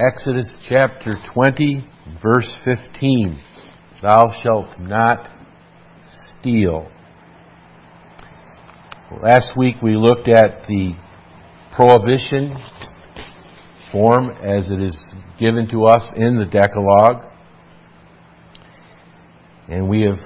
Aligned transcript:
Exodus 0.00 0.56
chapter 0.66 1.12
20, 1.34 1.86
verse 2.22 2.56
15. 2.64 3.38
Thou 4.00 4.32
shalt 4.42 4.80
not 4.80 5.28
steal. 6.38 6.90
Last 9.22 9.50
week 9.58 9.74
we 9.82 9.96
looked 9.96 10.28
at 10.28 10.66
the 10.66 10.94
prohibition 11.76 12.56
form 13.92 14.30
as 14.30 14.70
it 14.70 14.80
is 14.80 15.06
given 15.38 15.68
to 15.68 15.84
us 15.84 16.08
in 16.16 16.38
the 16.38 16.46
Decalogue. 16.46 17.30
And 19.68 19.86
we 19.86 20.02
have 20.02 20.20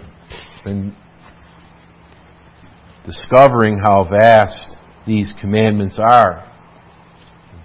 been 0.65 0.95
discovering 3.05 3.81
how 3.85 4.07
vast 4.09 4.77
these 5.05 5.35
commandments 5.41 5.99
are. 5.99 6.49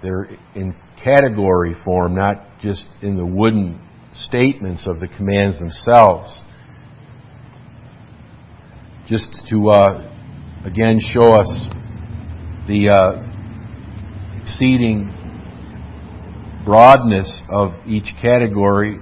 They're 0.02 0.28
in 0.56 0.74
category 1.02 1.74
form, 1.84 2.14
not 2.14 2.58
just 2.60 2.86
in 3.02 3.16
the 3.16 3.26
wooden 3.26 3.80
statements 4.12 4.86
of 4.86 5.00
the 5.00 5.08
commands 5.08 5.58
themselves. 5.58 6.40
Just 9.06 9.28
to 9.48 9.70
uh, 9.70 10.12
again 10.64 11.00
show 11.12 11.32
us 11.32 11.68
the 12.68 12.90
uh, 12.90 14.40
exceeding 14.42 15.12
broadness 16.64 17.42
of 17.50 17.72
each 17.86 18.12
category, 18.20 18.98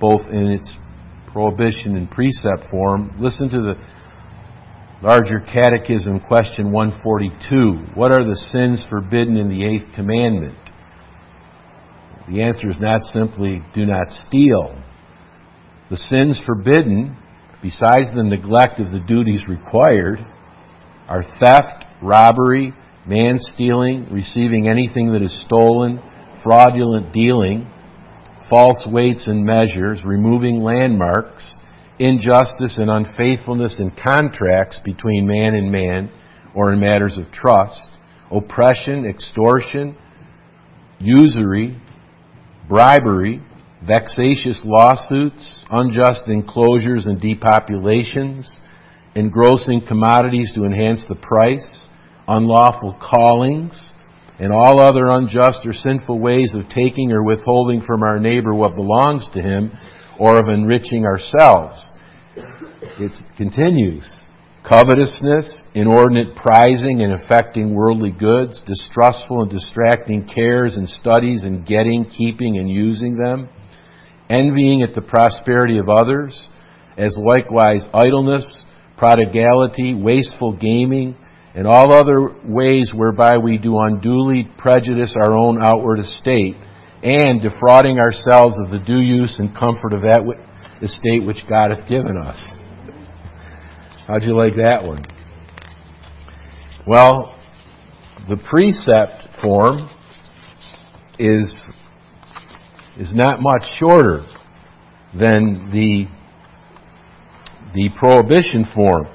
both 0.00 0.22
in 0.28 0.46
its 0.46 0.76
prohibition 1.32 1.96
and 1.96 2.10
precept 2.10 2.70
form, 2.70 3.14
listen 3.20 3.48
to 3.48 3.60
the 3.60 3.74
larger 5.02 5.40
catechism 5.40 6.20
question 6.20 6.72
142. 6.72 7.94
What 7.94 8.12
are 8.12 8.24
the 8.24 8.40
sins 8.48 8.84
forbidden 8.88 9.36
in 9.36 9.48
the 9.48 9.64
eighth 9.64 9.94
commandment? 9.94 10.56
The 12.32 12.40
answer 12.40 12.70
is 12.70 12.80
not 12.80 13.02
simply 13.04 13.60
do 13.74 13.84
not 13.84 14.08
steal. 14.08 14.82
The 15.90 15.98
sins 15.98 16.40
forbidden, 16.46 17.14
besides 17.60 18.14
the 18.14 18.22
neglect 18.22 18.80
of 18.80 18.90
the 18.90 19.00
duties 19.00 19.46
required, 19.46 20.18
are 21.08 21.22
theft, 21.38 21.84
robbery, 22.00 22.72
man 23.06 23.36
stealing, 23.38 24.08
receiving 24.10 24.66
anything 24.66 25.12
that 25.12 25.20
is 25.20 25.44
stolen, 25.44 26.00
fraudulent 26.42 27.12
dealing, 27.12 27.70
false 28.48 28.86
weights 28.90 29.26
and 29.26 29.44
measures, 29.44 30.02
removing 30.02 30.62
landmarks, 30.62 31.54
injustice 31.98 32.78
and 32.78 32.88
unfaithfulness 32.88 33.76
in 33.78 33.90
contracts 33.90 34.80
between 34.82 35.26
man 35.26 35.54
and 35.54 35.70
man 35.70 36.10
or 36.54 36.72
in 36.72 36.80
matters 36.80 37.18
of 37.18 37.30
trust, 37.30 37.88
oppression, 38.30 39.04
extortion, 39.04 39.94
usury, 40.98 41.81
bribery, 42.68 43.40
vexatious 43.86 44.62
lawsuits, 44.64 45.64
unjust 45.70 46.28
enclosures 46.28 47.06
and 47.06 47.20
depopulations, 47.20 48.48
engrossing 49.14 49.82
commodities 49.86 50.52
to 50.54 50.64
enhance 50.64 51.04
the 51.08 51.14
price, 51.16 51.88
unlawful 52.28 52.96
callings, 53.00 53.92
and 54.38 54.52
all 54.52 54.80
other 54.80 55.08
unjust 55.08 55.60
or 55.66 55.72
sinful 55.72 56.18
ways 56.18 56.54
of 56.54 56.68
taking 56.68 57.12
or 57.12 57.22
withholding 57.22 57.80
from 57.80 58.02
our 58.02 58.18
neighbor 58.18 58.54
what 58.54 58.74
belongs 58.74 59.28
to 59.32 59.42
him 59.42 59.70
or 60.18 60.38
of 60.38 60.48
enriching 60.48 61.04
ourselves. 61.04 61.90
It 62.98 63.12
continues. 63.36 64.21
Covetousness, 64.68 65.64
inordinate 65.74 66.36
prizing 66.36 67.02
and 67.02 67.14
affecting 67.14 67.74
worldly 67.74 68.12
goods, 68.12 68.62
distrustful 68.64 69.42
and 69.42 69.50
distracting 69.50 70.24
cares 70.32 70.74
and 70.74 70.88
studies 70.88 71.42
and 71.42 71.66
getting, 71.66 72.04
keeping, 72.04 72.58
and 72.58 72.70
using 72.70 73.16
them, 73.16 73.48
envying 74.30 74.82
at 74.82 74.94
the 74.94 75.02
prosperity 75.02 75.78
of 75.78 75.88
others, 75.88 76.40
as 76.96 77.18
likewise 77.18 77.84
idleness, 77.92 78.64
prodigality, 78.96 79.94
wasteful 79.94 80.56
gaming, 80.56 81.16
and 81.56 81.66
all 81.66 81.92
other 81.92 82.28
ways 82.44 82.92
whereby 82.94 83.38
we 83.38 83.58
do 83.58 83.76
unduly 83.76 84.48
prejudice 84.58 85.14
our 85.16 85.36
own 85.36 85.58
outward 85.60 85.98
estate, 85.98 86.54
and 87.02 87.42
defrauding 87.42 87.98
ourselves 87.98 88.54
of 88.64 88.70
the 88.70 88.78
due 88.78 89.00
use 89.00 89.34
and 89.40 89.56
comfort 89.56 89.92
of 89.92 90.02
that 90.02 90.22
estate 90.80 91.26
which 91.26 91.44
God 91.48 91.76
hath 91.76 91.88
given 91.88 92.16
us. 92.16 92.38
How'd 94.06 94.24
you 94.24 94.36
like 94.36 94.56
that 94.56 94.82
one? 94.84 95.04
Well, 96.86 97.38
the 98.28 98.36
precept 98.36 99.40
form 99.40 99.88
is 101.18 101.64
is 102.98 103.14
not 103.14 103.40
much 103.40 103.62
shorter 103.78 104.26
than 105.14 105.70
the 105.70 106.06
the 107.74 107.90
prohibition 107.98 108.64
form. 108.74 109.06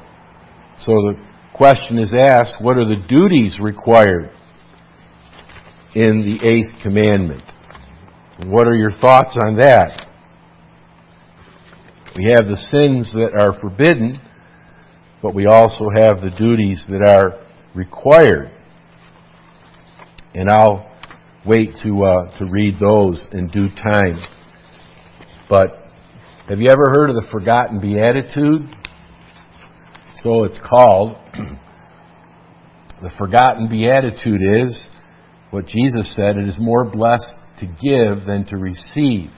So 0.78 0.92
the 0.92 1.16
question 1.54 2.00
is 2.00 2.14
asked, 2.14 2.56
what 2.62 2.78
are 2.78 2.86
the 2.86 3.04
duties 3.08 3.60
required 3.62 4.32
in 5.96 6.22
the 6.22 6.40
eighth 6.48 6.82
commandment? 6.82 7.44
What 8.46 8.68
are 8.68 8.76
your 8.76 8.92
thoughts 8.92 9.38
on 9.40 9.58
that? 9.58 10.08
We 12.16 12.26
have 12.32 12.48
the 12.48 12.56
sins 12.56 13.12
that 13.14 13.36
are 13.40 13.60
forbidden, 13.60 14.20
but 15.22 15.34
we 15.34 15.46
also 15.46 15.86
have 15.96 16.22
the 16.22 16.32
duties 16.38 16.84
that 16.90 17.02
are 17.02 17.46
required. 17.74 18.52
And 20.36 20.50
I'll 20.50 20.92
wait 21.46 21.72
to, 21.84 22.04
uh, 22.04 22.40
to 22.40 22.46
read 22.46 22.76
those 22.80 23.28
in 23.32 23.48
due 23.48 23.70
time. 23.70 24.18
But 25.50 25.70
have 26.50 26.60
you 26.60 26.70
ever 26.70 26.90
heard 26.90 27.10
of 27.10 27.16
the 27.16 27.28
forgotten 27.32 27.80
beatitude? 27.80 28.70
So 30.16 30.44
it's 30.44 30.60
called. 30.68 31.16
the 33.02 33.12
forgotten 33.18 33.70
beatitude 33.70 34.42
is 34.42 34.90
what 35.52 35.66
Jesus 35.68 36.14
said 36.16 36.38
it 36.38 36.48
is 36.48 36.58
more 36.60 36.84
blessed 36.84 37.36
to 37.60 37.66
give 37.66 38.26
than 38.26 38.46
to 38.50 38.58
receive. 38.58 39.30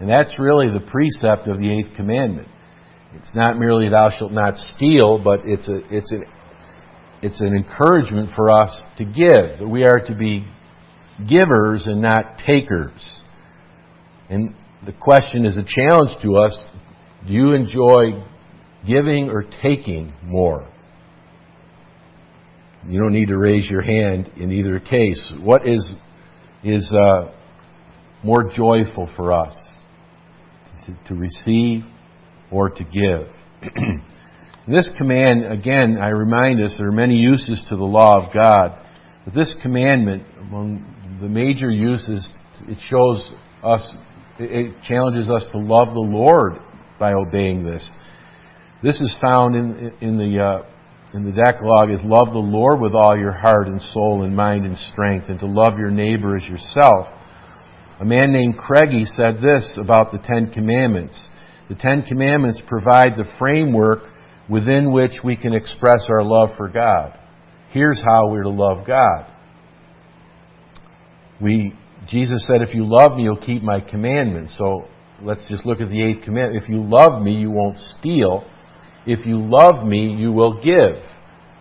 And 0.00 0.08
that's 0.08 0.38
really 0.38 0.66
the 0.66 0.84
precept 0.84 1.48
of 1.48 1.58
the 1.58 1.70
eighth 1.70 1.94
commandment. 1.96 2.48
It's 3.14 3.34
not 3.34 3.58
merely 3.58 3.88
thou 3.88 4.10
shalt 4.16 4.32
not 4.32 4.56
steal, 4.56 5.18
but 5.22 5.40
it's 5.44 5.68
a, 5.68 5.80
it's 5.94 6.12
an, 6.12 6.24
it's 7.22 7.40
an 7.40 7.54
encouragement 7.54 8.30
for 8.34 8.50
us 8.50 8.84
to 8.98 9.04
give. 9.04 9.68
We 9.68 9.84
are 9.84 10.00
to 10.06 10.14
be 10.14 10.46
givers 11.28 11.86
and 11.86 12.02
not 12.02 12.38
takers. 12.44 13.20
And 14.28 14.54
the 14.84 14.92
question 14.92 15.46
is 15.46 15.56
a 15.56 15.64
challenge 15.64 16.10
to 16.22 16.36
us. 16.36 16.66
Do 17.26 17.32
you 17.32 17.52
enjoy 17.52 18.24
giving 18.86 19.28
or 19.30 19.44
taking 19.62 20.12
more? 20.24 20.68
You 22.88 22.98
don't 22.98 23.12
need 23.12 23.28
to 23.28 23.38
raise 23.38 23.70
your 23.70 23.82
hand 23.82 24.30
in 24.36 24.50
either 24.50 24.80
case. 24.80 25.32
What 25.40 25.68
is, 25.68 25.86
is 26.64 26.92
uh, 26.92 27.30
more 28.24 28.50
joyful 28.52 29.08
for 29.14 29.32
us? 29.32 29.56
To, 30.86 31.14
to 31.14 31.14
receive 31.14 31.84
or 32.52 32.70
to 32.70 32.84
give. 32.84 33.28
this 34.68 34.88
command, 34.98 35.46
again, 35.46 35.98
I 36.00 36.08
remind 36.08 36.62
us 36.62 36.74
there 36.78 36.88
are 36.88 36.92
many 36.92 37.16
uses 37.16 37.64
to 37.70 37.76
the 37.76 37.84
law 37.84 38.24
of 38.24 38.32
God. 38.32 38.78
But 39.24 39.34
this 39.34 39.54
commandment, 39.62 40.24
among 40.38 41.18
the 41.20 41.28
major 41.28 41.70
uses, 41.70 42.28
it 42.68 42.78
shows 42.88 43.32
us, 43.62 43.96
it 44.38 44.74
challenges 44.86 45.30
us 45.30 45.48
to 45.52 45.58
love 45.58 45.94
the 45.94 46.00
Lord 46.00 46.54
by 46.98 47.12
obeying 47.12 47.64
this. 47.64 47.88
This 48.82 49.00
is 49.00 49.16
found 49.20 49.54
in, 49.54 49.92
in 50.00 50.18
the, 50.18 50.42
uh, 50.42 50.62
in 51.14 51.24
the 51.24 51.32
Decalogue 51.32 51.90
is 51.90 52.00
love 52.04 52.32
the 52.32 52.38
Lord 52.38 52.80
with 52.80 52.94
all 52.94 53.16
your 53.16 53.32
heart 53.32 53.68
and 53.68 53.80
soul 53.80 54.22
and 54.22 54.34
mind 54.34 54.64
and 54.64 54.76
strength 54.76 55.28
and 55.28 55.38
to 55.40 55.46
love 55.46 55.78
your 55.78 55.90
neighbor 55.90 56.36
as 56.36 56.44
yourself. 56.44 57.06
A 58.00 58.04
man 58.04 58.32
named 58.32 58.58
Craigie 58.58 59.04
said 59.04 59.36
this 59.36 59.70
about 59.76 60.10
the 60.10 60.18
Ten 60.18 60.50
Commandments. 60.52 61.16
The 61.68 61.74
Ten 61.74 62.02
Commandments 62.02 62.60
provide 62.66 63.16
the 63.16 63.30
framework 63.38 64.00
within 64.48 64.92
which 64.92 65.12
we 65.24 65.36
can 65.36 65.54
express 65.54 66.06
our 66.08 66.22
love 66.22 66.50
for 66.56 66.68
God. 66.68 67.18
Here's 67.70 68.00
how 68.04 68.28
we're 68.28 68.42
to 68.42 68.50
love 68.50 68.86
God. 68.86 69.26
We, 71.40 71.74
Jesus 72.08 72.44
said, 72.46 72.62
if 72.62 72.74
you 72.74 72.84
love 72.84 73.16
me, 73.16 73.22
you'll 73.22 73.36
keep 73.36 73.62
my 73.62 73.80
commandments. 73.80 74.54
So 74.58 74.86
let's 75.22 75.48
just 75.48 75.64
look 75.64 75.80
at 75.80 75.88
the 75.88 76.02
eighth 76.02 76.24
commandment. 76.24 76.62
If 76.62 76.68
you 76.68 76.82
love 76.84 77.22
me, 77.22 77.32
you 77.34 77.50
won't 77.50 77.78
steal. 77.78 78.44
If 79.06 79.26
you 79.26 79.38
love 79.38 79.86
me, 79.86 80.14
you 80.14 80.32
will 80.32 80.60
give. 80.60 81.02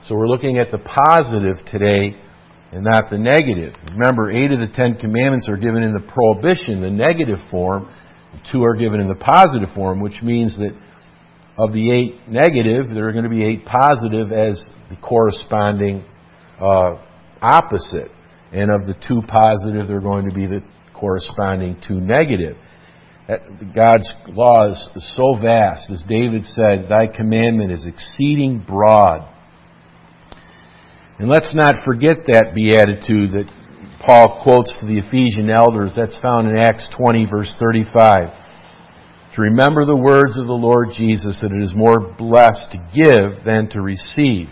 So 0.03 0.15
we're 0.15 0.27
looking 0.27 0.57
at 0.57 0.71
the 0.71 0.79
positive 0.79 1.65
today 1.65 2.15
and 2.71 2.83
not 2.83 3.09
the 3.09 3.17
negative. 3.17 3.73
Remember, 3.91 4.31
eight 4.31 4.51
of 4.51 4.59
the 4.59 4.71
Ten 4.73 4.95
Commandments 4.95 5.47
are 5.47 5.57
given 5.57 5.83
in 5.83 5.93
the 5.93 6.11
prohibition, 6.13 6.81
the 6.81 6.89
negative 6.89 7.39
form, 7.49 7.93
two 8.51 8.63
are 8.63 8.75
given 8.75 8.99
in 8.99 9.07
the 9.07 9.15
positive 9.15 9.69
form, 9.75 10.01
which 10.01 10.21
means 10.21 10.57
that 10.57 10.71
of 11.57 11.73
the 11.73 11.91
eight 11.91 12.27
negative, 12.27 12.93
there 12.93 13.07
are 13.07 13.11
going 13.11 13.25
to 13.25 13.29
be 13.29 13.43
eight 13.43 13.65
positive 13.65 14.31
as 14.31 14.63
the 14.89 14.95
corresponding 14.97 16.03
uh, 16.59 16.97
opposite. 17.41 18.11
And 18.51 18.69
of 18.71 18.87
the 18.87 18.95
two 19.07 19.21
positive, 19.27 19.87
there 19.87 19.97
are 19.97 20.01
going 20.01 20.29
to 20.29 20.35
be 20.35 20.45
the 20.45 20.63
corresponding 20.93 21.79
two 21.87 21.99
negative. 21.99 22.57
God's 23.75 24.11
law 24.27 24.71
is 24.71 25.13
so 25.15 25.35
vast. 25.41 25.89
As 25.89 26.03
David 26.07 26.43
said, 26.45 26.87
Thy 26.89 27.07
commandment 27.07 27.71
is 27.71 27.85
exceeding 27.85 28.59
broad. 28.67 29.27
And 31.17 31.29
let's 31.29 31.53
not 31.53 31.75
forget 31.85 32.25
that 32.27 32.53
beatitude 32.55 33.31
that 33.33 33.60
Paul 34.05 34.41
quotes 34.41 34.71
for 34.79 34.87
the 34.87 34.97
Ephesian 34.97 35.49
elders. 35.49 35.93
That's 35.95 36.17
found 36.19 36.49
in 36.49 36.57
Acts 36.57 36.87
20, 36.97 37.25
verse 37.25 37.55
35. 37.59 38.29
To 39.35 39.41
remember 39.41 39.85
the 39.85 39.95
words 39.95 40.37
of 40.37 40.47
the 40.47 40.53
Lord 40.53 40.89
Jesus 40.95 41.39
that 41.41 41.51
it 41.51 41.61
is 41.61 41.73
more 41.75 41.99
blessed 41.99 42.71
to 42.71 42.77
give 42.93 43.45
than 43.45 43.69
to 43.69 43.81
receive. 43.81 44.49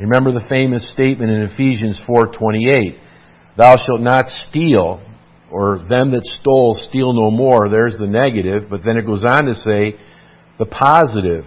Remember 0.00 0.32
the 0.32 0.46
famous 0.48 0.90
statement 0.92 1.30
in 1.30 1.42
Ephesians 1.42 2.00
4:28, 2.06 3.00
"Thou 3.56 3.76
shalt 3.76 4.00
not 4.00 4.28
steal, 4.28 5.00
or 5.50 5.78
them 5.78 6.12
that 6.12 6.24
stole 6.24 6.74
steal 6.74 7.12
no 7.12 7.30
more." 7.32 7.68
There's 7.68 7.98
the 7.98 8.06
negative, 8.06 8.66
but 8.70 8.84
then 8.84 8.96
it 8.96 9.04
goes 9.04 9.24
on 9.24 9.46
to 9.46 9.54
say 9.54 9.96
the 10.56 10.66
positive. 10.66 11.46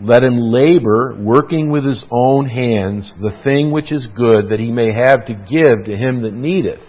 Let 0.00 0.22
him 0.22 0.38
labor, 0.38 1.14
working 1.18 1.70
with 1.70 1.84
his 1.84 2.02
own 2.10 2.46
hands, 2.46 3.12
the 3.20 3.36
thing 3.44 3.70
which 3.70 3.92
is 3.92 4.08
good, 4.16 4.48
that 4.48 4.58
he 4.58 4.70
may 4.70 4.92
have 4.92 5.26
to 5.26 5.34
give 5.34 5.84
to 5.84 5.96
him 5.96 6.22
that 6.22 6.32
needeth. 6.32 6.80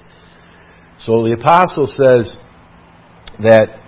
So 1.00 1.24
the 1.24 1.34
apostle 1.34 1.86
says 1.88 2.38
that 3.40 3.82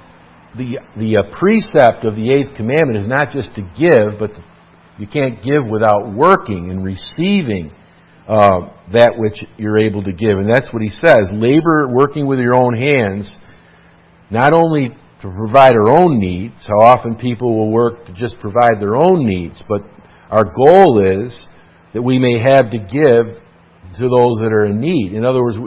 the, 0.58 0.80
the 0.98 1.18
uh, 1.18 1.24
precept 1.38 2.04
of 2.04 2.16
the 2.16 2.32
eighth 2.32 2.56
commandment 2.56 2.98
is 2.98 3.08
not 3.08 3.32
just 3.32 3.56
to 3.56 3.62
give, 3.62 4.20
but 4.20 4.32
you 4.98 5.08
can't 5.08 5.42
give 5.42 5.66
without 5.66 6.14
working 6.14 6.70
and 6.70 6.84
receiving 6.84 7.72
uh, 8.28 8.70
that 8.92 9.14
which 9.18 9.46
you're 9.58 9.78
able 9.78 10.04
to 10.04 10.12
give. 10.12 10.38
And 10.38 10.50
that's 10.52 10.74
what 10.74 10.82
he 10.82 10.90
says. 10.90 11.30
Labor, 11.32 11.88
working 11.88 12.28
with 12.28 12.40
your 12.40 12.56
own 12.56 12.76
hands, 12.76 13.34
not 14.30 14.54
only 14.54 14.98
to 15.22 15.32
provide 15.32 15.74
our 15.74 15.90
own 15.90 16.20
needs. 16.20 16.66
How 16.68 16.82
often 16.82 17.16
people 17.16 17.56
will 17.56 17.72
work 17.72 18.06
to 18.06 18.14
just 18.14 18.40
provide 18.40 18.80
their 18.80 18.96
own 18.96 19.26
needs, 19.26 19.64
but 19.68 19.82
our 20.30 20.44
goal 20.44 21.24
is 21.24 21.46
that 21.94 22.02
we 22.02 22.20
may 22.20 22.40
have 22.40 22.72
to 22.72 22.78
give 22.78 23.42
to 23.98 24.10
those 24.10 24.40
that 24.42 24.52
are 24.52 24.66
in 24.66 24.82
need. 24.82 25.14
In 25.14 25.24
other 25.24 25.42
words, 25.42 25.58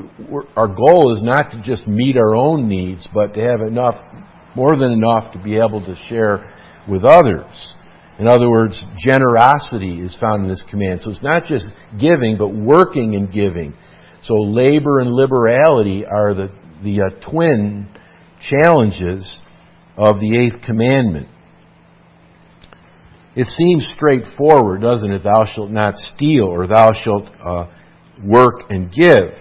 our 0.56 0.68
goal 0.68 1.16
is 1.16 1.22
not 1.22 1.50
to 1.52 1.62
just 1.62 1.86
meet 1.86 2.16
our 2.16 2.34
own 2.34 2.68
needs, 2.68 3.08
but 3.14 3.34
to 3.34 3.40
have 3.40 3.60
enough, 3.60 3.94
more 4.54 4.76
than 4.76 4.92
enough 4.92 5.32
to 5.32 5.42
be 5.42 5.56
able 5.56 5.84
to 5.86 5.96
share 6.08 6.52
with 6.88 7.04
others. 7.04 7.74
In 8.18 8.26
other 8.26 8.50
words, 8.50 8.82
generosity 8.98 10.00
is 10.00 10.16
found 10.20 10.42
in 10.42 10.48
this 10.48 10.62
command. 10.68 11.00
So 11.00 11.10
it's 11.10 11.22
not 11.22 11.44
just 11.44 11.68
giving, 11.98 12.36
but 12.36 12.48
working 12.48 13.14
and 13.14 13.32
giving. 13.32 13.74
So 14.22 14.34
labor 14.34 14.98
and 14.98 15.12
liberality 15.12 16.04
are 16.04 16.34
the, 16.34 16.50
the 16.82 17.02
uh, 17.02 17.30
twin 17.30 17.88
challenges 18.40 19.38
of 19.96 20.20
the 20.20 20.38
eighth 20.38 20.64
commandment. 20.64 21.28
It 23.34 23.46
seems 23.46 23.88
straightforward, 23.96 24.80
doesn't 24.80 25.10
it? 25.10 25.22
Thou 25.22 25.44
shalt 25.54 25.70
not 25.70 25.94
steal, 25.96 26.44
or 26.44 26.66
thou 26.66 26.92
shalt 26.92 27.28
uh, 27.44 27.66
work 28.24 28.62
and 28.70 28.90
give. 28.90 29.34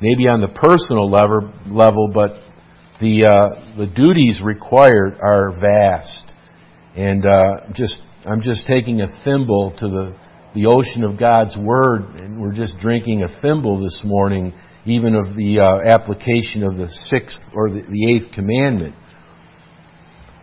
Maybe 0.00 0.26
on 0.26 0.40
the 0.40 0.48
personal 0.48 1.08
level, 1.08 1.52
level 1.66 2.10
but 2.12 2.40
the 3.00 3.26
uh, 3.26 3.76
the 3.76 3.86
duties 3.86 4.40
required 4.42 5.18
are 5.20 5.52
vast. 5.60 6.32
And 6.96 7.24
uh, 7.24 7.72
just 7.74 7.96
I'm 8.24 8.40
just 8.40 8.66
taking 8.66 9.00
a 9.00 9.06
thimble 9.24 9.74
to 9.78 9.88
the 9.88 10.16
the 10.54 10.66
ocean 10.66 11.04
of 11.04 11.18
God's 11.18 11.56
Word, 11.56 12.16
and 12.16 12.40
we're 12.40 12.54
just 12.54 12.78
drinking 12.78 13.22
a 13.22 13.40
thimble 13.40 13.82
this 13.82 14.00
morning 14.04 14.52
even 14.86 15.14
of 15.14 15.34
the 15.34 15.60
uh, 15.60 15.94
application 15.94 16.62
of 16.62 16.76
the 16.76 16.88
sixth 17.06 17.40
or 17.54 17.68
the, 17.68 17.82
the 17.88 18.12
eighth 18.12 18.32
commandment. 18.32 18.94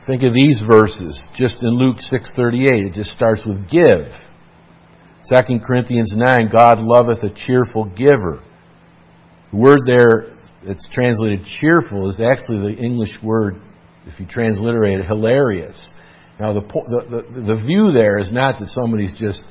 Think 0.07 0.23
of 0.23 0.33
these 0.33 0.61
verses, 0.67 1.21
just 1.35 1.61
in 1.61 1.69
Luke 1.77 1.97
6:38. 2.11 2.87
It 2.87 2.93
just 2.93 3.11
starts 3.11 3.45
with 3.45 3.69
give. 3.69 4.11
2 5.29 5.59
Corinthians 5.65 6.13
9, 6.15 6.49
God 6.51 6.79
loveth 6.79 7.23
a 7.23 7.29
cheerful 7.29 7.85
giver. 7.85 8.43
The 9.51 9.57
word 9.57 9.81
there 9.85 10.35
that's 10.65 10.89
translated 10.91 11.45
cheerful 11.59 12.09
is 12.09 12.19
actually 12.19 12.73
the 12.73 12.81
English 12.81 13.11
word, 13.21 13.61
if 14.07 14.19
you 14.19 14.25
transliterate 14.25 14.99
it, 14.99 15.05
hilarious. 15.05 15.93
Now, 16.39 16.53
the, 16.53 16.61
the, 16.61 17.41
the 17.41 17.63
view 17.65 17.91
there 17.91 18.17
is 18.17 18.31
not 18.31 18.59
that 18.59 18.69
somebody's 18.69 19.13
just 19.13 19.43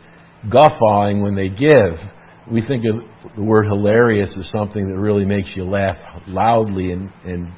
guffawing 0.51 1.23
when 1.23 1.37
they 1.37 1.49
give 1.49 1.99
we 2.51 2.63
think 2.67 2.85
of 2.85 3.37
the 3.37 3.43
word 3.43 3.67
hilarious 3.67 4.37
as 4.39 4.51
something 4.51 4.89
that 4.89 4.99
really 4.99 5.25
makes 5.25 5.51
you 5.55 5.65
laugh 5.65 5.97
loudly 6.27 6.93
and 6.93 7.11
and 7.25 7.53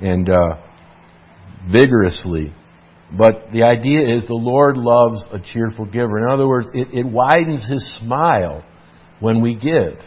and 0.00 0.28
uh, 0.28 0.56
vigorously. 1.70 2.52
But 3.16 3.52
the 3.52 3.62
idea 3.62 4.14
is 4.14 4.26
the 4.26 4.34
Lord 4.34 4.76
loves 4.76 5.24
a 5.30 5.38
cheerful 5.38 5.86
giver. 5.86 6.18
In 6.18 6.32
other 6.32 6.48
words, 6.48 6.66
it, 6.74 6.88
it 6.92 7.06
widens 7.06 7.64
His 7.68 7.98
smile 8.00 8.64
when 9.20 9.40
we 9.40 9.54
give. 9.54 9.98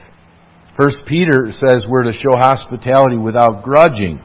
First 0.77 0.98
Peter 1.07 1.48
says 1.51 1.86
we're 1.89 2.04
to 2.04 2.13
show 2.13 2.36
hospitality 2.36 3.18
without 3.18 3.63
grudging. 3.63 4.21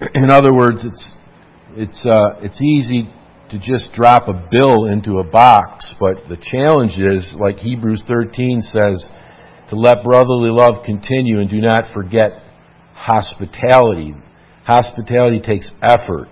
In 0.14 0.30
other 0.30 0.54
words, 0.54 0.84
it's 0.84 1.08
it's 1.74 2.02
uh, 2.04 2.40
it's 2.40 2.60
easy 2.60 3.10
to 3.50 3.58
just 3.58 3.92
drop 3.92 4.28
a 4.28 4.48
bill 4.50 4.86
into 4.86 5.18
a 5.18 5.24
box, 5.24 5.94
but 5.98 6.16
the 6.28 6.36
challenge 6.36 6.98
is, 6.98 7.36
like 7.38 7.58
Hebrews 7.58 8.02
13 8.06 8.60
says, 8.60 9.06
to 9.70 9.76
let 9.76 10.04
brotherly 10.04 10.50
love 10.50 10.84
continue 10.84 11.40
and 11.40 11.50
do 11.50 11.60
not 11.60 11.84
forget 11.94 12.30
hospitality. 12.94 14.14
Hospitality 14.64 15.40
takes 15.40 15.72
effort. 15.82 16.28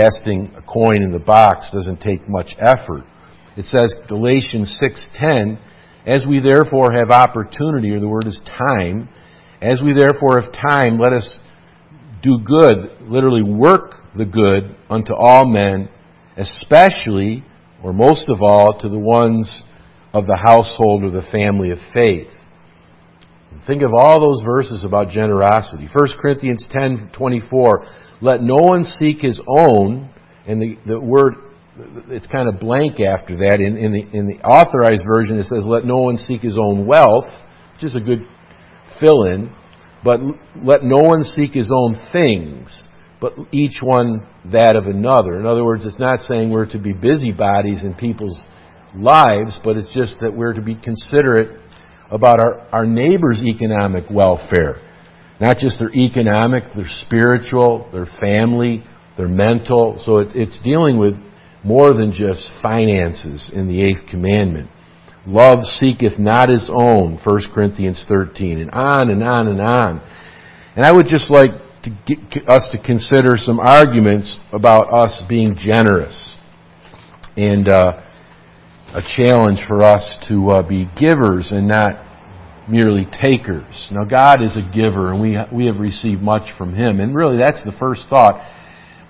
Casting 0.00 0.52
a 0.56 0.62
coin 0.62 1.02
in 1.02 1.12
the 1.12 1.18
box 1.18 1.70
doesn't 1.72 2.00
take 2.00 2.28
much 2.28 2.54
effort. 2.58 3.04
It 3.56 3.66
says 3.66 3.94
Galatians 4.08 4.78
6:10, 4.82 5.58
as 6.06 6.24
we 6.26 6.40
therefore 6.40 6.92
have 6.92 7.10
opportunity, 7.10 7.90
or 7.90 8.00
the 8.00 8.08
word 8.08 8.26
is 8.26 8.40
time, 8.46 9.08
as 9.60 9.82
we 9.82 9.92
therefore 9.92 10.40
have 10.40 10.52
time, 10.52 10.98
let 10.98 11.12
us 11.12 11.36
do 12.22 12.38
good, 12.38 13.02
literally 13.02 13.42
work 13.42 13.96
the 14.16 14.24
good 14.24 14.74
unto 14.88 15.12
all 15.14 15.44
men, 15.44 15.88
especially, 16.36 17.44
or 17.82 17.92
most 17.92 18.28
of 18.28 18.42
all, 18.42 18.78
to 18.80 18.88
the 18.88 18.98
ones 18.98 19.62
of 20.12 20.26
the 20.26 20.36
household 20.36 21.04
or 21.04 21.10
the 21.10 21.26
family 21.30 21.70
of 21.70 21.78
faith. 21.92 22.28
Think 23.66 23.82
of 23.82 23.92
all 23.94 24.20
those 24.20 24.42
verses 24.44 24.84
about 24.84 25.10
generosity. 25.10 25.88
1 25.92 26.08
Corinthians 26.20 26.66
10:24, 26.70 27.86
let 28.20 28.42
no 28.42 28.56
one 28.56 28.84
seek 28.84 29.20
his 29.20 29.40
own, 29.46 30.10
and 30.46 30.60
the, 30.60 30.78
the 30.86 31.00
word 31.00 31.34
it's 32.08 32.26
kind 32.26 32.48
of 32.48 32.60
blank 32.60 33.00
after 33.00 33.36
that. 33.36 33.60
In, 33.60 33.76
in, 33.76 33.92
the, 33.92 34.18
in 34.18 34.26
the 34.26 34.42
authorized 34.44 35.04
version, 35.06 35.38
it 35.38 35.44
says, 35.44 35.64
let 35.64 35.84
no 35.84 35.98
one 35.98 36.16
seek 36.16 36.42
his 36.42 36.58
own 36.58 36.86
wealth, 36.86 37.30
which 37.74 37.84
is 37.84 37.96
a 37.96 38.00
good 38.00 38.26
fill 39.00 39.24
in, 39.24 39.54
but 40.04 40.20
let 40.62 40.82
no 40.82 41.00
one 41.00 41.24
seek 41.24 41.52
his 41.52 41.70
own 41.72 41.98
things 42.12 42.88
but 43.22 43.34
each 43.52 43.78
one 43.80 44.26
that 44.50 44.74
of 44.74 44.86
another. 44.86 45.38
In 45.38 45.46
other 45.46 45.64
words, 45.64 45.86
it's 45.86 45.98
not 45.98 46.20
saying 46.22 46.50
we're 46.50 46.66
to 46.66 46.78
be 46.78 46.92
busybodies 46.92 47.84
in 47.84 47.94
people's 47.94 48.36
lives, 48.96 49.60
but 49.62 49.76
it's 49.76 49.94
just 49.94 50.18
that 50.20 50.34
we're 50.34 50.52
to 50.52 50.60
be 50.60 50.74
considerate 50.74 51.62
about 52.10 52.40
our, 52.40 52.60
our 52.72 52.84
neighbor's 52.84 53.40
economic 53.40 54.04
welfare. 54.10 54.74
Not 55.40 55.58
just 55.58 55.78
their 55.78 55.92
economic, 55.94 56.64
their 56.74 56.88
spiritual, 57.06 57.88
their 57.92 58.08
family, 58.20 58.82
their 59.16 59.28
mental. 59.28 59.94
So 59.98 60.18
it, 60.18 60.34
it's 60.34 60.60
dealing 60.64 60.98
with 60.98 61.14
more 61.64 61.94
than 61.94 62.10
just 62.10 62.50
finances 62.60 63.52
in 63.54 63.68
the 63.68 63.84
eighth 63.84 64.10
commandment. 64.10 64.68
Love 65.28 65.60
seeketh 65.64 66.18
not 66.18 66.50
his 66.50 66.68
own, 66.74 67.20
1 67.24 67.40
Corinthians 67.54 68.04
13, 68.08 68.58
and 68.58 68.70
on 68.72 69.10
and 69.10 69.22
on 69.22 69.46
and 69.46 69.60
on. 69.60 70.02
And 70.74 70.84
I 70.84 70.90
would 70.90 71.06
just 71.06 71.30
like 71.30 71.50
to 71.84 71.90
get 72.06 72.48
us 72.48 72.68
to 72.72 72.82
consider 72.82 73.36
some 73.36 73.58
arguments 73.58 74.38
about 74.52 74.92
us 74.92 75.22
being 75.28 75.56
generous 75.58 76.36
and 77.36 77.68
uh, 77.68 78.00
a 78.94 79.02
challenge 79.16 79.58
for 79.66 79.82
us 79.82 80.16
to 80.28 80.48
uh, 80.50 80.68
be 80.68 80.88
givers 80.98 81.50
and 81.50 81.66
not 81.66 82.68
merely 82.68 83.06
takers. 83.22 83.88
Now, 83.90 84.04
God 84.04 84.42
is 84.42 84.56
a 84.56 84.74
giver, 84.74 85.12
and 85.12 85.20
we 85.20 85.36
we 85.52 85.66
have 85.66 85.80
received 85.80 86.22
much 86.22 86.56
from 86.56 86.74
Him, 86.74 87.00
and 87.00 87.14
really 87.14 87.38
that's 87.38 87.64
the 87.64 87.76
first 87.78 88.02
thought. 88.08 88.40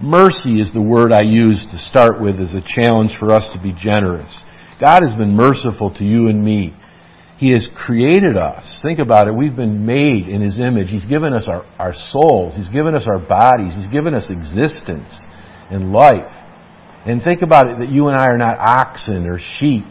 Mercy 0.01 0.59
is 0.59 0.73
the 0.73 0.83
word 0.83 1.13
I 1.13 1.23
use 1.23 1.65
to 1.71 1.79
start 1.79 2.21
with 2.21 2.41
as 2.41 2.55
a 2.55 2.65
challenge 2.65 3.13
for 3.21 3.31
us 3.31 3.49
to 3.55 3.63
be 3.63 3.73
generous. 3.73 4.43
God 4.81 5.03
has 5.03 5.15
been 5.15 5.37
merciful 5.37 5.95
to 5.95 6.05
you 6.05 6.29
and 6.29 6.43
me. 6.43 6.75
He 7.43 7.51
has 7.55 7.69
created 7.75 8.37
us. 8.37 8.79
Think 8.85 9.01
about 9.01 9.27
it. 9.27 9.35
We've 9.35 9.57
been 9.57 9.85
made 9.85 10.29
in 10.29 10.43
His 10.43 10.61
image. 10.61 10.91
He's 10.91 11.07
given 11.07 11.33
us 11.33 11.49
our, 11.49 11.65
our 11.77 11.93
souls. 11.93 12.55
He's 12.55 12.69
given 12.69 12.95
us 12.95 13.09
our 13.09 13.19
bodies. 13.19 13.75
He's 13.75 13.93
given 13.93 14.15
us 14.15 14.31
existence 14.31 15.27
and 15.69 15.91
life. 15.91 16.31
And 17.05 17.21
think 17.21 17.43
about 17.43 17.67
it 17.67 17.79
that 17.81 17.89
you 17.89 18.07
and 18.07 18.17
I 18.17 18.27
are 18.27 18.39
not 18.39 18.59
oxen 18.61 19.27
or 19.27 19.41
sheep, 19.59 19.87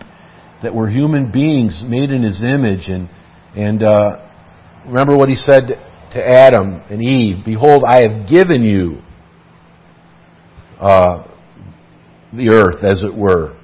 that 0.64 0.74
we're 0.74 0.90
human 0.90 1.30
beings 1.30 1.84
made 1.86 2.12
in 2.12 2.24
His 2.24 2.42
image. 2.42 2.88
And, 2.88 3.10
and 3.54 3.84
uh, 3.84 4.32
remember 4.86 5.18
what 5.18 5.28
He 5.28 5.36
said 5.36 5.68
to 6.14 6.26
Adam 6.26 6.82
and 6.90 7.04
Eve, 7.04 7.44
Behold, 7.44 7.84
I 7.86 8.08
have 8.08 8.30
given 8.30 8.64
you 8.64 9.02
uh, 10.80 11.28
the 12.32 12.48
earth, 12.48 12.82
as 12.82 13.04
it 13.04 13.14
were. 13.14 13.60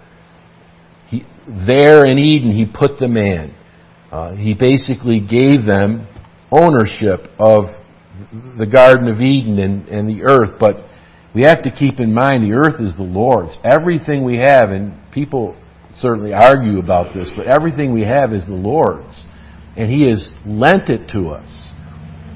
He, 1.07 1.23
there 1.47 2.05
in 2.05 2.19
Eden, 2.19 2.51
He 2.51 2.65
put 2.65 2.97
the 2.97 3.07
man. 3.07 3.53
Uh, 4.11 4.35
he 4.35 4.53
basically 4.53 5.19
gave 5.19 5.65
them 5.65 6.07
ownership 6.51 7.27
of 7.39 7.65
the 8.57 8.65
Garden 8.65 9.07
of 9.09 9.19
Eden 9.19 9.59
and, 9.59 9.87
and 9.89 10.09
the 10.09 10.23
earth, 10.23 10.57
but 10.59 10.87
we 11.35 11.43
have 11.43 11.61
to 11.63 11.71
keep 11.71 11.99
in 11.99 12.13
mind 12.13 12.43
the 12.43 12.55
earth 12.55 12.81
is 12.81 12.95
the 12.95 13.03
Lord's. 13.03 13.57
Everything 13.63 14.23
we 14.23 14.37
have, 14.37 14.71
and 14.71 14.95
people 15.11 15.55
certainly 15.99 16.33
argue 16.33 16.79
about 16.79 17.13
this, 17.13 17.31
but 17.35 17.47
everything 17.47 17.93
we 17.93 18.03
have 18.03 18.33
is 18.33 18.45
the 18.45 18.53
Lord's. 18.53 19.25
And 19.75 19.91
He 19.91 20.09
has 20.09 20.31
lent 20.45 20.89
it 20.89 21.09
to 21.11 21.29
us. 21.29 21.69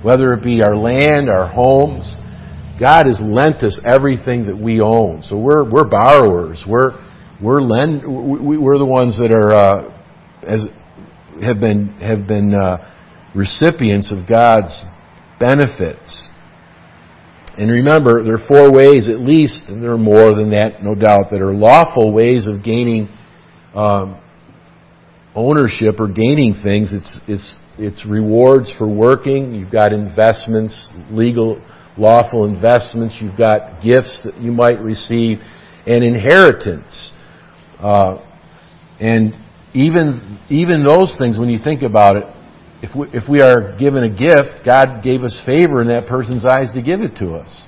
Whether 0.04 0.34
it 0.34 0.44
be 0.44 0.62
our 0.62 0.76
land, 0.76 1.30
our 1.30 1.48
homes, 1.48 2.20
God 2.80 3.06
has 3.06 3.22
lent 3.24 3.64
us 3.64 3.80
everything 3.86 4.46
that 4.48 4.58
we 4.58 4.82
own. 4.82 5.22
So 5.24 5.38
we're, 5.38 5.70
we're 5.70 5.88
borrowers. 5.88 6.64
We're, 6.68 6.92
we're 7.42 7.62
lend, 7.62 8.02
we're 8.06 8.78
the 8.78 8.86
ones 8.86 9.18
that 9.18 9.32
are, 9.32 9.54
uh, 9.54 10.00
as, 10.44 10.68
have 11.44 11.60
been, 11.60 11.90
have 12.00 12.28
been, 12.28 12.54
uh, 12.54 12.78
recipients 13.36 14.12
of 14.12 14.28
God's 14.28 14.84
benefits. 15.40 16.30
And 17.58 17.70
remember, 17.70 18.24
there 18.24 18.36
are 18.36 18.48
four 18.48 18.72
ways 18.72 19.10
at 19.10 19.20
least, 19.20 19.64
and 19.68 19.84
there 19.84 19.92
are 19.92 19.98
more 19.98 20.36
than 20.36 20.52
that, 20.52 20.84
no 20.84 20.96
doubt, 20.96 21.26
that 21.32 21.42
are 21.42 21.54
lawful 21.54 22.14
ways 22.14 22.48
of 22.48 22.64
gaining 22.64 23.10
um, 23.76 24.22
ownership 25.36 26.00
or 26.00 26.08
gaining 26.08 26.56
things. 26.64 26.94
It's 26.94 27.20
it's 27.28 27.60
it's 27.78 28.06
rewards 28.06 28.74
for 28.78 28.88
working. 28.88 29.54
You've 29.54 29.72
got 29.72 29.92
investments, 29.92 30.90
legal, 31.10 31.62
lawful 31.98 32.46
investments. 32.46 33.18
You've 33.22 33.38
got 33.38 33.82
gifts 33.84 34.22
that 34.24 34.40
you 34.40 34.52
might 34.52 34.80
receive, 34.80 35.40
and 35.86 36.04
inheritance. 36.04 37.12
Uh, 37.80 38.26
and 39.00 39.34
even 39.74 40.40
even 40.50 40.84
those 40.84 41.16
things, 41.18 41.40
when 41.40 41.50
you 41.50 41.60
think 41.64 41.82
about 41.82 42.18
it, 42.18 42.26
if 42.82 42.96
we, 42.96 43.08
if 43.14 43.30
we 43.30 43.42
are 43.42 43.78
given 43.78 44.04
a 44.04 44.10
gift, 44.10 44.66
God 44.66 45.04
gave 45.04 45.24
us 45.24 45.40
favor 45.46 45.82
in 45.82 45.88
that 45.88 46.08
person's 46.08 46.46
eyes 46.46 46.68
to 46.74 46.82
give 46.82 47.02
it 47.02 47.16
to 47.18 47.36
us. 47.36 47.66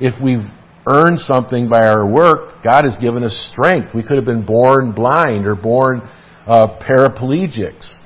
If 0.00 0.22
we've 0.22 0.44
earned 0.86 1.18
something 1.18 1.68
by 1.68 1.86
our 1.86 2.06
work, 2.06 2.62
God 2.62 2.84
has 2.84 2.96
given 3.00 3.22
us 3.22 3.50
strength. 3.52 3.94
We 3.94 4.02
could 4.02 4.16
have 4.16 4.24
been 4.24 4.44
born 4.44 4.92
blind 4.92 5.46
or 5.46 5.54
born 5.54 6.00
uh, 6.46 6.78
paraplegics. 6.80 8.00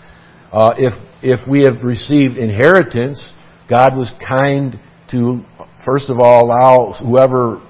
Uh, 0.52 0.75
if 0.76 0.93
if 1.23 1.47
we 1.49 1.62
have 1.62 1.83
received 1.83 2.37
inheritance, 2.37 3.35
God 3.69 3.97
was 3.97 4.12
kind 4.26 4.78
to 5.11 5.45
first 5.85 6.11
of 6.11 6.19
all 6.19 6.45
allow 6.45 6.93
whoever 7.00 7.62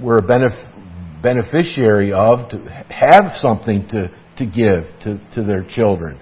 we're 0.00 0.18
a 0.18 0.22
benef- 0.22 1.22
beneficiary 1.22 2.12
of 2.12 2.50
to 2.50 2.58
have 2.90 3.32
something 3.34 3.88
to 3.88 4.10
to 4.38 4.46
give 4.46 4.84
to, 5.02 5.20
to 5.34 5.42
their 5.42 5.64
children. 5.68 6.20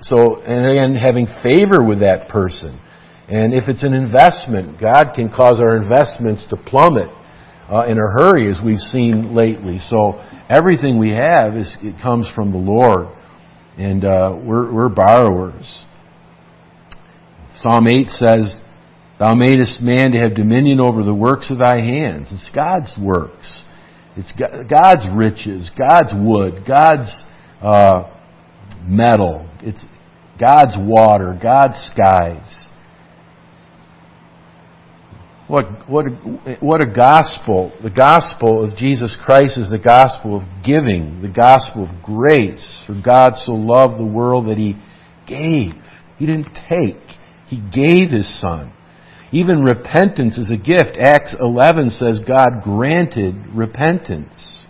So, 0.00 0.36
and 0.42 0.66
again, 0.66 0.94
having 0.94 1.26
favor 1.42 1.82
with 1.82 2.00
that 2.00 2.28
person. 2.28 2.80
And 3.28 3.54
if 3.54 3.68
it's 3.68 3.84
an 3.84 3.94
investment, 3.94 4.78
God 4.80 5.12
can 5.14 5.30
cause 5.30 5.60
our 5.60 5.76
investments 5.76 6.46
to 6.50 6.56
plummet 6.56 7.08
uh, 7.70 7.86
in 7.86 7.96
a 7.96 8.08
hurry, 8.18 8.50
as 8.50 8.60
we've 8.62 8.78
seen 8.78 9.34
lately. 9.34 9.78
So 9.78 10.20
everything 10.50 10.98
we 10.98 11.12
have 11.12 11.56
is 11.56 11.74
it 11.80 12.02
comes 12.02 12.28
from 12.34 12.52
the 12.52 12.58
Lord, 12.58 13.06
and 13.78 14.04
uh, 14.04 14.38
we're, 14.42 14.70
we're 14.72 14.88
borrowers. 14.90 15.84
Psalm 17.56 17.86
eight 17.86 18.08
says, 18.08 18.60
"Thou 19.18 19.34
madest 19.34 19.80
man 19.80 20.10
to 20.12 20.18
have 20.18 20.34
dominion 20.34 20.80
over 20.80 21.02
the 21.02 21.14
works 21.14 21.50
of 21.50 21.58
thy 21.58 21.80
hands." 21.80 22.28
It's 22.32 22.50
God's 22.54 22.94
works. 23.00 23.64
It's 24.16 24.32
God's 24.32 25.06
riches, 25.14 25.70
God's 25.76 26.12
wood, 26.14 26.64
God's 26.66 27.10
uh, 27.62 28.10
metal. 28.84 29.48
It's 29.60 29.84
God's 30.38 30.74
water, 30.78 31.38
God's 31.40 31.76
skies. 31.92 32.68
What, 35.48 35.88
what, 35.88 36.06
what 36.60 36.82
a 36.82 36.90
gospel. 36.90 37.72
The 37.82 37.90
gospel 37.90 38.64
of 38.64 38.76
Jesus 38.76 39.18
Christ 39.24 39.58
is 39.58 39.70
the 39.70 39.78
gospel 39.78 40.36
of 40.36 40.42
giving, 40.64 41.20
the 41.20 41.28
gospel 41.28 41.88
of 41.88 42.02
grace. 42.02 42.84
For 42.86 43.00
God 43.04 43.32
so 43.34 43.52
loved 43.52 43.98
the 43.98 44.06
world 44.06 44.48
that 44.48 44.56
He 44.56 44.74
gave. 45.26 45.72
He 46.18 46.26
didn't 46.26 46.56
take. 46.68 47.18
He 47.46 47.60
gave 47.60 48.10
His 48.10 48.40
Son. 48.40 48.72
Even 49.32 49.62
repentance 49.62 50.36
is 50.36 50.50
a 50.50 50.56
gift. 50.56 50.98
Acts 51.02 51.34
11 51.40 51.90
says 51.90 52.20
God 52.26 52.62
granted 52.62 53.34
repentance. 53.54 54.64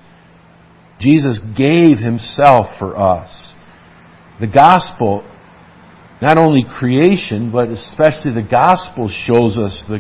Jesus 1.01 1.41
gave 1.57 1.99
Himself 1.99 2.67
for 2.79 2.97
us. 2.97 3.55
The 4.41 4.47
gospel, 4.47 5.29
not 6.23 6.39
only 6.39 6.65
creation, 6.79 7.51
but 7.51 7.69
especially 7.69 8.33
the 8.33 8.49
gospel 8.49 9.09
shows 9.09 9.59
us 9.59 9.85
the 9.89 9.99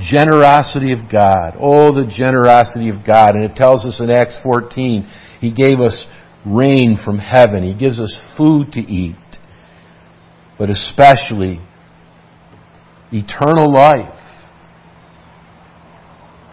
generosity 0.00 0.92
of 0.92 1.10
God. 1.12 1.54
Oh, 1.60 1.92
the 1.92 2.10
generosity 2.10 2.88
of 2.88 3.06
God. 3.06 3.34
And 3.34 3.44
it 3.44 3.54
tells 3.54 3.84
us 3.84 4.00
in 4.00 4.10
Acts 4.10 4.38
14, 4.42 5.06
He 5.40 5.52
gave 5.52 5.78
us 5.78 6.06
rain 6.46 6.96
from 7.04 7.18
heaven. 7.18 7.62
He 7.62 7.74
gives 7.74 8.00
us 8.00 8.18
food 8.38 8.72
to 8.72 8.80
eat. 8.80 9.16
But 10.58 10.70
especially, 10.70 11.60
eternal 13.12 13.72
life. 13.72 14.14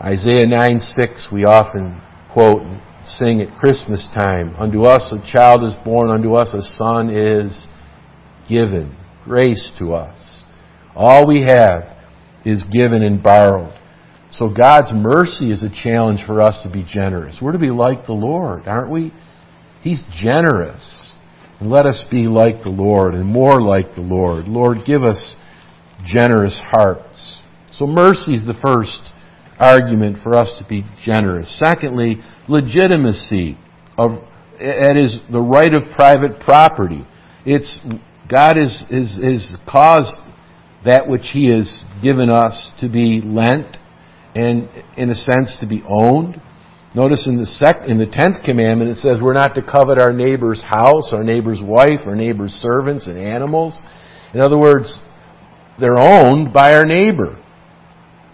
Isaiah 0.02 0.46
9 0.46 0.80
6, 0.80 1.30
we 1.32 1.46
often 1.46 2.02
quote 2.32 2.62
and 2.62 2.82
sing 3.04 3.42
at 3.42 3.58
Christmas 3.58 4.08
time. 4.14 4.56
Unto 4.58 4.84
us 4.84 5.12
a 5.12 5.32
child 5.32 5.64
is 5.64 5.74
born, 5.84 6.10
unto 6.10 6.36
us 6.36 6.54
a 6.54 6.62
son 6.62 7.10
is 7.10 7.68
given. 8.48 8.96
Grace 9.24 9.72
to 9.80 9.94
us. 9.94 10.46
All 10.96 11.28
we 11.28 11.42
have 11.42 11.98
is 12.46 12.64
given 12.72 13.04
and 13.04 13.22
borrowed. 13.22 13.74
So 14.32 14.50
God's 14.50 14.94
mercy 14.94 15.52
is 15.52 15.64
a 15.64 15.70
challenge 15.70 16.26
for 16.26 16.42
us 16.42 16.60
to 16.64 16.72
be 16.72 16.86
generous. 16.88 17.40
We're 17.42 17.54
to 17.54 17.60
be 17.60 17.72
like 17.72 18.06
the 18.06 18.14
Lord, 18.14 18.68
aren't 18.68 18.92
we? 18.92 19.14
He's 19.82 20.04
generous. 20.14 21.16
And 21.60 21.70
let 21.70 21.86
us 21.86 22.04
be 22.12 22.28
like 22.28 22.62
the 22.64 22.70
Lord 22.70 23.14
and 23.16 23.26
more 23.26 23.62
like 23.62 23.96
the 23.96 24.02
Lord. 24.02 24.48
Lord, 24.48 24.80
give 24.86 25.04
us 25.04 25.36
generous 26.08 26.60
hearts. 26.64 27.40
So 27.72 27.86
mercy 27.86 28.34
is 28.34 28.46
the 28.46 28.58
first 28.62 29.14
argument 29.60 30.18
for 30.24 30.36
us 30.36 30.56
to 30.60 30.68
be 30.68 30.84
generous. 31.04 31.60
Secondly, 31.60 32.18
legitimacy 32.48 33.58
of 33.98 34.24
it 34.60 34.98
is 34.98 35.20
the 35.32 35.42
right 35.42 35.74
of 35.74 35.84
private 35.96 36.40
property. 36.40 37.06
It's 37.46 37.80
God 38.30 38.58
has, 38.58 38.86
has, 38.90 39.20
has 39.24 39.58
caused 39.70 40.16
that 40.86 41.08
which 41.08 41.30
He 41.32 41.52
has 41.54 41.86
given 42.02 42.30
us 42.30 42.74
to 42.80 42.90
be 42.90 43.22
lent 43.24 43.78
and, 44.36 44.70
in 44.98 45.10
a 45.10 45.16
sense, 45.16 45.58
to 45.62 45.68
be 45.68 45.84
owned. 45.88 46.42
Notice 46.96 47.28
in 47.28 47.38
the 47.38 47.46
sec- 47.46 47.88
in 47.88 47.98
the 47.98 48.08
tenth 48.08 48.44
commandment 48.44 48.90
it 48.90 48.98
says 48.98 49.20
we're 49.22 49.34
not 49.34 49.54
to 49.56 49.62
covet 49.62 50.00
our 50.00 50.14
neighbor's 50.14 50.62
house, 50.64 51.14
our 51.14 51.24
neighbor's 51.24 51.62
wife, 51.62 52.00
our 52.06 52.16
neighbor's 52.16 52.52
servants 52.52 53.08
and 53.08 53.18
animals. 53.18 53.80
In 54.34 54.40
other 54.40 54.58
words, 54.58 54.98
they're 55.80 56.00
owned 56.00 56.54
by 56.54 56.74
our 56.74 56.86
neighbor. 56.86 57.42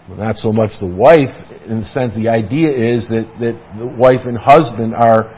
Well, 0.08 0.18
not 0.18 0.36
so 0.36 0.52
much 0.52 0.72
the 0.80 0.86
wife, 0.86 1.32
in 1.66 1.80
the 1.80 1.86
sense 1.86 2.14
the 2.14 2.28
idea 2.28 2.68
is 2.68 3.08
that, 3.08 3.24
that 3.40 3.78
the 3.78 3.86
wife 3.86 4.26
and 4.26 4.36
husband 4.36 4.94
are, 4.94 5.32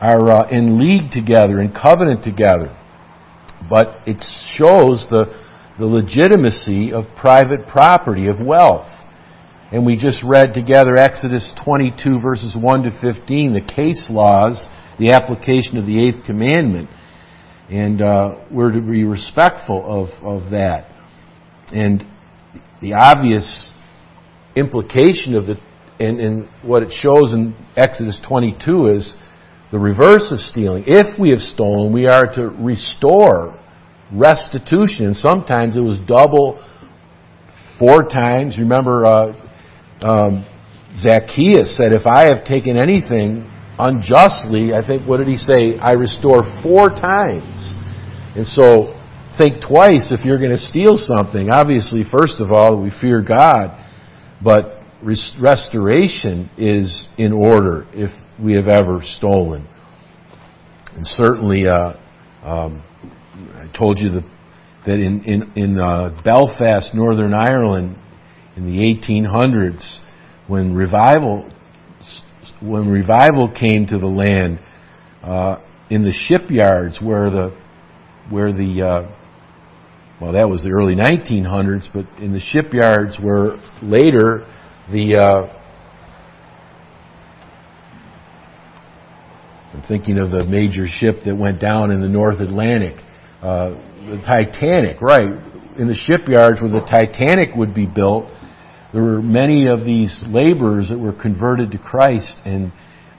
are 0.00 0.30
uh, 0.30 0.48
in 0.50 0.78
league 0.78 1.10
together, 1.10 1.60
in 1.60 1.72
covenant 1.72 2.22
together. 2.22 2.76
But 3.70 4.00
it 4.06 4.22
shows 4.52 5.06
the, 5.10 5.32
the 5.78 5.86
legitimacy 5.86 6.92
of 6.92 7.04
private 7.16 7.66
property, 7.68 8.28
of 8.28 8.38
wealth. 8.38 8.88
And 9.72 9.86
we 9.86 9.96
just 9.96 10.22
read 10.22 10.52
together 10.52 10.96
Exodus 10.96 11.54
22 11.64 12.20
verses 12.20 12.54
1 12.54 12.82
to 12.82 12.90
15, 13.00 13.54
the 13.54 13.72
case 13.74 14.08
laws, 14.10 14.62
the 14.98 15.12
application 15.12 15.78
of 15.78 15.86
the 15.86 15.98
eighth 15.98 16.26
commandment. 16.26 16.90
And 17.70 18.02
uh, 18.02 18.44
we're 18.50 18.72
to 18.72 18.82
be 18.82 19.04
respectful 19.04 19.80
of, 19.80 20.10
of 20.22 20.50
that. 20.50 20.91
And 21.72 22.04
the 22.80 22.94
obvious 22.94 23.70
implication 24.56 25.34
of 25.34 25.46
the, 25.46 25.56
and, 25.98 26.20
and 26.20 26.48
what 26.62 26.82
it 26.82 26.92
shows 26.92 27.32
in 27.32 27.54
Exodus 27.76 28.20
22 28.26 28.86
is 28.88 29.14
the 29.70 29.78
reverse 29.78 30.30
of 30.30 30.38
stealing. 30.38 30.84
If 30.86 31.18
we 31.18 31.30
have 31.30 31.40
stolen, 31.40 31.92
we 31.92 32.06
are 32.06 32.30
to 32.34 32.48
restore 32.48 33.58
restitution. 34.12 35.06
And 35.06 35.16
sometimes 35.16 35.76
it 35.76 35.80
was 35.80 35.98
double, 36.06 36.62
four 37.78 38.04
times. 38.04 38.58
Remember, 38.58 39.06
uh, 39.06 39.32
um, 40.02 40.46
Zacchaeus 40.98 41.76
said, 41.76 41.94
If 41.94 42.06
I 42.06 42.28
have 42.28 42.44
taken 42.44 42.76
anything 42.76 43.50
unjustly, 43.78 44.74
I 44.74 44.86
think, 44.86 45.08
what 45.08 45.16
did 45.16 45.28
he 45.28 45.36
say? 45.36 45.78
I 45.80 45.92
restore 45.92 46.42
four 46.62 46.90
times. 46.90 47.76
And 48.36 48.46
so 48.46 48.98
think 49.42 49.62
twice 49.66 50.06
if 50.10 50.24
you're 50.24 50.38
going 50.38 50.52
to 50.52 50.58
steal 50.58 50.96
something. 50.96 51.50
Obviously, 51.50 52.02
first 52.10 52.40
of 52.40 52.52
all, 52.52 52.80
we 52.80 52.90
fear 53.00 53.22
God, 53.22 53.76
but 54.42 54.82
res- 55.02 55.34
restoration 55.40 56.50
is 56.56 57.08
in 57.18 57.32
order 57.32 57.86
if 57.92 58.10
we 58.40 58.54
have 58.54 58.68
ever 58.68 59.00
stolen. 59.02 59.68
And 60.94 61.06
certainly, 61.06 61.66
uh, 61.66 61.94
um, 62.44 62.82
I 63.54 63.66
told 63.76 63.98
you 63.98 64.10
the, 64.10 64.24
that 64.86 64.94
in 64.94 65.24
in, 65.24 65.52
in 65.56 65.80
uh, 65.80 66.20
Belfast, 66.22 66.94
Northern 66.94 67.34
Ireland, 67.34 67.96
in 68.56 68.66
the 68.66 68.78
1800s, 68.78 69.98
when 70.46 70.74
revival 70.74 71.50
when 72.60 72.88
revival 72.88 73.50
came 73.50 73.86
to 73.86 73.98
the 73.98 74.06
land, 74.06 74.60
uh, 75.22 75.56
in 75.90 76.04
the 76.04 76.12
shipyards 76.12 77.00
where 77.00 77.30
the 77.30 77.56
where 78.30 78.52
the 78.52 78.82
uh, 78.82 79.21
well 80.22 80.32
that 80.32 80.48
was 80.48 80.62
the 80.62 80.70
early 80.70 80.94
1900s, 80.94 81.88
but 81.92 82.06
in 82.22 82.32
the 82.32 82.38
shipyards 82.38 83.18
where 83.20 83.56
later 83.82 84.46
the 84.88 85.18
uh, 85.18 85.58
I'm 89.74 89.82
thinking 89.88 90.18
of 90.18 90.30
the 90.30 90.44
major 90.44 90.86
ship 90.86 91.24
that 91.24 91.34
went 91.34 91.60
down 91.60 91.90
in 91.90 92.00
the 92.00 92.08
North 92.08 92.38
Atlantic, 92.38 93.02
uh, 93.42 93.70
the 93.70 94.22
Titanic, 94.24 95.00
right? 95.00 95.26
In 95.76 95.88
the 95.88 95.98
shipyards 96.06 96.60
where 96.62 96.70
the 96.70 96.86
Titanic 96.86 97.56
would 97.56 97.74
be 97.74 97.86
built, 97.86 98.26
there 98.92 99.02
were 99.02 99.20
many 99.20 99.66
of 99.66 99.84
these 99.84 100.22
laborers 100.28 100.90
that 100.90 100.98
were 100.98 101.14
converted 101.14 101.72
to 101.72 101.78
Christ 101.78 102.32
and 102.44 102.70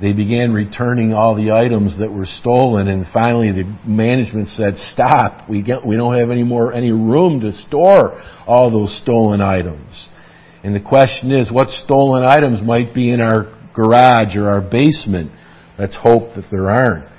they 0.02 0.14
began 0.14 0.54
returning 0.54 1.14
all 1.14 1.36
the 1.36 1.52
items 1.52 1.98
that 2.00 2.12
were 2.12 2.26
stolen 2.26 2.88
and 2.88 3.06
finally 3.14 3.52
the 3.52 3.64
management 3.86 4.50
said 4.50 4.76
stop. 4.76 5.48
We 5.50 5.62
get 5.62 5.86
we 5.86 5.96
don't 5.96 6.18
have 6.18 6.30
any 6.30 6.44
more 6.44 6.74
any 6.74 6.92
room 6.92 7.40
to 7.42 7.54
store 7.54 8.22
all 8.48 8.72
those 8.72 9.00
stolen 9.02 9.42
items. 9.42 10.10
And 10.64 10.76
the 10.76 10.82
question 10.82 11.32
is 11.32 11.52
what 11.52 11.70
stolen 11.70 12.26
items 12.26 12.62
might 12.62 12.94
be 12.94 13.12
in 13.12 13.22
our 13.22 13.54
garage 13.74 14.36
or 14.36 14.52
our 14.52 14.62
basement? 14.62 15.32
Let's 15.78 15.98
hope 16.02 16.30
that 16.36 16.46
there 16.52 16.70
aren't. 16.70 17.14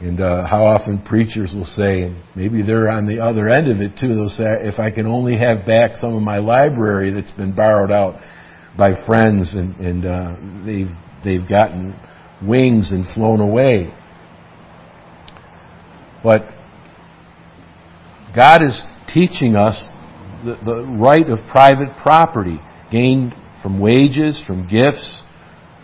And 0.00 0.20
uh, 0.20 0.46
how 0.46 0.64
often 0.64 1.00
preachers 1.02 1.52
will 1.54 1.64
say, 1.64 2.14
maybe 2.34 2.62
they're 2.62 2.90
on 2.90 3.06
the 3.06 3.20
other 3.20 3.48
end 3.48 3.68
of 3.70 3.80
it 3.80 3.98
too, 3.98 4.14
they'll 4.14 4.28
say, 4.28 4.44
if 4.60 4.78
I 4.78 4.90
can 4.90 5.06
only 5.06 5.38
have 5.38 5.64
back 5.64 5.96
some 5.96 6.14
of 6.14 6.22
my 6.22 6.36
library 6.36 7.12
that's 7.12 7.30
been 7.30 7.54
borrowed 7.54 7.90
out 7.90 8.20
by 8.76 8.90
friends 9.06 9.56
and, 9.56 9.74
and 9.76 10.04
uh, 10.04 10.36
they've, 10.66 10.92
they've 11.24 11.48
gotten 11.48 11.98
wings 12.42 12.90
and 12.92 13.04
flown 13.14 13.40
away. 13.40 13.92
But 16.22 16.42
God 18.34 18.62
is 18.62 18.84
teaching 19.12 19.56
us 19.56 19.88
the, 20.44 20.58
the 20.64 20.84
right 20.84 21.28
of 21.28 21.38
private 21.50 21.96
property 22.02 22.58
gained 22.90 23.34
from 23.62 23.80
wages, 23.80 24.42
from 24.46 24.68
gifts, 24.68 25.22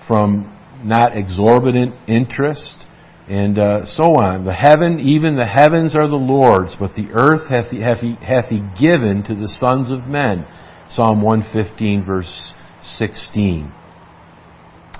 from 0.06 0.48
not 0.84 1.16
exorbitant 1.16 1.94
interest 2.08 2.86
and 3.28 3.58
uh, 3.58 3.84
so 3.84 4.04
on. 4.16 4.44
The 4.44 4.52
heaven, 4.52 5.00
even 5.00 5.36
the 5.36 5.46
heavens 5.46 5.94
are 5.94 6.08
the 6.08 6.16
Lord's, 6.16 6.74
but 6.78 6.94
the 6.94 7.08
earth 7.12 7.48
hath 7.48 7.70
he, 7.70 7.80
hath, 7.80 8.00
he, 8.00 8.16
hath 8.20 8.46
he 8.50 8.60
given 8.78 9.22
to 9.24 9.34
the 9.34 9.48
sons 9.48 9.90
of 9.90 10.06
men. 10.06 10.46
Psalm 10.88 11.22
115, 11.22 12.04
verse 12.04 12.52
16. 12.82 13.72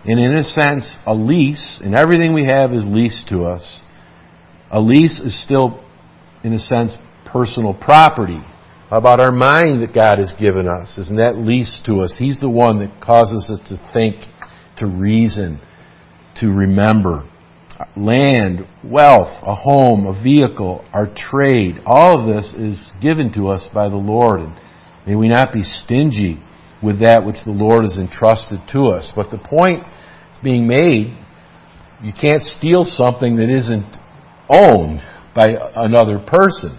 And 0.04 0.18
in 0.18 0.34
a 0.34 0.42
sense, 0.42 0.96
a 1.06 1.14
lease, 1.14 1.80
and 1.84 1.94
everything 1.94 2.34
we 2.34 2.46
have 2.46 2.72
is 2.72 2.84
leased 2.86 3.28
to 3.28 3.44
us. 3.44 3.82
A 4.70 4.80
lease 4.80 5.20
is 5.20 5.40
still, 5.42 5.84
in 6.42 6.52
a 6.52 6.58
sense, 6.58 6.96
personal 7.26 7.72
property. 7.72 8.40
How 8.90 8.98
about 8.98 9.20
our 9.20 9.32
mind 9.32 9.82
that 9.82 9.94
God 9.94 10.18
has 10.18 10.32
given 10.38 10.66
us? 10.66 10.98
Isn't 10.98 11.16
that 11.16 11.36
leased 11.36 11.86
to 11.86 12.00
us? 12.00 12.14
He's 12.18 12.40
the 12.40 12.50
one 12.50 12.80
that 12.80 13.00
causes 13.00 13.50
us 13.50 13.68
to 13.68 13.92
think, 13.92 14.16
to 14.78 14.86
reason, 14.86 15.60
to 16.40 16.48
remember 16.48 17.28
land, 17.96 18.66
wealth, 18.84 19.32
a 19.42 19.54
home, 19.54 20.06
a 20.06 20.22
vehicle, 20.22 20.84
our 20.92 21.12
trade, 21.14 21.80
all 21.86 22.20
of 22.20 22.34
this 22.34 22.54
is 22.54 22.92
given 23.00 23.32
to 23.34 23.48
us 23.48 23.66
by 23.72 23.88
the 23.88 23.96
Lord. 23.96 24.40
And 24.40 24.54
may 25.06 25.14
we 25.14 25.28
not 25.28 25.52
be 25.52 25.62
stingy 25.62 26.42
with 26.82 27.00
that 27.00 27.24
which 27.24 27.36
the 27.44 27.52
Lord 27.52 27.84
has 27.84 27.96
entrusted 27.96 28.60
to 28.72 28.86
us. 28.86 29.10
But 29.14 29.30
the 29.30 29.38
point 29.38 29.84
being 30.42 30.66
made, 30.66 31.16
you 32.02 32.12
can't 32.18 32.42
steal 32.42 32.84
something 32.84 33.36
that 33.36 33.48
isn't 33.48 33.96
owned 34.48 35.00
by 35.34 35.48
another 35.74 36.18
person. 36.18 36.78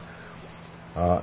Uh, 0.96 1.22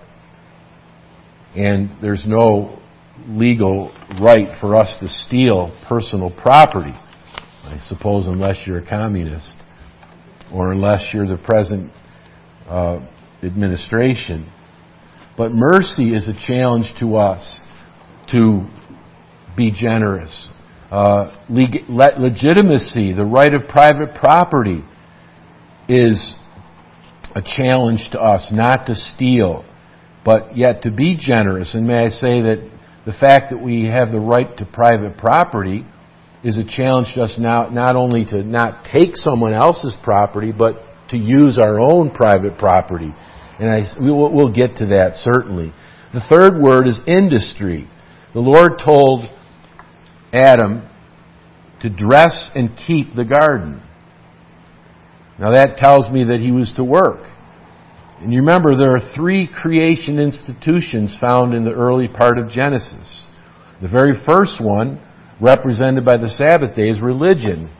and 1.55 1.91
there's 2.01 2.25
no 2.27 2.81
legal 3.29 3.93
right 4.21 4.49
for 4.61 4.75
us 4.75 4.97
to 5.01 5.09
steal 5.09 5.77
personal 5.89 6.31
property. 6.31 6.95
I 7.65 7.79
suppose 7.81 8.27
unless 8.27 8.67
you're 8.67 8.79
a 8.79 8.89
communist 8.89 9.57
or 10.53 10.73
unless 10.73 11.11
you're 11.13 11.27
the 11.27 11.37
present 11.37 11.93
uh, 12.67 13.01
administration. 13.43 14.51
But 15.37 15.53
mercy 15.53 16.15
is 16.15 16.29
a 16.29 16.35
challenge 16.47 16.93
to 17.01 17.17
us 17.17 17.65
to 18.33 18.67
be 19.57 19.71
generous. 19.71 20.51
Uh, 20.91 21.37
leg- 21.49 21.85
legitimacy, 21.89 23.13
the 23.13 23.25
right 23.25 23.55
of 23.55 23.69
private 23.69 24.15
property, 24.15 24.83
is 25.89 26.35
a 27.35 27.43
challenge 27.43 28.09
to 28.13 28.21
us 28.21 28.51
not 28.53 28.87
to 28.87 28.95
steal, 28.95 29.65
but 30.25 30.57
yet 30.57 30.83
to 30.83 30.91
be 30.91 31.17
generous. 31.19 31.75
And 31.75 31.87
may 31.87 32.07
I 32.07 32.09
say 32.09 32.43
that 32.43 32.71
the 33.07 33.13
fact 33.13 33.51
that 33.51 33.63
we 33.63 33.87
have 33.87 34.11
the 34.11 34.19
right 34.19 34.57
to 34.59 34.67
private 34.67 35.17
property 35.17 35.87
is 36.43 36.59
a 36.59 36.65
challenge 36.65 37.09
to 37.15 37.23
us 37.23 37.37
now 37.39 37.69
not 37.69 37.97
only 37.97 38.25
to 38.27 38.43
not 38.43 38.85
take 38.85 39.15
someone 39.15 39.53
else's 39.53 39.97
property, 40.03 40.53
but 40.53 40.77
to 41.11 41.17
use 41.17 41.59
our 41.59 41.79
own 41.81 42.11
private 42.11 42.59
property. 42.59 43.13
And 43.59 43.71
I, 43.71 43.83
we'll, 44.01 44.33
we'll 44.33 44.53
get 44.53 44.77
to 44.77 44.87
that 44.87 45.13
certainly. 45.15 45.73
The 46.13 46.23
third 46.31 46.61
word 46.61 46.87
is 46.87 47.01
industry. 47.07 47.89
The 48.33 48.41
Lord 48.41 48.81
told 48.85 49.25
Adam 50.33 50.89
to 51.81 51.91
dress 51.91 52.51
and 52.55 52.71
keep 52.87 53.15
the 53.15 53.25
garden. 53.25 53.83
Now 55.39 55.53
that 55.53 55.79
tells 55.79 56.11
me 56.11 56.25
that 56.25 56.41
he 56.41 56.53
was 56.53 56.73
to 56.77 56.85
work. 56.85 57.27
And 58.21 58.33
you 58.33 58.41
remember 58.41 58.77
there 58.77 58.95
are 58.95 59.15
three 59.17 59.49
creation 59.49 60.19
institutions 60.19 61.17
found 61.21 61.55
in 61.55 61.65
the 61.65 61.73
early 61.73 62.07
part 62.07 62.39
of 62.39 62.51
Genesis. 62.51 63.25
The 63.81 63.89
very 63.89 64.13
first 64.27 64.61
one 64.61 65.01
represented 65.41 66.05
by 66.05 66.19
the 66.19 66.29
Sabbath 66.29 66.77
day 66.77 66.91
is 66.91 67.01
religion. 67.01 67.75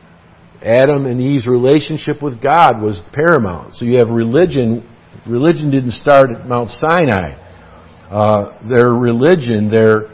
Adam 0.63 1.05
and 1.05 1.21
Eve's 1.21 1.47
relationship 1.47 2.21
with 2.21 2.41
God 2.41 2.81
was 2.81 3.03
paramount. 3.13 3.75
So 3.75 3.85
you 3.85 3.99
have 3.99 4.09
religion. 4.09 4.87
Religion 5.27 5.69
didn't 5.69 5.91
start 5.91 6.31
at 6.31 6.47
Mount 6.47 6.69
Sinai. 6.69 7.37
Uh, 8.09 8.67
their 8.67 8.89
religion, 8.89 9.69
their 9.69 10.09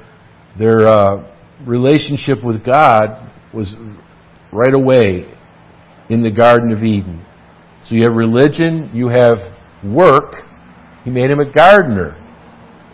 their 0.57 0.87
uh, 0.87 1.33
relationship 1.65 2.43
with 2.43 2.65
God 2.65 3.31
was 3.53 3.75
right 4.51 4.73
away 4.73 5.25
in 6.09 6.23
the 6.23 6.31
Garden 6.31 6.71
of 6.71 6.83
Eden. 6.83 7.25
So 7.83 7.95
you 7.95 8.03
have 8.03 8.13
religion, 8.13 8.91
you 8.93 9.07
have 9.09 9.37
work. 9.83 10.33
He 11.03 11.09
made 11.09 11.29
him 11.29 11.39
a 11.39 11.51
gardener. 11.51 12.15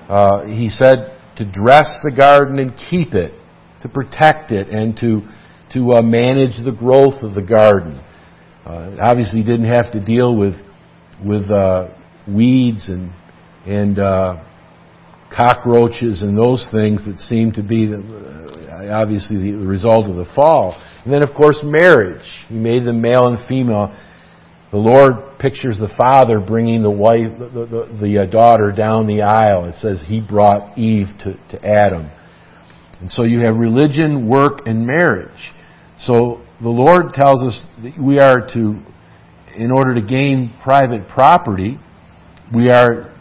Uh, 0.09 0.45
he 0.45 0.69
said 0.69 1.17
to 1.37 1.49
dress 1.49 1.99
the 2.03 2.11
garden 2.15 2.59
and 2.59 2.73
keep 2.89 3.13
it 3.13 3.33
to 3.81 3.89
protect 3.89 4.51
it 4.51 4.69
and 4.69 4.95
to, 4.97 5.21
to 5.73 5.93
uh, 5.93 6.01
manage 6.01 6.63
the 6.63 6.71
growth 6.71 7.23
of 7.23 7.33
the 7.33 7.41
garden. 7.41 8.03
Uh, 8.65 8.95
obviously, 9.01 9.43
didn't 9.43 9.65
have 9.65 9.91
to 9.91 9.99
deal 9.99 10.35
with, 10.35 10.55
with 11.25 11.49
uh, 11.49 11.89
weeds 12.27 12.89
and, 12.89 13.11
and 13.65 13.99
uh, 13.99 14.43
cockroaches 15.35 16.21
and 16.21 16.37
those 16.37 16.67
things 16.71 17.03
that 17.05 17.17
seem 17.17 17.51
to 17.53 17.63
be 17.63 17.87
the, 17.87 17.97
uh, 17.99 19.01
obviously 19.01 19.51
the, 19.51 19.65
result 19.65 20.09
of 20.09 20.15
the 20.15 20.31
fall. 20.35 20.79
And 21.03 21.13
then, 21.13 21.23
of 21.23 21.33
course, 21.35 21.59
marriage. 21.63 22.25
He 22.47 22.55
made 22.55 22.85
them 22.85 23.01
male 23.01 23.27
and 23.27 23.37
female. 23.47 23.97
The 24.71 24.77
Lord 24.77 25.37
pictures 25.39 25.77
the 25.77 25.93
father 25.97 26.39
bringing 26.39 26.81
the 26.81 26.89
wife, 26.89 27.37
the, 27.37 27.49
the, 27.49 27.97
the, 28.01 28.23
uh, 28.23 28.25
daughter 28.25 28.71
down 28.71 29.07
the 29.07 29.21
aisle. 29.21 29.65
It 29.65 29.75
says 29.75 30.03
he 30.07 30.21
brought 30.21 30.77
Eve 30.77 31.07
to, 31.19 31.33
to 31.49 31.67
Adam. 31.67 32.09
And 32.99 33.11
so 33.11 33.23
you 33.23 33.41
have 33.41 33.57
religion, 33.57 34.27
work, 34.27 34.61
and 34.65 34.87
marriage. 34.87 35.53
So 35.99 36.41
the 36.61 36.69
Lord 36.69 37.13
tells 37.13 37.43
us 37.43 37.63
that 37.83 38.01
we 38.01 38.19
are 38.19 38.47
to, 38.53 38.81
in 39.55 39.71
order 39.71 39.93
to 39.93 40.01
gain 40.01 40.53
private 40.63 41.07
property, 41.09 41.77
we 42.55 42.69
are 42.69 43.13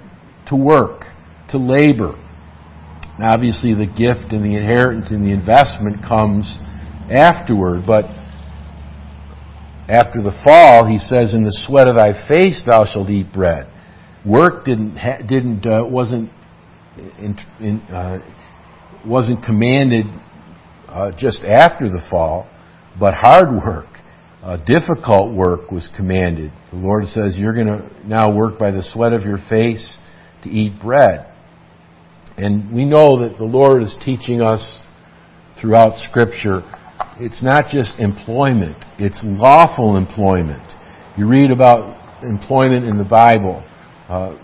to 0.49 0.57
work, 0.57 1.05
to 1.53 1.59
labor. 1.59 2.19
Now 3.19 3.31
obviously 3.33 3.75
the 3.75 3.87
gift 3.87 4.33
and 4.33 4.45
the 4.45 4.57
inheritance 4.57 5.11
and 5.11 5.25
the 5.25 5.33
investment 5.33 6.03
comes 6.03 6.59
afterward, 7.11 7.85
but 7.87 8.05
after 9.89 10.23
the 10.23 10.33
fall, 10.45 10.87
he 10.87 10.99
says, 10.99 11.35
In 11.35 11.45
the 11.45 11.53
sweat 11.67 11.89
of 11.89 11.97
thy 11.97 12.13
face 12.29 12.63
thou 12.69 12.85
shalt 12.87 13.11
eat 13.11 13.33
bread. 13.33 13.67
work 14.25 14.65
didn't 14.65 14.97
ha- 14.97 15.19
didn't 15.19 15.67
uh, 15.67 15.83
wasn't 15.85 16.31
in, 17.19 17.37
in, 17.61 17.81
uh, 17.93 18.19
wasn't 19.07 19.45
commanded 19.45 20.07
uh, 20.89 21.11
just 21.17 21.45
after 21.45 21.89
the 21.89 22.01
fall, 22.11 22.49
but 22.99 23.15
hard 23.15 23.51
work, 23.53 23.89
uh, 24.43 24.57
difficult 24.65 25.35
work 25.35 25.71
was 25.71 25.91
commanded. 25.97 26.53
The 26.71 26.77
Lord 26.77 27.07
says, 27.07 27.37
"You're 27.37 27.55
going 27.55 27.67
to 27.67 27.91
now 28.07 28.33
work 28.33 28.59
by 28.59 28.71
the 28.71 28.83
sweat 28.83 29.13
of 29.13 29.23
your 29.23 29.39
face 29.49 29.99
to 30.45 30.49
eat 30.49 30.81
bread." 30.81 31.32
And 32.43 32.75
we 32.75 32.85
know 32.85 33.21
that 33.23 33.39
the 33.39 33.45
Lord 33.45 33.83
is 33.83 33.97
teaching 34.05 34.43
us 34.43 34.81
throughout 35.61 35.95
Scripture. 36.11 36.63
It's 37.21 37.41
not 37.41 37.67
just 37.71 38.01
employment; 38.01 38.85
it's 38.99 39.21
lawful 39.23 39.97
employment. 39.97 40.73
You 41.17 41.29
read 41.29 41.53
about 41.53 42.25
employment 42.25 42.85
in 42.85 42.99
the 42.99 43.05
Bible. 43.05 43.65
Uh, 44.09 44.39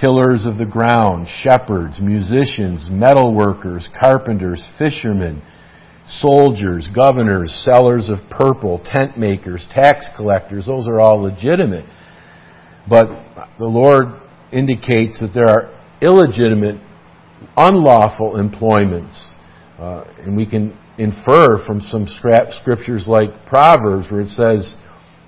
tillers 0.00 0.44
of 0.44 0.58
the 0.58 0.64
ground, 0.64 1.26
shepherds, 1.42 1.98
musicians, 2.00 2.86
metal 2.88 3.34
workers, 3.34 3.88
carpenters, 4.00 4.64
fishermen, 4.78 5.42
soldiers, 6.06 6.88
governors, 6.94 7.50
sellers 7.64 8.08
of 8.08 8.18
purple, 8.30 8.80
tent 8.84 9.18
makers, 9.18 9.66
tax 9.72 10.06
collectors, 10.16 10.66
those 10.66 10.86
are 10.86 11.00
all 11.00 11.22
legitimate. 11.22 11.86
But 12.88 13.08
the 13.58 13.66
Lord 13.66 14.06
indicates 14.52 15.18
that 15.20 15.32
there 15.34 15.48
are 15.48 15.80
illegitimate, 16.02 16.80
unlawful 17.56 18.36
employments. 18.38 19.34
Uh, 19.78 20.04
and 20.18 20.36
we 20.36 20.46
can 20.46 20.76
infer 20.98 21.64
from 21.66 21.80
some 21.80 22.06
scriptures 22.06 23.04
like 23.06 23.46
Proverbs 23.46 24.10
where 24.10 24.20
it 24.20 24.28
says, 24.28 24.76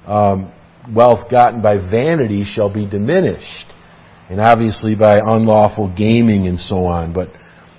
um, 0.06 0.52
wealth 0.94 1.30
gotten 1.30 1.60
by 1.60 1.76
vanity 1.76 2.44
shall 2.44 2.72
be 2.72 2.88
diminished. 2.88 3.72
And 4.30 4.40
obviously 4.40 4.94
by 4.94 5.18
unlawful 5.18 5.94
gaming 5.96 6.46
and 6.46 6.58
so 6.58 6.84
on. 6.84 7.12
But 7.12 7.28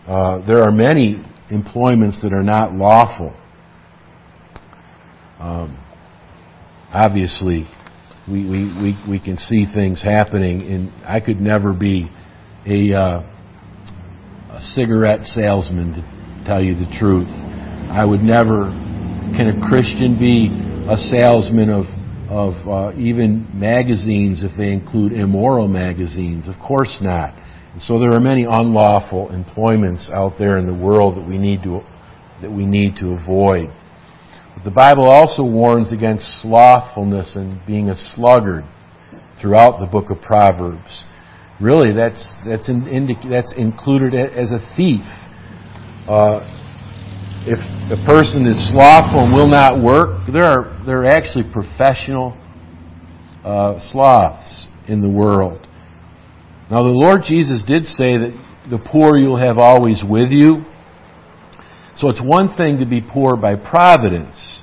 uh, 0.08 0.46
there 0.46 0.64
are 0.64 0.72
many 0.72 1.24
employments 1.50 2.22
that 2.22 2.34
are 2.34 2.44
not 2.44 2.74
lawful. 2.74 3.36
Um, 5.40 5.78
obviously, 6.92 7.66
we, 8.28 8.50
we, 8.50 8.64
we, 8.82 9.10
we 9.10 9.20
can 9.20 9.38
see 9.38 9.66
things 9.74 10.02
happening, 10.04 10.62
and 10.62 10.92
I 11.06 11.20
could 11.20 11.40
never 11.40 11.74
be 11.74 12.10
a, 12.66 12.94
uh, 12.94 13.37
a 14.58 14.62
cigarette 14.74 15.22
salesman, 15.22 15.94
to 15.94 16.44
tell 16.44 16.64
you 16.64 16.74
the 16.74 16.90
truth. 16.98 17.30
I 17.94 18.04
would 18.04 18.22
never, 18.22 18.74
can 19.38 19.54
a 19.54 19.70
Christian 19.70 20.18
be 20.18 20.50
a 20.90 20.98
salesman 20.98 21.70
of, 21.70 21.86
of 22.28 22.68
uh, 22.68 22.98
even 22.98 23.46
magazines 23.54 24.44
if 24.44 24.58
they 24.58 24.74
include 24.74 25.14
immoral 25.14 25.68
magazines? 25.68 26.48
Of 26.50 26.56
course 26.60 26.98
not. 27.02 27.36
And 27.74 27.82
so 27.84 28.00
there 28.00 28.12
are 28.14 28.20
many 28.20 28.46
unlawful 28.50 29.30
employments 29.32 30.10
out 30.12 30.34
there 30.40 30.58
in 30.58 30.66
the 30.66 30.74
world 30.74 31.18
that 31.18 31.28
we 31.28 31.38
need 31.38 31.62
to, 31.62 31.82
that 32.42 32.52
we 32.52 32.66
need 32.66 32.96
to 32.96 33.12
avoid. 33.12 33.68
But 34.56 34.64
the 34.64 34.72
Bible 34.72 35.06
also 35.06 35.44
warns 35.44 35.94
against 35.94 36.42
slothfulness 36.42 37.36
and 37.36 37.64
being 37.68 37.90
a 37.90 37.96
sluggard 37.96 38.66
throughout 39.40 39.80
the 39.80 39.86
book 39.86 40.10
of 40.10 40.20
Proverbs. 40.20 41.06
Really, 41.60 41.92
that's, 41.92 42.36
that's, 42.46 42.70
in, 42.70 42.84
indic- 42.84 43.28
that's 43.30 43.54
included 43.58 44.14
as 44.14 44.52
a 44.52 44.60
thief. 44.76 45.02
Uh, 46.08 46.46
if 47.50 47.60
a 47.92 48.06
person 48.06 48.46
is 48.46 48.72
slothful 48.72 49.26
and 49.26 49.34
will 49.34 49.48
not 49.48 49.82
work, 49.82 50.28
there 50.32 50.44
are, 50.44 50.84
there 50.86 51.02
are 51.02 51.08
actually 51.08 51.46
professional 51.52 52.38
uh, 53.44 53.80
sloths 53.92 54.68
in 54.88 55.02
the 55.02 55.10
world. 55.10 55.66
Now, 56.70 56.84
the 56.84 56.94
Lord 56.94 57.22
Jesus 57.26 57.64
did 57.66 57.86
say 57.86 58.18
that 58.18 58.34
the 58.70 58.78
poor 58.78 59.18
you'll 59.18 59.40
have 59.40 59.58
always 59.58 60.04
with 60.08 60.30
you. 60.30 60.66
So 61.98 62.10
it's 62.10 62.22
one 62.22 62.56
thing 62.56 62.78
to 62.80 62.86
be 62.86 63.02
poor 63.02 63.36
by 63.38 63.56
providence, 63.56 64.62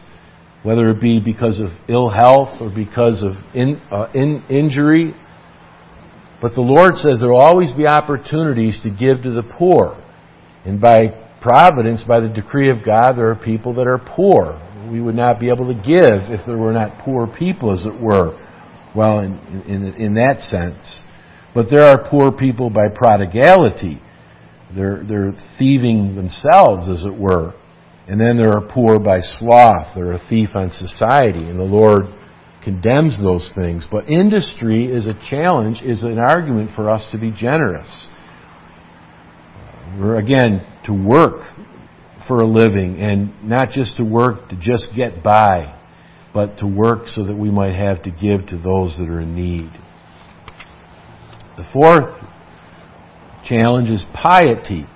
whether 0.62 0.90
it 0.90 1.00
be 1.00 1.18
because 1.18 1.60
of 1.60 1.70
ill 1.88 2.10
health 2.10 2.60
or 2.60 2.70
because 2.72 3.22
of 3.22 3.32
in, 3.54 3.80
uh, 3.90 4.10
in 4.14 4.44
injury. 4.48 5.14
But 6.44 6.52
the 6.52 6.60
Lord 6.60 6.94
says 6.96 7.20
there 7.20 7.30
will 7.30 7.40
always 7.40 7.72
be 7.72 7.86
opportunities 7.86 8.78
to 8.82 8.90
give 8.90 9.22
to 9.22 9.30
the 9.30 9.50
poor. 9.56 9.96
And 10.66 10.78
by 10.78 11.08
providence, 11.40 12.04
by 12.06 12.20
the 12.20 12.28
decree 12.28 12.68
of 12.68 12.84
God, 12.84 13.14
there 13.14 13.30
are 13.30 13.34
people 13.34 13.72
that 13.76 13.86
are 13.86 13.96
poor. 13.96 14.60
We 14.92 15.00
would 15.00 15.14
not 15.14 15.40
be 15.40 15.48
able 15.48 15.68
to 15.68 15.74
give 15.74 16.28
if 16.28 16.46
there 16.46 16.58
were 16.58 16.74
not 16.74 16.98
poor 17.02 17.26
people, 17.26 17.72
as 17.72 17.86
it 17.86 17.98
were. 17.98 18.38
Well, 18.94 19.20
in, 19.20 19.38
in, 19.66 19.94
in 19.94 20.14
that 20.16 20.40
sense. 20.40 21.02
But 21.54 21.70
there 21.70 21.84
are 21.84 22.10
poor 22.10 22.30
people 22.30 22.68
by 22.68 22.88
prodigality. 22.88 24.02
They're, 24.76 25.02
they're 25.02 25.32
thieving 25.58 26.14
themselves, 26.14 26.90
as 26.90 27.06
it 27.06 27.18
were. 27.18 27.54
And 28.06 28.20
then 28.20 28.36
there 28.36 28.52
are 28.52 28.68
poor 28.70 28.98
by 28.98 29.20
sloth. 29.22 29.94
They're 29.96 30.12
a 30.12 30.28
thief 30.28 30.50
on 30.54 30.68
society. 30.68 31.48
And 31.48 31.58
the 31.58 31.64
Lord 31.64 32.04
condemns 32.64 33.20
those 33.22 33.52
things. 33.54 33.86
But 33.90 34.08
industry 34.08 34.86
is 34.86 35.06
a 35.06 35.14
challenge, 35.28 35.82
is 35.82 36.02
an 36.02 36.18
argument 36.18 36.70
for 36.74 36.88
us 36.90 37.08
to 37.12 37.18
be 37.18 37.30
generous. 37.30 38.08
We're, 39.98 40.16
again, 40.16 40.66
to 40.86 40.92
work 40.92 41.42
for 42.26 42.40
a 42.40 42.46
living 42.46 43.00
and 43.00 43.44
not 43.44 43.70
just 43.70 43.98
to 43.98 44.04
work 44.04 44.48
to 44.48 44.56
just 44.56 44.88
get 44.96 45.22
by, 45.22 45.78
but 46.32 46.58
to 46.58 46.66
work 46.66 47.06
so 47.06 47.24
that 47.24 47.36
we 47.36 47.50
might 47.50 47.74
have 47.74 48.02
to 48.02 48.10
give 48.10 48.46
to 48.48 48.56
those 48.58 48.96
that 48.98 49.08
are 49.08 49.20
in 49.20 49.36
need. 49.36 49.70
The 51.56 51.64
fourth 51.72 52.24
challenge 53.44 53.90
is 53.90 54.04
piety. 54.12 54.86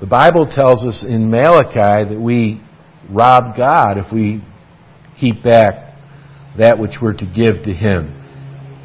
The 0.00 0.06
Bible 0.06 0.46
tells 0.46 0.84
us 0.84 1.04
in 1.06 1.30
Malachi 1.30 2.14
that 2.14 2.20
we 2.20 2.62
rob 3.10 3.56
God 3.56 3.98
if 3.98 4.12
we 4.12 4.42
keep 5.22 5.42
back 5.44 5.94
that 6.58 6.78
which 6.80 6.98
we're 7.00 7.14
to 7.14 7.26
give 7.26 7.62
to 7.64 7.72
Him. 7.72 8.18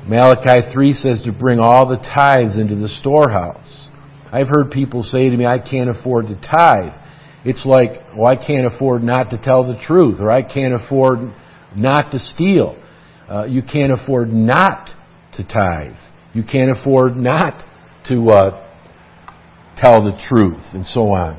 Malachi 0.08 0.71
3 0.71 0.93
says 0.93 1.23
to 1.26 1.32
bring 1.32 1.60
all 1.60 1.89
the 1.89 1.97
tithes 1.97 2.58
into 2.58 2.76
the 2.76 2.88
storehouse. 2.88 3.89
I've 4.32 4.47
heard 4.47 4.71
people 4.71 5.02
say 5.04 5.30
to 5.30 5.36
me, 5.36 5.45
I 5.45 5.58
can't 5.58 5.89
afford 5.89 6.28
to 6.28 6.36
tithe. 6.36 6.93
It's 7.43 7.65
like, 7.65 7.91
well, 8.15 8.28
I 8.28 8.36
can't 8.36 8.71
afford 8.71 9.04
not 9.04 9.32
to 9.32 9.41
tell 9.41 9.65
the 9.65 9.80
truth, 9.86 10.19
or 10.19 10.30
I 10.30 10.43
can't 10.43 10.73
afford 10.73 11.19
not 11.76 12.12
to 12.12 12.19
steal. 12.19 12.82
Uh, 13.28 13.45
you 13.50 13.62
can't 13.62 13.91
afford 13.91 14.32
not 14.32 14.89
to 15.34 15.43
tithe. 15.43 15.97
You 16.34 16.43
can't 16.43 16.69
afford 16.69 17.15
not 17.15 17.63
to 18.10 18.28
uh, 18.30 18.69
tell 19.78 20.04
the 20.04 20.17
truth, 20.30 20.63
and 20.73 20.86
so 20.86 21.10
on. 21.10 21.36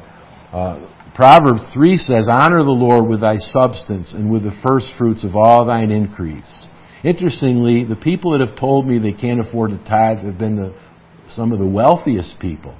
Uh, 0.52 0.97
Proverbs 1.18 1.66
3 1.74 1.98
says, 1.98 2.28
Honor 2.30 2.62
the 2.62 2.70
Lord 2.70 3.08
with 3.08 3.22
thy 3.22 3.38
substance 3.38 4.14
and 4.14 4.30
with 4.30 4.44
the 4.44 4.56
first 4.62 4.92
fruits 4.96 5.24
of 5.24 5.34
all 5.34 5.64
thine 5.64 5.90
increase. 5.90 6.68
Interestingly, 7.02 7.82
the 7.82 7.96
people 7.96 8.38
that 8.38 8.46
have 8.46 8.56
told 8.56 8.86
me 8.86 9.00
they 9.00 9.12
can't 9.12 9.40
afford 9.40 9.72
to 9.72 9.78
tithe 9.78 10.18
have 10.18 10.38
been 10.38 10.54
the, 10.54 10.78
some 11.26 11.50
of 11.50 11.58
the 11.58 11.66
wealthiest 11.66 12.38
people. 12.38 12.78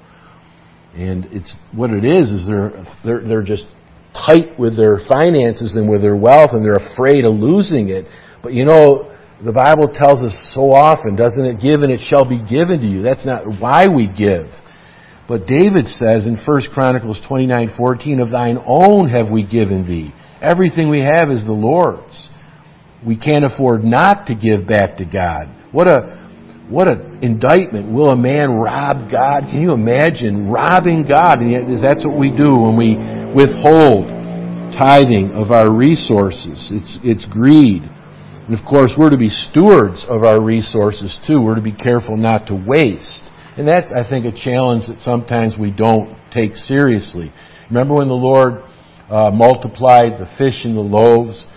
And 0.95 1.25
it's 1.33 1.57
what 1.75 1.91
it 1.91 2.05
is 2.05 2.31
is 2.31 2.47
they're 2.47 2.87
they're 3.05 3.27
they're 3.27 3.43
just 3.43 3.67
tight 4.15 4.57
with 4.57 4.77
their 4.77 5.01
finances 5.09 5.75
and 5.75 5.91
with 5.91 6.01
their 6.01 6.17
wealth 6.17 6.51
and 6.53 6.65
they're 6.65 6.79
afraid 6.95 7.27
of 7.27 7.35
losing 7.35 7.89
it. 7.89 8.07
But 8.41 8.53
you 8.53 8.65
know, 8.65 9.13
the 9.45 9.53
Bible 9.53 9.91
tells 9.93 10.23
us 10.23 10.53
so 10.55 10.71
often, 10.71 11.17
doesn't 11.17 11.45
it? 11.45 11.61
Give 11.61 11.83
and 11.83 11.91
it 11.91 12.07
shall 12.09 12.25
be 12.25 12.39
given 12.39 12.79
to 12.83 12.87
you. 12.87 13.03
That's 13.03 13.27
not 13.27 13.59
why 13.59 13.89
we 13.89 14.07
give. 14.07 14.47
But 15.29 15.47
David 15.47 15.87
says 15.87 16.27
in 16.27 16.37
1 16.37 16.71
Chronicles 16.73 17.21
29:14, 17.29 18.19
"Of 18.19 18.31
thine 18.31 18.59
own 18.67 19.11
have 19.11 19.31
we 19.31 19.43
given 19.43 19.87
thee. 19.87 20.13
Everything 20.41 20.89
we 20.89 21.03
have 21.03 21.31
is 21.31 21.45
the 21.45 21.53
Lord's. 21.53 22.31
We 23.05 23.15
can't 23.15 23.45
afford 23.45 23.85
not 23.85 24.27
to 24.27 24.35
give 24.35 24.67
back 24.67 24.97
to 24.97 25.05
God. 25.05 25.49
What 25.71 25.87
a 25.87 26.17
what 26.71 26.89
an 26.89 27.19
indictment. 27.23 27.91
Will 27.91 28.11
a 28.11 28.17
man 28.17 28.51
rob 28.53 29.11
God? 29.11 29.49
Can 29.51 29.63
you 29.63 29.73
imagine 29.73 30.51
robbing 30.51 31.05
God? 31.05 31.41
And 31.41 31.79
that's 31.83 32.05
what 32.05 32.17
we 32.17 32.31
do 32.31 32.55
when 32.57 32.77
we 32.77 32.97
withhold 33.35 34.09
tithing 34.77 35.33
of 35.33 35.51
our 35.51 35.71
resources. 35.71 36.69
It's, 36.71 36.99
it's 37.03 37.25
greed. 37.25 37.83
And 37.83 38.59
of 38.59 38.65
course, 38.65 38.93
we're 38.99 39.11
to 39.11 39.17
be 39.17 39.29
stewards 39.29 40.05
of 40.09 40.25
our 40.25 40.41
resources 40.41 41.17
too. 41.27 41.41
We're 41.41 41.57
to 41.57 41.63
be 41.63 41.73
careful 41.73 42.17
not 42.17 42.47
to 42.49 42.55
waste. 42.55 43.31
And 43.59 43.67
that's, 43.67 43.93
I 43.93 44.09
think, 44.09 44.25
a 44.25 44.31
challenge 44.31 44.87
that 44.87 45.01
sometimes 45.01 45.57
we 45.59 45.73
don't 45.73 46.17
take 46.33 46.55
seriously. 46.55 47.33
Remember 47.69 47.95
when 47.95 48.07
the 48.07 48.15
Lord 48.15 48.63
uh, 49.11 49.33
multiplied 49.35 50.13
the 50.21 50.31
fish 50.39 50.65
and 50.65 50.77
the 50.77 50.81
loaves? 50.81 51.49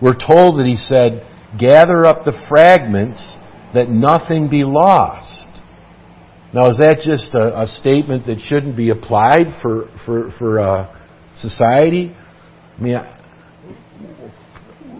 We're 0.00 0.14
told 0.14 0.60
that 0.60 0.66
He 0.66 0.76
said, 0.76 1.26
gather 1.58 2.06
up 2.06 2.24
the 2.24 2.46
fragments 2.48 3.38
that 3.74 3.88
nothing 3.88 4.48
be 4.48 4.62
lost. 4.62 5.60
Now, 6.54 6.70
is 6.70 6.78
that 6.78 7.00
just 7.04 7.34
a, 7.34 7.62
a 7.62 7.66
statement 7.66 8.26
that 8.26 8.38
shouldn't 8.38 8.76
be 8.76 8.90
applied 8.90 9.58
for, 9.60 9.90
for, 10.06 10.30
for 10.38 10.60
uh, 10.60 10.96
society? 11.36 12.14
I 12.78 12.80
mean, 12.80 12.94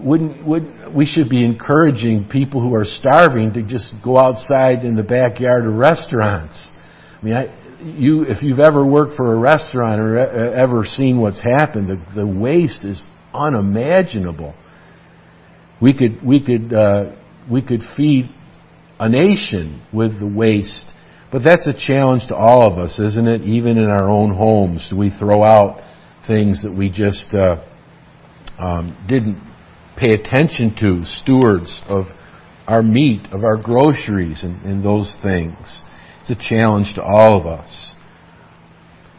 wouldn't, 0.01 0.47
would, 0.47 0.95
we 0.95 1.07
should 1.07 1.29
be 1.29 1.45
encouraging 1.45 2.29
people 2.31 2.61
who 2.61 2.75
are 2.75 2.85
starving 2.85 3.53
to 3.55 3.63
just 3.63 3.95
go 4.05 4.19
outside 4.19 4.85
in 4.85 4.97
the 4.97 5.03
backyard 5.03 5.67
of 5.67 5.75
restaurants. 5.75 6.73
I 7.21 7.25
mean, 7.25 7.35
I, 7.35 7.81
you, 7.83 8.23
if 8.23 8.43
you've 8.43 8.61
ever 8.61 8.85
worked 8.85 9.17
for 9.17 9.35
a 9.35 9.39
restaurant 9.39 10.01
or 10.01 10.19
ever 10.19 10.85
seen 10.85 11.21
what's 11.21 11.41
happened, 11.41 11.89
the, 11.89 12.15
the 12.15 12.27
waste 12.27 12.85
is 12.85 13.05
unimaginable. 13.33 14.55
We 15.81 15.97
could, 15.97 16.25
we 16.25 16.45
could, 16.45 16.73
uh, 16.73 17.17
we 17.51 17.63
could 17.63 17.83
feed 17.97 18.31
a 18.99 19.09
nation 19.09 19.83
with 19.93 20.19
the 20.19 20.27
waste. 20.27 20.93
But 21.31 21.45
that's 21.45 21.67
a 21.67 21.75
challenge 21.75 22.27
to 22.29 22.35
all 22.35 22.63
of 22.63 22.79
us, 22.79 22.99
isn't 22.99 23.29
it? 23.29 23.43
Even 23.43 23.79
in 23.79 23.91
our 23.91 24.09
own 24.09 24.35
homes, 24.35 24.89
do 24.91 24.97
we 24.97 25.11
throw 25.11 25.45
out 25.45 25.81
things 26.27 26.63
that 26.63 26.73
we 26.73 26.91
just 26.91 27.33
uh, 27.33 27.65
um, 28.59 29.05
didn't 29.09 29.48
pay 29.99 30.11
attention 30.11 30.75
to? 30.81 31.05
Stewards 31.05 31.83
of 31.89 32.05
our 32.67 32.83
meat, 32.83 33.27
of 33.33 33.45
our 33.45 33.57
groceries, 33.57 34.45
and, 34.45 34.63
and 34.63 34.85
those 34.85 35.17
things. 35.23 35.83
It's 36.21 36.31
a 36.31 36.57
challenge 36.57 36.95
to 36.95 37.03
all 37.03 37.41
of 37.41 37.47
us. 37.47 37.95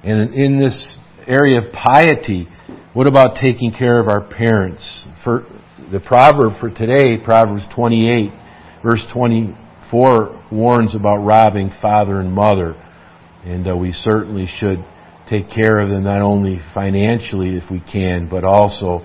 And 0.04 0.34
in 0.34 0.60
this 0.60 0.98
area 1.28 1.60
of 1.60 1.74
piety, 1.74 2.48
what 2.94 3.08
about 3.08 3.38
taking 3.42 3.72
care 3.72 4.00
of 4.00 4.08
our 4.08 4.22
parents? 4.22 5.08
For 5.24 5.46
the 5.92 6.00
proverb 6.00 6.60
for 6.60 6.70
today, 6.70 7.18
Proverbs 7.24 7.66
28, 7.76 8.32
verse 8.84 9.06
24, 9.14 10.46
warns 10.52 10.96
about 10.96 11.18
robbing 11.18 11.72
father 11.82 12.20
and 12.20 12.32
mother. 12.32 12.76
And 13.44 13.68
uh, 13.68 13.76
we 13.76 13.92
certainly 13.92 14.46
should 14.60 14.86
take 15.30 15.50
care 15.50 15.80
of 15.80 15.90
them 15.90 16.04
not 16.04 16.22
only 16.22 16.60
financially 16.74 17.56
if 17.56 17.70
we 17.70 17.80
can, 17.80 18.28
but 18.30 18.44
also 18.44 19.02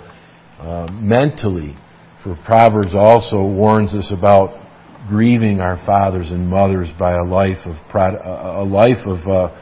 uh, 0.64 0.90
mentally. 0.92 1.76
For 2.22 2.36
Proverbs 2.44 2.94
also 2.94 3.44
warns 3.44 3.94
us 3.94 4.10
about 4.10 4.60
grieving 5.06 5.60
our 5.60 5.76
fathers 5.84 6.30
and 6.30 6.48
mothers 6.48 6.88
by 6.98 7.12
a 7.12 7.22
life 7.22 7.66
of 7.66 7.74
a 7.94 8.64
life 8.64 9.06
of 9.06 9.28
uh, 9.28 9.54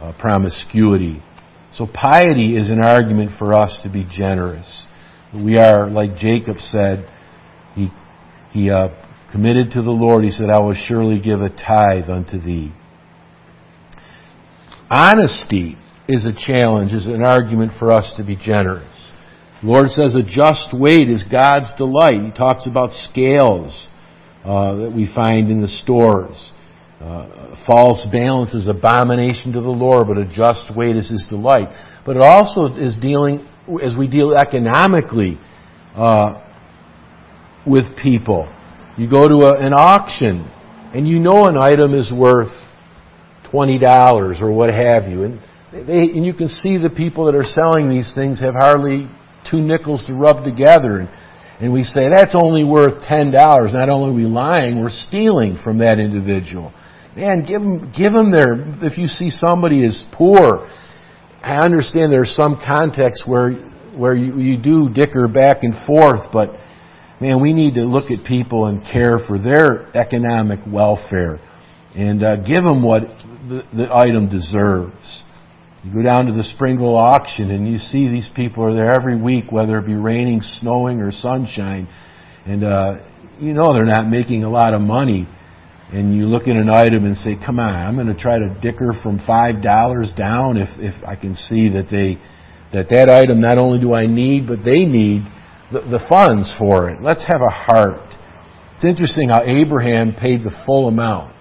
uh, 0.00 0.12
promiscuity. 0.18 1.22
So 1.72 1.88
piety 1.92 2.56
is 2.56 2.70
an 2.70 2.84
argument 2.84 3.32
for 3.36 3.52
us 3.52 3.80
to 3.82 3.90
be 3.90 4.06
generous. 4.08 4.86
We 5.34 5.58
are, 5.58 5.90
like 5.90 6.16
Jacob 6.16 6.58
said, 6.58 7.10
he 7.74 7.88
he 8.52 8.70
uh, 8.70 8.88
committed 9.32 9.70
to 9.70 9.82
the 9.82 9.90
Lord. 9.90 10.24
He 10.24 10.30
said, 10.30 10.50
"I 10.50 10.60
will 10.60 10.74
surely 10.74 11.20
give 11.20 11.40
a 11.40 11.48
tithe 11.48 12.08
unto 12.08 12.38
thee." 12.38 12.72
Honesty 14.88 15.76
is 16.06 16.26
a 16.26 16.32
challenge, 16.32 16.92
is 16.92 17.06
an 17.06 17.26
argument 17.26 17.72
for 17.78 17.90
us 17.90 18.14
to 18.18 18.24
be 18.24 18.36
generous. 18.36 19.12
Lord 19.64 19.88
says 19.88 20.14
a 20.14 20.22
just 20.22 20.74
weight 20.74 21.08
is 21.08 21.24
God's 21.24 21.72
delight. 21.78 22.20
He 22.22 22.30
talks 22.32 22.66
about 22.66 22.90
scales 22.90 23.88
uh, 24.44 24.74
that 24.76 24.92
we 24.94 25.10
find 25.14 25.50
in 25.50 25.62
the 25.62 25.68
stores. 25.68 26.52
Uh, 27.00 27.56
false 27.66 28.06
balance 28.12 28.52
is 28.52 28.68
abomination 28.68 29.52
to 29.52 29.60
the 29.62 29.66
Lord, 29.66 30.06
but 30.08 30.18
a 30.18 30.26
just 30.26 30.76
weight 30.76 30.96
is 30.96 31.08
His 31.08 31.26
delight. 31.30 31.68
But 32.04 32.16
it 32.16 32.22
also 32.22 32.74
is 32.74 32.98
dealing, 33.00 33.48
as 33.82 33.96
we 33.96 34.06
deal 34.06 34.34
economically 34.34 35.38
uh, 35.94 36.44
with 37.66 37.96
people. 37.96 38.54
You 38.98 39.08
go 39.08 39.26
to 39.26 39.46
a, 39.46 39.66
an 39.66 39.72
auction, 39.72 40.46
and 40.92 41.08
you 41.08 41.20
know 41.20 41.46
an 41.46 41.56
item 41.56 41.94
is 41.94 42.12
worth 42.14 42.52
twenty 43.50 43.78
dollars 43.78 44.40
or 44.42 44.52
what 44.52 44.74
have 44.74 45.08
you, 45.08 45.22
and 45.22 45.40
they, 45.72 46.02
and 46.12 46.26
you 46.26 46.34
can 46.34 46.48
see 46.48 46.76
the 46.76 46.90
people 46.94 47.24
that 47.24 47.34
are 47.34 47.44
selling 47.44 47.88
these 47.88 48.12
things 48.14 48.40
have 48.40 48.54
hardly 48.54 49.08
two 49.50 49.60
nickels 49.60 50.04
to 50.06 50.14
rub 50.14 50.44
together. 50.44 51.00
And 51.00 51.08
and 51.60 51.72
we 51.72 51.84
say 51.84 52.08
that's 52.08 52.34
only 52.34 52.64
worth 52.64 53.02
ten 53.08 53.30
dollars. 53.30 53.72
Not 53.72 53.88
only 53.88 54.10
are 54.10 54.14
we 54.14 54.24
lying, 54.24 54.80
we're 54.80 54.90
stealing 54.90 55.58
from 55.62 55.78
that 55.78 55.98
individual. 55.98 56.72
Man, 57.16 57.44
give 57.46 57.62
them, 57.62 57.92
give 57.96 58.12
them 58.12 58.32
their. 58.32 58.54
If 58.82 58.98
you 58.98 59.06
see 59.06 59.30
somebody 59.30 59.84
is 59.84 60.04
poor, 60.12 60.68
I 61.42 61.58
understand 61.58 62.10
there's 62.10 62.34
some 62.34 62.60
context 62.66 63.22
where 63.26 63.52
where 63.96 64.16
you, 64.16 64.38
you 64.40 64.60
do 64.60 64.88
dicker 64.88 65.28
back 65.28 65.62
and 65.62 65.74
forth, 65.86 66.32
but 66.32 66.50
man, 67.20 67.40
we 67.40 67.52
need 67.52 67.74
to 67.74 67.84
look 67.84 68.10
at 68.10 68.26
people 68.26 68.66
and 68.66 68.82
care 68.82 69.20
for 69.26 69.38
their 69.38 69.96
economic 69.96 70.58
welfare 70.66 71.38
and 71.94 72.24
uh, 72.24 72.36
give 72.36 72.64
them 72.64 72.82
what 72.82 73.02
the, 73.48 73.62
the 73.72 73.88
item 73.94 74.28
deserves. 74.28 75.22
You 75.84 75.92
go 75.92 76.02
down 76.02 76.26
to 76.26 76.32
the 76.32 76.42
Springville 76.54 76.96
auction 76.96 77.50
and 77.50 77.68
you 77.68 77.76
see 77.78 78.08
these 78.08 78.30
people 78.34 78.64
are 78.64 78.74
there 78.74 78.92
every 78.92 79.20
week, 79.20 79.52
whether 79.52 79.78
it 79.78 79.86
be 79.86 79.94
raining, 79.94 80.40
snowing, 80.40 81.00
or 81.00 81.10
sunshine. 81.12 81.88
And, 82.46 82.64
uh, 82.64 82.94
you 83.38 83.52
know 83.52 83.72
they're 83.72 83.84
not 83.84 84.08
making 84.08 84.44
a 84.44 84.50
lot 84.50 84.74
of 84.74 84.80
money. 84.80 85.28
And 85.92 86.16
you 86.16 86.26
look 86.26 86.44
at 86.48 86.56
an 86.56 86.70
item 86.70 87.04
and 87.04 87.16
say, 87.16 87.36
come 87.44 87.58
on, 87.58 87.74
I'm 87.74 87.94
going 87.94 88.06
to 88.08 88.20
try 88.20 88.38
to 88.38 88.58
dicker 88.60 88.92
from 89.02 89.18
$5 89.20 90.16
down 90.16 90.56
if, 90.56 90.68
if 90.78 91.04
I 91.04 91.14
can 91.14 91.34
see 91.34 91.68
that 91.70 91.86
they, 91.90 92.18
that 92.72 92.88
that 92.88 93.10
item 93.10 93.40
not 93.40 93.58
only 93.58 93.78
do 93.78 93.94
I 93.94 94.06
need, 94.06 94.46
but 94.46 94.58
they 94.64 94.86
need 94.86 95.22
the, 95.70 95.80
the 95.80 96.04
funds 96.08 96.52
for 96.58 96.90
it. 96.90 97.00
Let's 97.00 97.24
have 97.28 97.40
a 97.40 97.52
heart. 97.52 98.14
It's 98.76 98.84
interesting 98.84 99.28
how 99.28 99.42
Abraham 99.42 100.14
paid 100.14 100.40
the 100.40 100.50
full 100.66 100.88
amount 100.88 101.34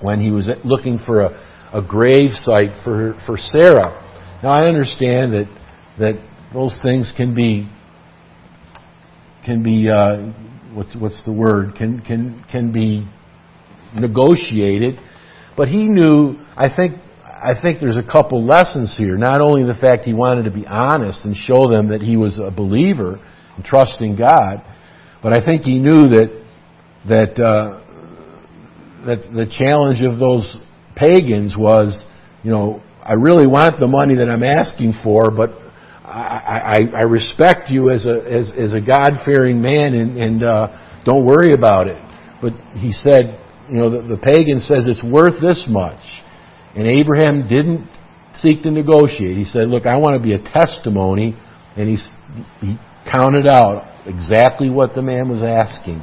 when 0.00 0.20
he 0.20 0.30
was 0.30 0.50
looking 0.64 0.98
for 1.04 1.22
a, 1.22 1.53
a 1.74 1.82
grave 1.82 2.30
site 2.30 2.70
for, 2.84 3.20
for 3.26 3.36
Sarah. 3.36 4.00
Now 4.42 4.50
I 4.50 4.62
understand 4.62 5.32
that, 5.34 5.48
that 5.98 6.14
those 6.52 6.78
things 6.82 7.12
can 7.16 7.34
be, 7.34 7.68
can 9.44 9.62
be, 9.64 9.90
uh, 9.90 10.32
what's, 10.72 10.96
what's 10.96 11.24
the 11.24 11.32
word, 11.32 11.74
can, 11.76 12.00
can, 12.00 12.44
can 12.50 12.72
be 12.72 13.06
negotiated, 13.92 15.00
but 15.56 15.68
he 15.68 15.82
knew, 15.82 16.36
I 16.56 16.68
think, 16.74 16.94
I 17.24 17.60
think 17.60 17.80
there's 17.80 17.98
a 17.98 18.02
couple 18.02 18.46
lessons 18.46 18.94
here. 18.96 19.18
Not 19.18 19.40
only 19.40 19.64
the 19.64 19.78
fact 19.78 20.04
he 20.04 20.14
wanted 20.14 20.44
to 20.44 20.50
be 20.50 20.66
honest 20.66 21.24
and 21.24 21.34
show 21.36 21.68
them 21.68 21.88
that 21.88 22.00
he 22.00 22.16
was 22.16 22.38
a 22.38 22.50
believer 22.50 23.20
and 23.56 23.64
trusting 23.64 24.16
God, 24.16 24.64
but 25.22 25.32
I 25.32 25.44
think 25.44 25.62
he 25.62 25.78
knew 25.78 26.08
that 26.08 26.44
that 27.08 27.38
uh, 27.38 27.80
that 29.04 29.30
the 29.34 29.46
challenge 29.50 30.02
of 30.02 30.18
those 30.18 30.56
pagans 30.96 31.56
was, 31.56 32.04
you 32.42 32.50
know, 32.50 32.82
I 33.02 33.14
really 33.14 33.46
want 33.46 33.78
the 33.78 33.86
money 33.86 34.16
that 34.16 34.28
I'm 34.30 34.42
asking 34.42 34.94
for, 35.02 35.30
but 35.30 35.50
I, 36.04 36.88
I, 36.94 36.98
I 36.98 37.02
respect 37.02 37.70
you 37.70 37.90
as 37.90 38.06
a 38.06 38.22
as, 38.24 38.52
as 38.56 38.72
a 38.74 38.80
God 38.80 39.24
fearing 39.24 39.60
man, 39.60 39.94
and, 39.94 40.16
and 40.16 40.44
uh, 40.44 41.02
don't 41.04 41.24
worry 41.24 41.52
about 41.52 41.88
it. 41.88 42.00
But 42.40 42.52
he 42.74 42.92
said, 42.92 43.40
you 43.68 43.78
know, 43.78 43.90
the, 43.90 44.16
the 44.16 44.18
pagan 44.18 44.60
says 44.60 44.86
it's 44.86 45.02
worth 45.02 45.40
this 45.40 45.66
much, 45.68 46.00
and 46.74 46.86
Abraham 46.86 47.48
didn't 47.48 47.88
seek 48.34 48.62
to 48.62 48.70
negotiate. 48.70 49.36
He 49.36 49.44
said, 49.44 49.68
look, 49.68 49.86
I 49.86 49.96
want 49.96 50.20
to 50.20 50.22
be 50.22 50.34
a 50.34 50.42
testimony, 50.42 51.36
and 51.76 51.88
he 51.88 51.96
he 52.60 52.76
counted 53.10 53.46
out 53.46 54.06
exactly 54.06 54.70
what 54.70 54.94
the 54.94 55.02
man 55.02 55.28
was 55.28 55.42
asking, 55.42 56.00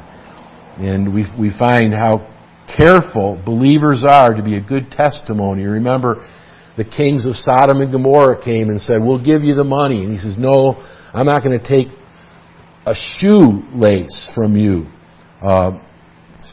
and 0.78 1.14
we 1.14 1.26
we 1.40 1.52
find 1.58 1.94
how 1.94 2.28
careful 2.78 3.42
believers 3.46 4.04
are 4.08 4.34
to 4.34 4.44
be 4.44 4.56
a 4.56 4.62
good 4.62 4.92
testimony. 4.92 5.64
Remember, 5.64 6.28
the 6.78 6.86
kings 6.86 7.26
of 7.26 7.36
Sodom 7.36 7.82
and 7.82 7.92
Gomorrah 7.92 8.44
came 8.44 8.70
and 8.70 8.82
said, 8.82 9.02
We'll 9.02 9.24
give 9.24 9.44
you 9.44 9.56
the 9.56 9.64
money. 9.64 10.04
And 10.04 10.14
he 10.14 10.20
says, 10.20 10.38
No, 10.38 10.76
I'm 11.14 11.26
not 11.26 11.44
going 11.44 11.60
to 11.60 11.68
take 11.68 11.88
a 12.86 12.94
shoelace 12.96 14.32
from 14.34 14.58
you, 14.58 14.88
uh, 15.42 15.80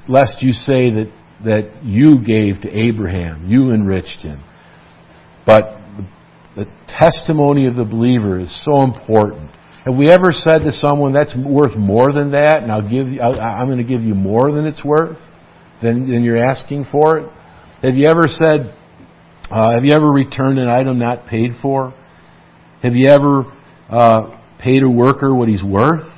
lest 0.08 0.42
you 0.42 0.52
say 0.52 0.90
that, 0.90 1.12
that 1.44 1.84
you 1.84 2.22
gave 2.22 2.60
to 2.62 2.68
Abraham, 2.68 3.48
you 3.48 3.70
enriched 3.70 4.20
him. 4.20 4.42
But 5.46 5.78
the 6.54 6.66
testimony 6.88 7.66
of 7.66 7.76
the 7.76 7.84
believer 7.84 8.38
is 8.38 8.64
so 8.64 8.82
important. 8.82 9.50
Have 9.84 9.96
we 9.96 10.10
ever 10.10 10.32
said 10.32 10.58
to 10.64 10.72
someone, 10.72 11.14
that's 11.14 11.34
worth 11.34 11.76
more 11.76 12.12
than 12.12 12.32
that, 12.32 12.62
and 12.62 12.70
I'll 12.70 12.82
give 12.82 13.08
you, 13.08 13.22
I'm 13.22 13.68
going 13.68 13.78
to 13.78 13.84
give 13.84 14.02
you 14.02 14.14
more 14.14 14.52
than 14.52 14.66
it's 14.66 14.84
worth? 14.84 15.16
Than, 15.82 16.10
than 16.10 16.22
you're 16.22 16.36
asking 16.36 16.86
for 16.90 17.18
it? 17.18 17.30
Have 17.82 17.94
you 17.94 18.06
ever 18.08 18.26
said, 18.26 18.74
uh, 19.50 19.72
have 19.72 19.84
you 19.84 19.92
ever 19.92 20.10
returned 20.10 20.58
an 20.58 20.68
item 20.68 20.98
not 20.98 21.26
paid 21.26 21.50
for? 21.62 21.94
Have 22.82 22.94
you 22.94 23.08
ever 23.08 23.44
uh, 23.88 24.40
paid 24.60 24.82
a 24.82 24.90
worker 24.90 25.34
what 25.34 25.48
he's 25.48 25.62
worth? 25.62 26.12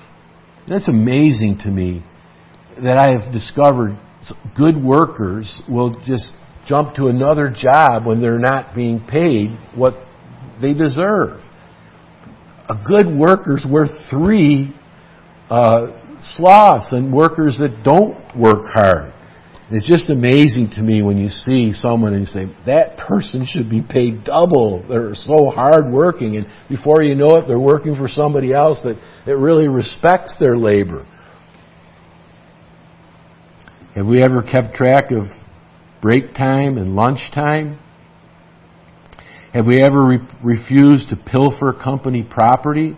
That's 0.68 0.88
amazing 0.88 1.58
to 1.64 1.68
me 1.68 2.04
that 2.82 2.98
I 2.98 3.18
have 3.18 3.32
discovered 3.32 3.98
good 4.56 4.82
workers 4.82 5.62
will 5.68 5.94
just 6.06 6.32
jump 6.66 6.94
to 6.94 7.08
another 7.08 7.52
job 7.54 8.06
when 8.06 8.20
they're 8.20 8.38
not 8.38 8.74
being 8.74 9.00
paid 9.00 9.58
what 9.74 9.94
they 10.60 10.74
deserve. 10.74 11.40
A 12.68 12.74
good 12.86 13.06
worker's 13.06 13.66
worth 13.68 13.90
three 14.08 14.74
uh, 15.48 15.88
sloths 16.20 16.92
and 16.92 17.12
workers 17.12 17.58
that 17.58 17.82
don't 17.82 18.16
work 18.38 18.66
hard. 18.66 19.12
It's 19.72 19.86
just 19.86 20.10
amazing 20.10 20.70
to 20.74 20.82
me 20.82 21.00
when 21.00 21.16
you 21.16 21.28
see 21.28 21.72
someone 21.72 22.12
and 22.12 22.22
you 22.22 22.26
say, 22.26 22.46
that 22.66 22.96
person 22.96 23.46
should 23.46 23.70
be 23.70 23.82
paid 23.82 24.24
double. 24.24 24.84
They're 24.88 25.14
so 25.14 25.50
hardworking. 25.50 26.36
And 26.36 26.46
before 26.68 27.04
you 27.04 27.14
know 27.14 27.36
it, 27.36 27.46
they're 27.46 27.58
working 27.58 27.94
for 27.94 28.08
somebody 28.08 28.52
else 28.52 28.80
that, 28.82 29.00
that 29.26 29.36
really 29.36 29.68
respects 29.68 30.36
their 30.40 30.56
labor. 30.56 31.06
Have 33.94 34.06
we 34.06 34.22
ever 34.22 34.42
kept 34.42 34.74
track 34.74 35.12
of 35.12 35.26
break 36.02 36.34
time 36.34 36.76
and 36.76 36.96
lunch 36.96 37.30
time? 37.32 37.78
Have 39.52 39.66
we 39.66 39.80
ever 39.80 40.04
re- 40.04 40.28
refused 40.42 41.10
to 41.10 41.16
pilfer 41.16 41.72
company 41.72 42.24
property? 42.28 42.96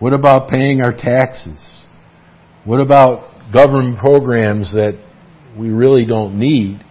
What 0.00 0.12
about 0.12 0.48
paying 0.48 0.80
our 0.84 0.92
taxes? 0.92 1.86
What 2.64 2.80
about 2.80 3.31
government 3.52 3.98
programs 3.98 4.72
that 4.72 4.98
we 5.58 5.70
really 5.70 6.06
don't 6.06 6.38
need? 6.38 6.84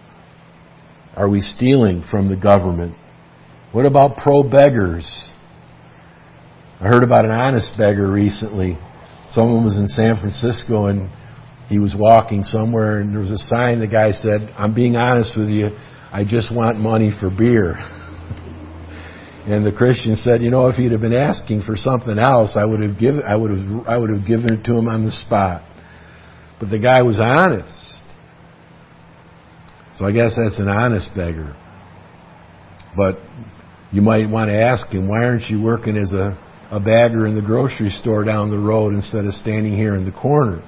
Are 1.16 1.28
we 1.28 1.40
stealing 1.40 2.04
from 2.10 2.28
the 2.28 2.36
government? 2.36 2.96
What 3.72 3.86
about 3.86 4.16
pro 4.16 4.42
beggars? 4.42 5.32
I 6.80 6.88
heard 6.88 7.02
about 7.02 7.24
an 7.24 7.30
honest 7.30 7.76
beggar 7.76 8.10
recently. 8.10 8.78
Someone 9.28 9.64
was 9.64 9.78
in 9.78 9.88
San 9.88 10.16
Francisco 10.16 10.86
and 10.86 11.10
he 11.68 11.78
was 11.78 11.94
walking 11.96 12.44
somewhere 12.44 13.00
and 13.00 13.12
there 13.12 13.20
was 13.20 13.30
a 13.30 13.38
sign 13.38 13.80
the 13.80 13.86
guy 13.86 14.10
said, 14.10 14.52
I'm 14.56 14.74
being 14.74 14.96
honest 14.96 15.36
with 15.36 15.48
you, 15.48 15.68
I 16.12 16.24
just 16.26 16.54
want 16.54 16.78
money 16.78 17.10
for 17.18 17.30
beer. 17.30 17.76
And 19.44 19.66
the 19.66 19.72
Christian 19.72 20.14
said, 20.14 20.40
you 20.40 20.50
know, 20.50 20.68
if 20.68 20.76
he'd 20.76 20.92
have 20.92 21.00
been 21.00 21.12
asking 21.12 21.62
for 21.62 21.74
something 21.74 22.16
else, 22.16 22.56
I 22.56 22.64
would 22.64 22.80
have 22.80 22.96
given, 22.96 23.24
I 23.26 23.34
would 23.34 23.50
have, 23.50 23.86
I 23.88 23.98
would 23.98 24.10
have 24.10 24.24
given 24.24 24.52
it 24.54 24.64
to 24.66 24.76
him 24.76 24.86
on 24.86 25.04
the 25.04 25.10
spot. 25.10 25.64
But 26.62 26.70
the 26.70 26.78
guy 26.78 27.02
was 27.02 27.18
honest. 27.20 28.04
So 29.98 30.04
I 30.04 30.12
guess 30.12 30.36
that's 30.36 30.60
an 30.60 30.68
honest 30.68 31.08
beggar. 31.16 31.56
But 32.96 33.18
you 33.90 34.00
might 34.00 34.30
want 34.30 34.48
to 34.48 34.54
ask 34.54 34.86
him, 34.86 35.08
why 35.08 35.24
aren't 35.24 35.50
you 35.50 35.60
working 35.60 35.96
as 35.96 36.12
a, 36.12 36.38
a 36.70 36.78
bagger 36.78 37.26
in 37.26 37.34
the 37.34 37.42
grocery 37.42 37.88
store 37.88 38.22
down 38.22 38.52
the 38.52 38.60
road 38.60 38.94
instead 38.94 39.24
of 39.24 39.34
standing 39.34 39.76
here 39.76 39.96
in 39.96 40.04
the 40.04 40.12
corner? 40.12 40.62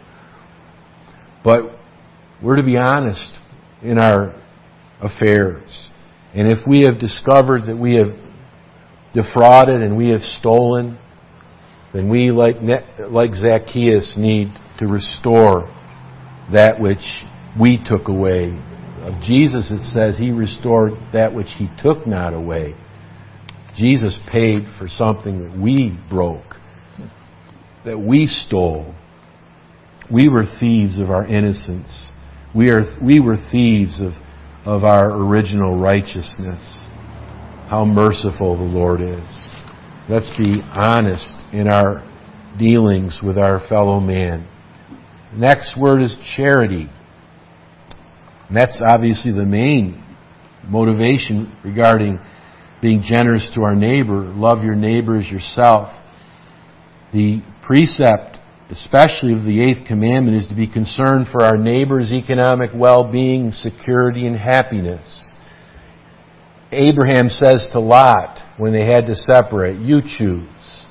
But 1.45 1.79
we're 2.43 2.57
to 2.57 2.65
be 2.65 2.77
honest 2.77 3.31
in 3.81 4.01
our 4.01 4.35
affairs. 5.01 5.93
And 6.35 6.49
if 6.49 6.67
we 6.67 6.81
have 6.87 6.99
discovered 6.99 7.67
that 7.67 7.77
we 7.77 7.95
have 7.95 8.19
defrauded 9.13 9.81
and 9.81 9.97
we 9.97 10.09
have 10.09 10.23
stolen, 10.23 10.99
then 11.93 12.09
we, 12.09 12.33
like, 12.33 12.57
like 13.09 13.33
Zacchaeus, 13.33 14.17
need 14.19 14.49
to 14.81 14.89
restore 14.89 15.73
that 16.53 16.81
which 16.81 17.23
we 17.59 17.83
took 17.85 18.09
away. 18.09 18.59
Of 19.03 19.21
Jesus, 19.23 19.71
it 19.71 19.83
says 19.93 20.19
he 20.19 20.31
restored 20.31 20.93
that 21.13 21.35
which 21.35 21.49
he 21.59 21.69
took 21.83 22.07
not 22.07 22.33
away. 22.33 22.75
Jesus 23.77 24.19
paid 24.31 24.65
for 24.79 24.87
something 24.87 25.51
that 25.51 25.59
we 25.59 25.99
broke, 26.09 26.57
that 27.85 27.99
we 27.99 28.27
stole. 28.27 28.95
We 30.11 30.29
were 30.29 30.45
thieves 30.61 31.01
of 31.01 31.11
our 31.11 31.27
innocence. 31.27 32.13
We, 32.55 32.71
are, 32.71 32.83
we 33.03 33.21
were 33.21 33.37
thieves 33.51 34.01
of, 34.01 34.13
of 34.65 34.85
our 34.85 35.11
original 35.11 35.77
righteousness. 35.77 36.89
How 37.69 37.85
merciful 37.85 38.57
the 38.57 38.63
Lord 38.63 39.01
is. 39.01 39.51
Let's 40.09 40.31
be 40.39 40.61
honest 40.63 41.33
in 41.53 41.67
our 41.67 42.09
dealings 42.59 43.21
with 43.25 43.39
our 43.39 43.67
fellow 43.69 44.01
man. 44.01 44.47
Next 45.37 45.79
word 45.79 46.01
is 46.03 46.17
charity. 46.37 46.89
And 48.49 48.57
that's 48.57 48.81
obviously 48.87 49.33
the 49.33 49.45
main 49.45 50.03
motivation 50.69 51.57
regarding 51.65 52.19
being 52.81 53.03
generous 53.03 53.51
to 53.55 53.63
our 53.63 53.75
neighbor. 53.75 54.15
Love 54.15 54.63
your 54.63 54.77
neighbor 54.77 55.17
as 55.17 55.27
yourself. 55.27 55.91
The 57.13 57.43
precept, 57.63 58.39
especially 58.71 59.33
of 59.33 59.45
the 59.45 59.63
eighth 59.63 59.87
commandment, 59.87 60.37
is 60.37 60.47
to 60.49 60.55
be 60.55 60.67
concerned 60.67 61.27
for 61.33 61.43
our 61.43 61.57
neighbor's 61.57 62.13
economic 62.13 62.71
well-being, 62.75 63.51
security, 63.53 64.27
and 64.27 64.37
happiness. 64.37 65.35
Abraham 66.71 67.29
says 67.29 67.71
to 67.73 67.81
Lot 67.81 68.39
when 68.59 68.73
they 68.73 68.85
had 68.85 69.07
to 69.07 69.15
separate, 69.15 69.81
you 69.81 70.01
choose. 70.01 70.85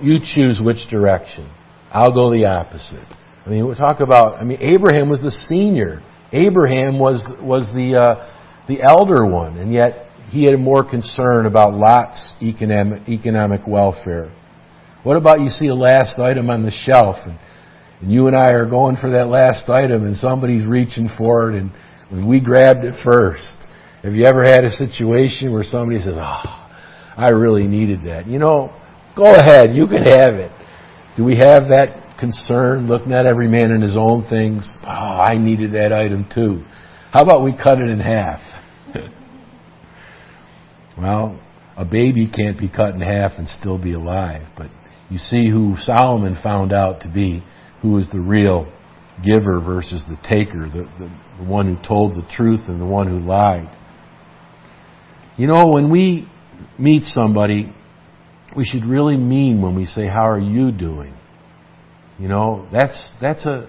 You 0.00 0.18
choose 0.22 0.60
which 0.62 0.88
direction. 0.90 1.50
I'll 1.90 2.14
go 2.14 2.30
the 2.30 2.46
opposite. 2.46 3.06
I 3.44 3.48
mean, 3.48 3.66
we 3.66 3.74
talk 3.74 4.00
about, 4.00 4.40
I 4.40 4.44
mean, 4.44 4.58
Abraham 4.60 5.08
was 5.08 5.20
the 5.20 5.30
senior. 5.30 6.00
Abraham 6.32 6.98
was, 6.98 7.26
was 7.40 7.72
the, 7.74 7.98
uh, 7.98 8.66
the 8.68 8.82
elder 8.82 9.26
one, 9.26 9.58
and 9.58 9.72
yet 9.72 10.06
he 10.30 10.44
had 10.44 10.58
more 10.58 10.88
concern 10.88 11.46
about 11.46 11.74
Lot's 11.74 12.34
economic, 12.40 13.08
economic 13.08 13.66
welfare. 13.66 14.32
What 15.02 15.16
about 15.16 15.40
you 15.40 15.48
see 15.48 15.66
a 15.66 15.74
last 15.74 16.18
item 16.18 16.48
on 16.48 16.62
the 16.62 16.70
shelf, 16.70 17.16
and, 17.24 17.38
and 18.00 18.12
you 18.12 18.28
and 18.28 18.36
I 18.36 18.52
are 18.52 18.66
going 18.66 18.96
for 18.96 19.10
that 19.10 19.26
last 19.26 19.68
item, 19.68 20.04
and 20.04 20.16
somebody's 20.16 20.64
reaching 20.64 21.08
for 21.18 21.52
it, 21.52 21.62
and 22.10 22.28
we 22.28 22.40
grabbed 22.40 22.84
it 22.84 22.94
first. 23.04 23.56
Have 24.02 24.14
you 24.14 24.24
ever 24.24 24.44
had 24.44 24.64
a 24.64 24.70
situation 24.70 25.52
where 25.52 25.64
somebody 25.64 26.00
says, 26.00 26.14
Oh, 26.16 26.68
I 27.16 27.28
really 27.30 27.66
needed 27.66 28.04
that? 28.04 28.26
You 28.26 28.38
know, 28.38 28.72
go 29.16 29.34
ahead, 29.34 29.74
you 29.74 29.86
can 29.86 30.02
have 30.02 30.34
it. 30.34 30.52
Do 31.16 31.24
we 31.24 31.36
have 31.36 31.68
that 31.68 32.01
concern, 32.22 32.86
looking 32.86 33.12
at 33.12 33.26
every 33.26 33.48
man 33.48 33.72
in 33.72 33.82
his 33.82 33.96
own 33.98 34.24
things? 34.30 34.78
Oh, 34.84 34.86
I 34.86 35.36
needed 35.36 35.72
that 35.72 35.92
item 35.92 36.24
too. 36.32 36.62
How 37.10 37.22
about 37.22 37.42
we 37.42 37.52
cut 37.52 37.78
it 37.78 37.90
in 37.90 37.98
half? 37.98 38.40
well, 40.96 41.42
a 41.76 41.84
baby 41.84 42.30
can't 42.30 42.56
be 42.56 42.68
cut 42.68 42.94
in 42.94 43.00
half 43.00 43.32
and 43.38 43.48
still 43.48 43.76
be 43.76 43.94
alive, 43.94 44.46
but 44.56 44.70
you 45.10 45.18
see 45.18 45.50
who 45.50 45.74
Solomon 45.80 46.38
found 46.40 46.72
out 46.72 47.00
to 47.00 47.08
be, 47.12 47.42
who 47.82 47.90
was 47.90 48.08
the 48.12 48.20
real 48.20 48.72
giver 49.24 49.60
versus 49.60 50.04
the 50.08 50.16
taker, 50.22 50.68
the, 50.68 50.88
the, 50.98 51.10
the 51.38 51.44
one 51.44 51.66
who 51.66 51.76
told 51.86 52.12
the 52.12 52.26
truth 52.30 52.60
and 52.68 52.80
the 52.80 52.86
one 52.86 53.08
who 53.08 53.18
lied. 53.18 53.68
You 55.36 55.48
know, 55.48 55.66
when 55.66 55.90
we 55.90 56.28
meet 56.78 57.02
somebody, 57.02 57.74
we 58.56 58.64
should 58.64 58.84
really 58.84 59.16
mean 59.16 59.60
when 59.60 59.74
we 59.74 59.86
say, 59.86 60.06
How 60.06 60.30
are 60.30 60.38
you 60.40 60.70
doing? 60.70 61.14
You 62.18 62.28
know, 62.28 62.68
that's, 62.72 63.14
that's, 63.20 63.44
a, 63.46 63.68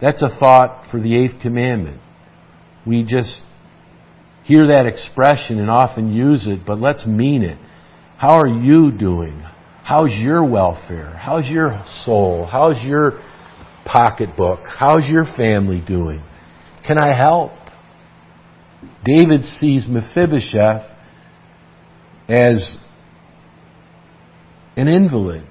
that's 0.00 0.22
a 0.22 0.28
thought 0.38 0.90
for 0.90 1.00
the 1.00 1.16
eighth 1.16 1.40
commandment. 1.40 2.00
We 2.86 3.02
just 3.02 3.42
hear 4.44 4.68
that 4.68 4.86
expression 4.86 5.58
and 5.58 5.70
often 5.70 6.12
use 6.12 6.46
it, 6.46 6.60
but 6.66 6.78
let's 6.78 7.04
mean 7.06 7.42
it. 7.42 7.58
How 8.16 8.38
are 8.40 8.46
you 8.46 8.92
doing? 8.92 9.42
How's 9.82 10.12
your 10.12 10.44
welfare? 10.48 11.14
How's 11.16 11.48
your 11.48 11.82
soul? 12.04 12.46
How's 12.50 12.82
your 12.84 13.20
pocketbook? 13.84 14.60
How's 14.64 15.08
your 15.08 15.24
family 15.36 15.82
doing? 15.86 16.22
Can 16.86 16.98
I 16.98 17.16
help? 17.16 17.52
David 19.04 19.44
sees 19.44 19.86
Mephibosheth 19.88 20.90
as 22.28 22.76
an 24.76 24.88
invalid. 24.88 25.46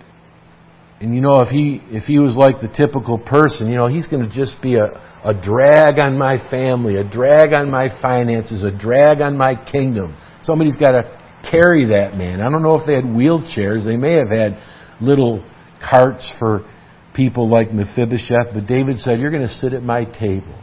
And 1.02 1.14
you 1.14 1.22
know, 1.22 1.42
if 1.42 1.50
he 1.50 1.82
if 1.90 2.06
he 2.06 2.20
was 2.20 2.36
like 2.38 2.62
the 2.62 2.70
typical 2.70 3.20
person, 3.20 3.68
you 3.68 3.76
know, 3.76 3.88
he's 3.88 4.08
going 4.08 4.28
to 4.28 4.34
just 4.34 4.62
be 4.62 4.76
a, 4.76 4.86
a 5.24 5.34
drag 5.34 6.00
on 6.00 6.18
my 6.18 6.38
family, 6.50 6.96
a 6.96 7.04
drag 7.04 7.52
on 7.52 7.70
my 7.70 7.90
finances, 8.02 8.64
a 8.64 8.72
drag 8.72 9.20
on 9.20 9.38
my 9.38 9.56
kingdom. 9.56 10.16
Somebody's 10.42 10.78
got 10.78 10.94
to 10.94 11.04
carry 11.50 11.86
that 11.86 12.16
man. 12.16 12.40
I 12.40 12.50
don't 12.50 12.64
know 12.64 12.80
if 12.80 12.88
they 12.88 12.96
had 12.96 13.04
wheelchairs. 13.04 13.86
They 13.86 13.98
may 13.98 14.14
have 14.14 14.30
had 14.30 14.58
little 15.02 15.46
carts 15.84 16.32
for 16.40 16.66
people 17.14 17.50
like 17.50 17.74
Mephibosheth, 17.74 18.54
but 18.54 18.66
David 18.66 18.98
said, 19.00 19.20
You're 19.20 19.32
going 19.32 19.48
to 19.48 19.54
sit 19.54 19.74
at 19.74 19.84
my 19.84 20.06
table. 20.06 20.56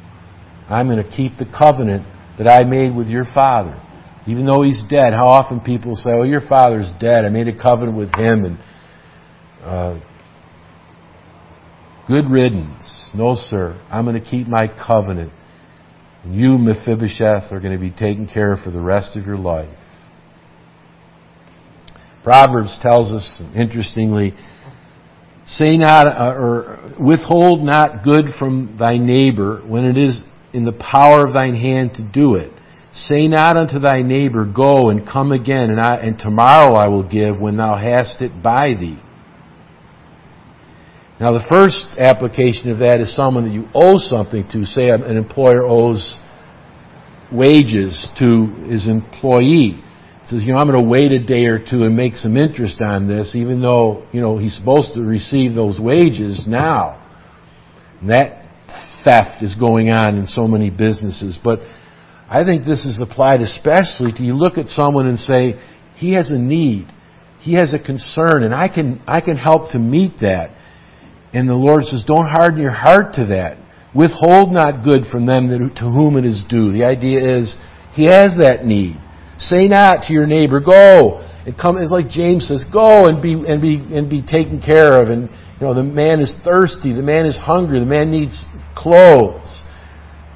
I'm 0.69 0.89
going 0.89 1.03
to 1.03 1.11
keep 1.11 1.37
the 1.37 1.45
covenant 1.47 2.07
that 2.39 2.49
I 2.49 2.65
made 2.65 2.95
with 2.95 3.09
your 3.09 3.27
father. 3.35 3.81
Even 4.27 4.47
though 4.47 4.63
he's 4.63 4.83
dead, 4.89 5.13
how 5.13 5.27
often 5.27 5.61
people 5.61 5.97
say, 5.97 6.11
"Oh, 6.11 6.23
your 6.23 6.47
father's 6.49 6.91
dead. 7.01 7.25
I 7.25 7.29
made 7.29 7.49
a 7.49 7.61
covenant 7.61 7.97
with 7.97 8.15
him," 8.15 8.45
and 8.45 8.59
uh, 9.65 10.01
good 12.09 12.31
riddance. 12.31 13.11
No, 13.15 13.35
sir. 13.35 13.81
I'm 13.91 14.05
going 14.05 14.23
to 14.23 14.29
keep 14.29 14.47
my 14.47 14.69
covenant. 14.69 15.33
And 16.25 16.35
you, 16.35 16.57
Mephibosheth, 16.59 17.53
are 17.53 17.61
going 17.61 17.73
to 17.73 17.81
be 17.81 17.91
taken 17.91 18.27
care 18.27 18.53
of 18.53 18.61
for 18.61 18.71
the 18.71 18.81
rest 18.81 19.17
of 19.17 19.27
your 19.27 19.39
life. 19.39 19.69
Proverbs 22.23 22.79
tells 22.81 23.13
us, 23.13 23.43
interestingly, 23.55 24.33
say 25.47 25.77
not 25.77 26.07
uh, 26.07 26.35
or 26.39 26.95
withhold 27.01 27.65
not 27.65 28.05
good 28.05 28.27
from 28.39 28.77
thy 28.79 28.97
neighbor 28.97 29.61
when 29.67 29.85
it 29.85 29.99
is 29.99 30.23
in 30.53 30.65
the 30.65 30.73
power 30.73 31.27
of 31.27 31.35
thine 31.35 31.57
hand 31.57 31.95
to 31.95 32.03
do 32.03 32.37
it. 32.37 32.53
Say 32.93 33.27
not 33.27 33.57
unto 33.57 33.81
thy 33.81 34.03
neighbor, 34.03 34.45
Go 34.45 34.91
and 34.91 35.07
come 35.07 35.33
again, 35.33 35.71
and, 35.71 35.81
I, 35.81 35.97
and 35.97 36.19
tomorrow 36.19 36.75
I 36.75 36.89
will 36.89 37.03
give 37.03 37.41
when 37.41 37.57
thou 37.57 37.77
hast 37.77 38.21
it 38.21 38.43
by 38.43 38.75
thee. 38.79 39.01
Now, 41.23 41.31
the 41.31 41.47
first 41.49 41.79
application 41.99 42.69
of 42.73 42.81
that 42.81 42.99
is 42.99 43.15
someone 43.15 43.45
that 43.45 43.55
you 43.55 43.69
owe 43.75 43.97
something 43.97 44.43
to. 44.51 44.67
Say 44.67 44.91
an 44.91 45.17
employer 45.17 45.63
owes 45.63 46.19
wages 47.31 48.09
to 48.19 48.47
his 48.67 48.89
employee. 48.89 49.79
He 49.79 50.27
Says, 50.27 50.43
you 50.43 50.53
know, 50.53 50.59
I'm 50.59 50.67
going 50.67 50.83
to 50.83 50.89
wait 50.89 51.13
a 51.13 51.23
day 51.23 51.45
or 51.45 51.61
two 51.61 51.85
and 51.85 51.95
make 51.95 52.17
some 52.17 52.37
interest 52.37 52.83
on 52.83 53.07
this, 53.07 53.37
even 53.37 53.63
though, 53.63 54.05
you 54.11 54.21
know, 54.21 54.37
he's 54.37 54.57
supposed 54.57 54.95
to 54.95 55.03
receive 55.03 55.55
those 55.55 55.79
wages 55.79 56.43
now. 56.45 56.99
And 58.01 58.11
that 58.11 58.43
theft 59.05 59.45
is 59.45 59.55
going 59.55 59.93
on 59.93 60.19
in 60.19 60.27
so 60.27 60.49
many 60.49 60.71
businesses. 60.71 61.39
But 61.39 61.61
I 62.29 62.43
think 62.43 62.65
this 62.65 62.85
is 62.85 63.01
applied 63.01 63.43
especially 63.43 64.11
to 64.11 64.25
you 64.25 64.35
look 64.35 64.59
at 64.59 64.67
someone 64.67 65.07
and 65.07 65.21
say, 65.21 65.55
he 65.95 66.15
has 66.15 66.33
a 66.33 66.39
need. 66.39 66.89
He 67.39 67.55
has 67.55 67.73
a 67.73 67.79
concern, 67.79 68.43
and 68.43 68.53
I 68.53 68.67
can, 68.67 69.01
I 69.07 69.21
can 69.21 69.37
help 69.37 69.71
to 69.71 69.79
meet 69.79 70.19
that. 70.21 70.51
And 71.35 71.49
the 71.49 71.55
Lord 71.55 71.85
says, 71.85 72.05
don't 72.07 72.27
harden 72.27 72.61
your 72.61 72.73
heart 72.73 73.15
to 73.15 73.27
that. 73.27 73.59
Withhold 73.95 74.53
not 74.53 74.85
good 74.85 75.05
from 75.11 75.27
them 75.27 75.47
that, 75.47 75.59
to 75.77 75.85
whom 75.85 76.17
it 76.17 76.25
is 76.25 76.43
due. 76.49 76.73
The 76.73 76.85
idea 76.85 77.39
is, 77.39 77.57
he 77.93 78.05
has 78.07 78.37
that 78.41 78.65
need. 78.65 78.97
Say 79.39 79.69
not 79.69 80.05
to 80.05 80.13
your 80.13 80.27
neighbor, 80.27 80.61
go. 80.61 81.21
and 81.47 81.57
come, 81.59 81.77
it's 81.77 81.91
like 81.91 82.09
James 82.09 82.49
says, 82.49 82.65
go 82.73 83.07
and 83.07 83.21
be, 83.21 83.33
and 83.33 83.61
be, 83.61 83.77
and 83.77 84.09
be 84.09 84.23
taken 84.23 84.61
care 84.61 85.01
of. 85.01 85.09
And, 85.09 85.29
you 85.61 85.67
know, 85.67 85.75
the 85.75 85.83
man 85.83 86.21
is 86.21 86.35
thirsty, 86.45 86.93
the 86.93 87.03
man 87.03 87.27
is 87.27 87.37
hungry, 87.37 87.81
the 87.81 87.87
man 87.87 88.11
needs 88.11 88.45
clothes. 88.77 89.65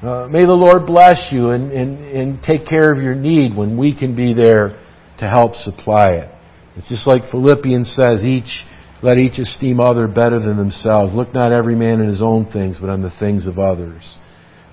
Uh, 0.01 0.27
may 0.29 0.45
the 0.45 0.53
Lord 0.53 0.85
bless 0.85 1.31
you 1.31 1.49
and, 1.49 1.71
and, 1.71 1.99
and 2.05 2.41
take 2.41 2.67
care 2.67 2.91
of 2.91 3.01
your 3.01 3.15
need 3.15 3.55
when 3.55 3.77
we 3.77 3.97
can 3.97 4.15
be 4.15 4.33
there 4.33 4.79
to 5.19 5.27
help 5.27 5.55
supply 5.55 6.09
it. 6.11 6.29
It's 6.75 6.89
just 6.89 7.07
like 7.07 7.23
Philippians 7.31 7.91
says, 7.95 8.23
each, 8.23 8.65
let 9.01 9.19
each 9.19 9.37
esteem 9.37 9.79
other 9.79 10.07
better 10.07 10.39
than 10.39 10.57
themselves. 10.57 11.13
Look 11.13 11.33
not 11.33 11.51
every 11.51 11.75
man 11.75 12.01
in 12.01 12.07
his 12.07 12.21
own 12.21 12.45
things, 12.51 12.79
but 12.79 12.89
on 12.89 13.01
the 13.01 13.11
things 13.19 13.45
of 13.45 13.59
others. 13.59 14.17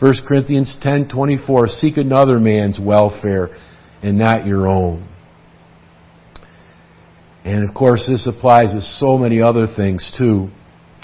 1 0.01 0.27
Corinthians 0.27 0.77
10:24 0.83 1.69
Seek 1.69 1.97
another 1.97 2.41
man's 2.41 2.81
welfare 2.81 3.51
and 4.03 4.19
not 4.19 4.47
your 4.47 4.67
own. 4.67 5.05
And 7.45 7.69
of 7.69 7.75
course, 7.75 8.07
this 8.09 8.27
applies 8.27 8.73
to 8.73 8.81
so 8.81 9.19
many 9.19 9.41
other 9.41 9.67
things 9.67 10.13
too. 10.17 10.49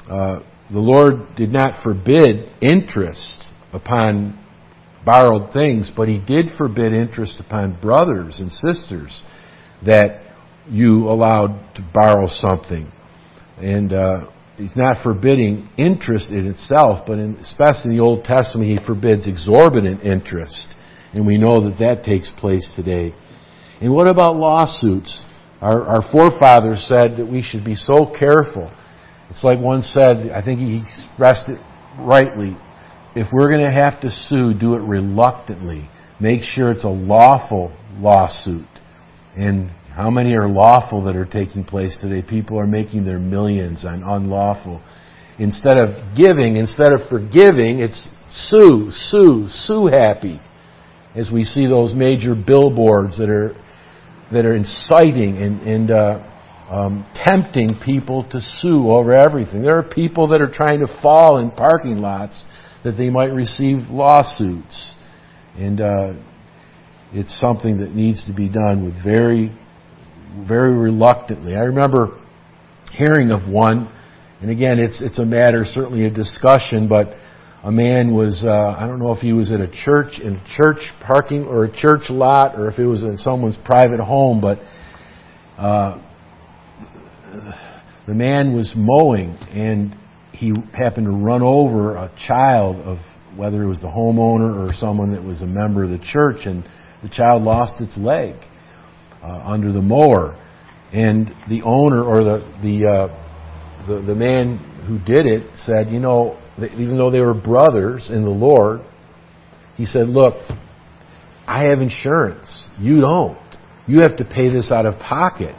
Uh, 0.09 0.41
the 0.71 0.79
Lord 0.79 1.37
did 1.37 1.53
not 1.53 1.83
forbid 1.83 2.49
interest 2.61 3.53
upon 3.73 4.39
borrowed 5.05 5.53
things, 5.53 5.91
but 5.95 6.09
He 6.09 6.19
did 6.19 6.47
forbid 6.57 6.93
interest 6.93 7.41
upon 7.41 7.79
brothers 7.81 8.41
and 8.41 8.51
sisters 8.51 9.23
that 9.85 10.23
you 10.69 11.09
allowed 11.09 11.75
to 11.75 11.83
borrow 11.93 12.27
something. 12.27 12.91
And 13.63 13.93
uh, 13.93 14.31
He's 14.57 14.77
not 14.77 15.03
forbidding 15.03 15.71
interest 15.79 16.31
in 16.31 16.47
itself, 16.47 17.07
but 17.07 17.19
in, 17.19 17.37
especially 17.37 17.93
in 17.93 17.97
the 17.97 18.03
Old 18.03 18.25
Testament, 18.25 18.69
He 18.69 18.87
forbids 18.87 19.27
exorbitant 19.27 20.03
interest. 20.03 20.75
And 21.15 21.27
we 21.27 21.39
know 21.39 21.65
that 21.65 21.79
that 21.79 22.05
takes 22.05 22.31
place 22.39 22.71
today. 22.77 23.15
And 23.81 23.93
what 23.93 24.09
about 24.09 24.37
lawsuits? 24.37 25.25
Our, 25.61 25.83
our 25.85 26.13
forefathers 26.13 26.85
said 26.89 27.17
that 27.19 27.27
we 27.27 27.43
should 27.43 27.65
be 27.65 27.75
so 27.75 28.13
careful. 28.19 28.71
It's 29.31 29.45
like 29.45 29.59
one 29.59 29.83
said, 29.83 30.31
I 30.35 30.43
think 30.45 30.59
he 30.59 30.83
expressed 30.83 31.49
it 31.49 31.59
rightly. 31.99 32.57
If 33.15 33.33
we're 33.33 33.49
going 33.49 33.65
to 33.65 33.73
have 33.73 34.01
to 34.03 34.11
sue, 34.11 34.55
do 34.59 34.75
it 34.75 34.81
reluctantly. 34.81 35.89
Make 36.21 36.43
sure 36.43 36.71
it's 36.71 36.85
a 36.85 36.89
lawful 36.89 37.77
lawsuit. 37.99 38.69
And 39.37 39.71
how 39.95 40.11
many 40.11 40.35
are 40.35 40.49
lawful 40.49 41.05
that 41.05 41.17
are 41.17 41.27
taking 41.27 41.65
place 41.65 41.99
today? 42.01 42.27
People 42.27 42.59
are 42.59 42.67
making 42.67 43.05
their 43.05 43.19
millions 43.19 43.85
on 43.85 44.03
unlawful. 44.03 44.83
Instead 45.39 45.81
of 45.81 46.17
giving, 46.17 46.57
instead 46.57 46.93
of 46.93 47.09
forgiving, 47.09 47.81
it's 47.81 48.09
sue, 48.29 48.89
sue, 48.91 49.47
sue 49.49 49.87
happy 49.87 50.41
as 51.15 51.31
we 51.33 51.45
see 51.45 51.67
those 51.67 51.95
major 51.95 52.35
billboards 52.35 53.19
that 53.19 53.29
are 53.29 53.55
that 54.33 54.45
are 54.45 54.55
inciting 54.55 55.39
and, 55.39 55.61
and 55.63 55.91
uh, 55.91 56.23
um, 56.71 57.05
tempting 57.15 57.81
people 57.85 58.29
to 58.31 58.39
sue 58.41 58.89
over 58.89 59.13
everything. 59.13 59.63
There 59.63 59.77
are 59.77 59.83
people 59.83 60.29
that 60.29 60.41
are 60.41 60.51
trying 60.51 60.81
to 60.81 61.01
fall 61.03 61.39
in 61.39 61.51
parking 61.51 61.97
lots 61.97 62.45
that 62.85 62.93
they 62.93 63.11
might 63.11 63.33
receive 63.33 63.91
lawsuits, 63.91 64.95
and 65.57 65.81
uh, 65.81 66.13
it's 67.13 67.39
something 67.41 67.79
that 67.79 67.91
needs 67.93 68.25
to 68.27 68.33
be 68.33 68.49
done 68.49 68.85
with 68.85 69.03
very, 69.03 69.53
very 70.47 70.73
reluctantly. 70.73 71.55
I 71.55 71.63
remember 71.63 72.21
hearing 72.93 73.31
of 73.31 73.49
one, 73.49 73.91
and 74.41 74.51
again, 74.51 74.79
it's 74.79 75.03
it's 75.03 75.19
a 75.19 75.25
matter 75.25 75.65
certainly 75.65 76.07
of 76.07 76.15
discussion, 76.15 76.89
but 76.89 77.15
a 77.63 77.71
man 77.71 78.15
was, 78.15 78.43
uh, 78.47 78.77
I 78.79 78.87
don't 78.87 78.99
know 78.99 79.13
if 79.13 79.19
he 79.19 79.33
was 79.33 79.53
at 79.53 79.61
a 79.61 79.69
church, 79.69 80.19
in 80.19 80.37
a 80.37 80.45
church 80.57 80.79
parking 81.07 81.45
or 81.45 81.65
a 81.65 81.73
church 81.73 82.09
lot, 82.09 82.59
or 82.59 82.71
if 82.71 82.79
it 82.79 82.87
was 82.87 83.03
in 83.03 83.19
someone's 83.19 83.59
private 83.65 84.01
home, 84.01 84.41
but 84.41 84.61
uh, 85.59 86.01
the 88.07 88.15
man 88.15 88.55
was 88.55 88.73
mowing 88.75 89.37
and 89.53 89.95
he 90.33 90.55
happened 90.73 91.07
to 91.07 91.13
run 91.13 91.43
over 91.43 91.97
a 91.97 92.11
child 92.27 92.77
of 92.77 92.99
whether 93.37 93.63
it 93.63 93.67
was 93.67 93.81
the 93.81 93.87
homeowner 93.87 94.67
or 94.67 94.73
someone 94.73 95.13
that 95.13 95.23
was 95.23 95.43
a 95.43 95.47
member 95.47 95.85
of 95.85 95.91
the 95.91 95.99
church, 95.99 96.47
and 96.47 96.65
the 97.03 97.09
child 97.11 97.43
lost 97.43 97.81
its 97.81 97.97
leg 97.99 98.35
uh, 99.23 99.43
under 99.45 99.73
the 99.73 99.83
mower, 99.83 100.37
and 100.93 101.29
the 101.49 101.63
owner 101.65 102.03
or 102.03 102.25
the 102.25 102.39
the, 102.63 102.87
uh, 102.87 103.87
the 103.87 104.03
the 104.03 104.15
man 104.15 104.59
who 104.87 104.99
did 104.99 105.27
it 105.27 105.47
said, 105.57 105.89
you 105.89 106.01
know, 106.01 106.39
even 106.59 106.99
though 106.99 107.11
they 107.11 107.21
were 107.21 107.35
brothers 107.35 108.11
in 108.11 108.25
the 108.25 108.31
Lord, 108.31 108.81
he 109.77 109.87
said, 109.87 110.09
Look, 110.09 110.35
I 111.47 111.69
have 111.69 111.81
insurance. 111.81 112.67
You 112.79 113.01
don't. 113.01 113.39
You 113.87 114.01
have 114.01 114.17
to 114.19 114.25
pay 114.25 114.53
this 114.53 114.71
out 114.71 114.87
of 114.87 114.99
pocket. 114.99 115.55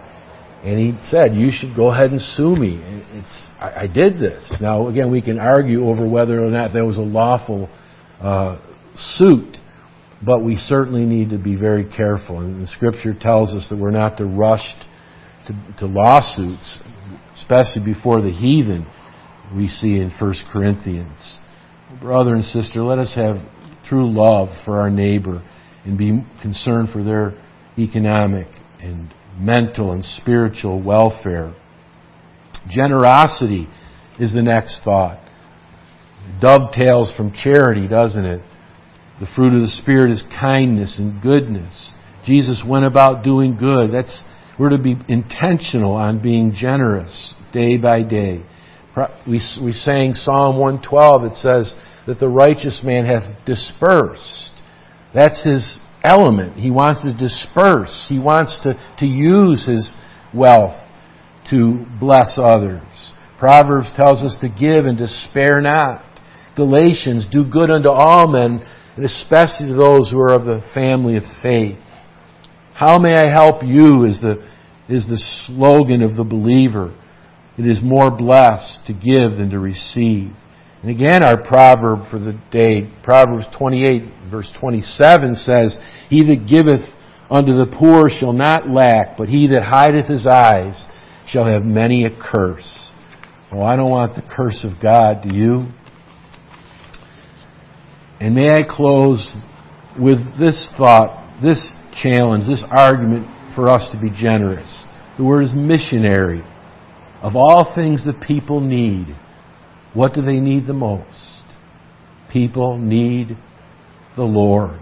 And 0.64 0.80
he 0.80 0.94
said, 1.10 1.36
You 1.36 1.50
should 1.52 1.76
go 1.76 1.92
ahead 1.92 2.12
and 2.12 2.22
sue 2.22 2.56
me. 2.56 2.80
It's, 2.84 3.50
I, 3.60 3.84
I 3.84 3.88
did 3.88 4.20
this. 4.20 4.58
Now, 4.62 4.88
again, 4.88 5.12
we 5.12 5.22
can 5.22 5.40
argue 5.40 5.86
over 5.86 6.08
whether 6.08 6.44
or 6.46 6.52
not 6.52 6.72
there 6.72 6.86
was 6.86 6.98
a 6.98 7.02
lawful 7.02 7.70
uh, 8.20 8.60
suit, 8.96 9.58
but 10.26 10.44
we 10.44 10.56
certainly 10.56 11.06
need 11.06 11.30
to 11.32 11.38
be 11.38 11.56
very 11.56 11.86
careful. 11.86 12.40
And 12.40 12.62
the 12.62 12.68
Scripture 12.68 13.14
tells 13.14 13.54
us 13.54 13.68
that 13.70 13.78
we're 13.78 13.92
not 13.92 14.18
to 14.18 14.26
rush 14.26 14.74
to, 15.48 15.76
to 15.80 15.86
lawsuits, 15.88 16.80
especially 17.36 17.84
before 17.84 18.22
the 18.22 18.32
heathen 18.32 18.88
we 19.56 19.68
see 19.68 19.98
in 19.98 20.12
1 20.20 20.34
Corinthians. 20.52 21.40
Brother 22.00 22.34
and 22.34 22.44
sister, 22.44 22.84
let 22.84 23.00
us 23.00 23.14
have 23.16 23.38
true 23.86 24.14
love 24.14 24.50
for 24.64 24.80
our 24.80 24.90
neighbor 24.90 25.44
and 25.86 25.98
be 25.98 26.24
concerned 26.42 26.90
for 26.94 27.04
their 27.04 27.34
economic 27.78 28.48
and 28.80 29.14
mental 29.38 29.92
and 29.92 30.04
spiritual 30.04 30.82
welfare. 30.82 31.54
Generosity 32.70 33.68
is 34.20 34.34
the 34.34 34.42
next 34.42 34.82
thought. 34.84 35.20
Dovetails 36.40 37.14
from 37.18 37.34
charity, 37.34 37.88
doesn't 37.88 38.26
it? 38.26 38.42
The 39.22 39.28
fruit 39.36 39.54
of 39.54 39.62
the 39.62 39.68
Spirit 39.68 40.10
is 40.10 40.24
kindness 40.40 40.98
and 40.98 41.22
goodness. 41.22 41.92
Jesus 42.26 42.64
went 42.68 42.86
about 42.86 43.24
doing 43.24 43.56
good. 43.56 43.92
That's, 43.92 44.24
we're 44.60 44.70
to 44.70 44.80
be 44.80 44.98
intentional 45.08 45.94
on 45.94 46.24
being 46.24 46.54
generous 46.56 47.36
day 47.54 47.78
by 47.78 48.02
day. 48.02 48.44
We, 49.28 49.40
we 49.64 49.72
sang 49.74 50.16
Psalm 50.16 50.58
112. 50.58 51.24
It 51.26 51.36
says 51.36 51.76
that 52.08 52.20
the 52.20 52.30
righteous 52.30 52.82
man 52.84 53.06
hath 53.06 53.46
dispersed. 53.46 54.60
That's 55.14 55.40
his 55.46 55.80
element. 56.04 56.58
He 56.58 56.72
wants 56.72 57.04
to 57.04 57.14
disperse. 57.14 58.08
He 58.10 58.20
wants 58.20 58.60
to, 58.64 58.74
to 58.98 59.06
use 59.06 59.68
his 59.68 59.94
wealth 60.34 60.82
to 61.52 61.86
bless 62.00 62.40
others. 62.42 63.14
Proverbs 63.38 63.94
tells 63.96 64.24
us 64.24 64.36
to 64.42 64.50
give 64.50 64.86
and 64.86 64.98
to 64.98 65.08
spare 65.08 65.62
not. 65.62 66.06
Galatians, 66.56 67.28
do 67.32 67.46
good 67.46 67.70
unto 67.70 67.90
all 67.90 68.28
men, 68.28 68.66
and 69.02 69.10
especially 69.10 69.66
to 69.70 69.74
those 69.74 70.12
who 70.12 70.20
are 70.20 70.32
of 70.32 70.46
the 70.46 70.62
family 70.76 71.18
of 71.18 71.24
faith. 71.42 71.80
How 72.76 73.00
may 73.00 73.16
I 73.16 73.34
help 73.34 73.64
you 73.64 74.06
is 74.06 74.22
the, 74.22 74.48
is 74.88 75.08
the 75.08 75.18
slogan 75.48 76.04
of 76.04 76.16
the 76.16 76.24
believer. 76.24 76.96
It 77.58 77.66
is 77.66 77.80
more 77.82 78.12
blessed 78.12 78.86
to 78.86 78.94
give 78.94 79.40
than 79.40 79.50
to 79.50 79.60
receive. 79.60 80.34
And 80.84 80.92
again, 80.92 81.24
our 81.24 81.42
proverb 81.42 82.12
for 82.12 82.20
the 82.20 82.40
day, 82.52 82.94
Proverbs 83.02 83.48
28, 83.58 84.30
verse 84.30 84.54
27 84.60 85.34
says, 85.34 85.80
He 86.08 86.24
that 86.26 86.46
giveth 86.48 86.86
unto 87.28 87.54
the 87.54 87.76
poor 87.76 88.08
shall 88.08 88.34
not 88.34 88.70
lack, 88.70 89.18
but 89.18 89.30
he 89.30 89.48
that 89.48 89.64
hideth 89.64 90.06
his 90.06 90.28
eyes 90.28 90.86
shall 91.26 91.46
have 91.46 91.64
many 91.64 92.06
a 92.06 92.12
curse. 92.12 92.92
Oh, 93.52 93.64
I 93.64 93.76
don't 93.76 93.90
want 93.90 94.14
the 94.14 94.22
curse 94.22 94.64
of 94.64 94.80
God, 94.80 95.28
do 95.28 95.34
you? 95.34 95.72
And 98.22 98.36
may 98.36 98.54
I 98.54 98.62
close 98.62 99.34
with 100.00 100.20
this 100.38 100.72
thought, 100.78 101.42
this 101.42 101.76
challenge, 102.04 102.46
this 102.48 102.64
argument 102.70 103.26
for 103.56 103.68
us 103.68 103.90
to 103.92 104.00
be 104.00 104.12
generous. 104.12 104.88
The 105.18 105.24
word 105.24 105.42
is 105.42 105.54
missionary. 105.56 106.44
Of 107.24 107.36
all 107.36 107.74
things 107.76 108.06
that 108.06 108.22
people 108.22 108.62
need, 108.62 109.16
What 109.94 110.14
do 110.14 110.22
they 110.22 110.40
need 110.40 110.68
the 110.68 110.74
most? 110.74 111.44
People 112.32 112.78
need 112.78 113.38
the 114.16 114.24
Lord. 114.24 114.80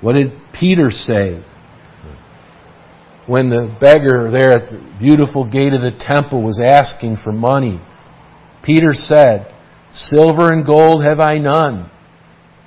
What 0.00 0.14
did 0.14 0.32
Peter 0.58 0.90
say 0.90 1.44
when 3.26 3.50
the 3.50 3.76
beggar 3.80 4.30
there 4.30 4.52
at 4.52 4.70
the 4.70 4.96
beautiful 4.98 5.44
gate 5.44 5.74
of 5.74 5.82
the 5.82 5.92
temple 5.98 6.42
was 6.42 6.60
asking 6.64 7.18
for 7.22 7.32
money? 7.32 7.80
Peter 8.64 8.92
said, 8.92 9.51
Silver 9.92 10.52
and 10.52 10.64
gold 10.64 11.04
have 11.04 11.20
I 11.20 11.38
none, 11.38 11.90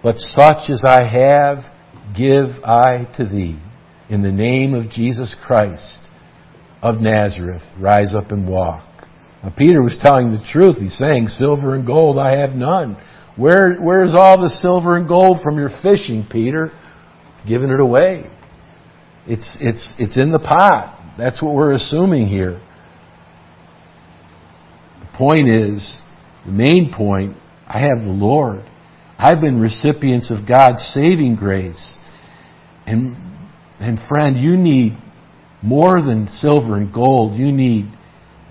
but 0.04 0.18
such 0.18 0.70
as 0.70 0.84
I 0.86 1.04
have 1.08 1.66
give 2.16 2.64
I 2.64 3.10
to 3.18 3.26
thee. 3.26 3.60
In 4.10 4.22
the 4.22 4.32
name 4.32 4.76
of 4.76 4.90
Jesus 4.92 5.36
Christ 5.46 6.02
of 6.82 7.02
Nazareth, 7.02 7.64
rise 7.80 8.14
up 8.14 8.32
and 8.32 8.48
walk. 8.48 8.86
Now, 9.44 9.52
Peter 9.58 9.82
was 9.82 9.98
telling 10.02 10.32
the 10.32 10.46
truth. 10.52 10.78
He's 10.78 10.98
saying, 10.98 11.28
Silver 11.28 11.76
and 11.76 11.86
gold 11.86 12.20
I 12.20 12.38
have 12.38 12.52
none. 12.52 12.98
Where, 13.36 13.76
where's 13.76 14.14
all 14.16 14.42
the 14.42 14.50
silver 14.50 14.96
and 14.96 15.08
gold 15.08 15.42
from 15.44 15.58
your 15.58 15.70
fishing, 15.82 16.26
Peter? 16.32 16.72
Giving 17.48 17.70
it 17.70 17.80
away. 17.80 18.30
It's, 19.28 19.58
it's, 19.60 19.94
it's 19.98 20.22
in 20.22 20.32
the 20.32 20.40
pot. 20.40 21.16
That's 21.18 21.42
what 21.42 21.54
we're 21.54 21.74
assuming 21.74 22.28
here. 22.28 22.62
The 25.02 25.18
point 25.18 25.50
is, 25.50 26.00
the 26.46 26.52
main 26.52 26.94
point, 26.96 27.38
I 27.68 27.80
have 27.80 28.04
the 28.04 28.12
Lord. 28.12 28.64
I've 29.18 29.42
been 29.42 29.60
recipients 29.60 30.30
of 30.30 30.48
God's 30.48 30.82
saving 30.94 31.36
grace. 31.36 31.98
And, 32.86 33.16
and 33.80 33.98
friend, 34.08 34.38
you 34.38 34.58
need 34.58 34.98
more 35.64 36.02
than 36.02 36.28
silver 36.28 36.76
and 36.76 36.94
gold. 36.94 37.38
You 37.38 37.52
need 37.52 37.92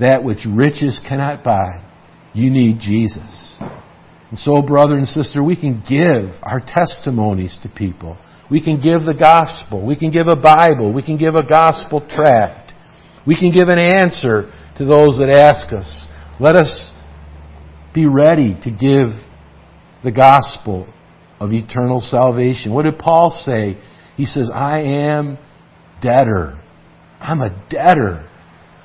that 0.00 0.24
which 0.24 0.40
riches 0.46 1.00
cannot 1.06 1.44
buy. 1.44 1.84
You 2.32 2.50
need 2.50 2.80
Jesus. 2.80 3.58
And 4.30 4.38
so, 4.38 4.62
brother 4.62 4.94
and 4.94 5.06
sister, 5.06 5.44
we 5.44 5.54
can 5.54 5.84
give 5.88 6.34
our 6.42 6.60
testimonies 6.60 7.56
to 7.62 7.68
people. 7.68 8.18
We 8.50 8.62
can 8.62 8.76
give 8.76 9.04
the 9.04 9.16
gospel. 9.18 9.86
We 9.86 9.96
can 9.96 10.10
give 10.10 10.26
a 10.26 10.36
Bible. 10.36 10.92
We 10.92 11.04
can 11.04 11.16
give 11.16 11.36
a 11.36 11.46
gospel 11.46 12.00
tract. 12.00 12.72
We 13.26 13.38
can 13.38 13.52
give 13.52 13.68
an 13.68 13.78
answer 13.78 14.50
to 14.76 14.84
those 14.84 15.18
that 15.18 15.30
ask 15.32 15.72
us. 15.72 16.06
Let 16.40 16.56
us 16.56 16.90
be 17.94 18.06
ready 18.06 18.58
to 18.62 18.70
give 18.70 19.14
the 20.02 20.12
gospel 20.12 20.92
of 21.40 21.52
eternal 21.52 22.00
salvation. 22.00 22.72
What 22.72 22.84
did 22.84 22.98
Paul 22.98 23.30
say? 23.30 23.78
He 24.16 24.26
says, 24.26 24.50
I 24.52 24.80
am 24.80 25.38
debtor. 26.02 26.60
I'm 27.20 27.40
a 27.40 27.66
debtor 27.70 28.28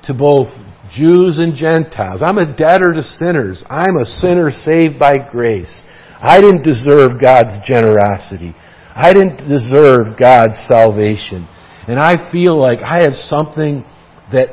to 0.03 0.13
both 0.13 0.47
Jews 0.91 1.39
and 1.39 1.53
Gentiles. 1.53 2.21
I'm 2.23 2.37
a 2.37 2.55
debtor 2.55 2.93
to 2.93 3.03
sinners. 3.03 3.63
I'm 3.69 3.97
a 3.97 4.05
sinner 4.05 4.51
saved 4.51 4.97
by 4.97 5.15
grace. 5.31 5.83
I 6.21 6.41
didn't 6.41 6.63
deserve 6.63 7.19
God's 7.21 7.55
generosity. 7.65 8.55
I 8.95 9.13
didn't 9.13 9.47
deserve 9.47 10.17
God's 10.19 10.57
salvation. 10.67 11.47
And 11.87 11.99
I 11.99 12.31
feel 12.31 12.59
like 12.59 12.79
I 12.79 13.03
have 13.03 13.13
something 13.13 13.83
that, 14.31 14.49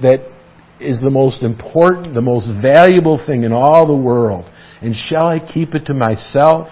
that 0.00 0.20
is 0.80 1.00
the 1.00 1.10
most 1.10 1.42
important, 1.42 2.14
the 2.14 2.20
most 2.20 2.48
valuable 2.60 3.22
thing 3.24 3.42
in 3.44 3.52
all 3.52 3.86
the 3.86 3.96
world. 3.96 4.50
And 4.82 4.94
shall 4.94 5.26
I 5.26 5.38
keep 5.38 5.74
it 5.74 5.86
to 5.86 5.94
myself? 5.94 6.68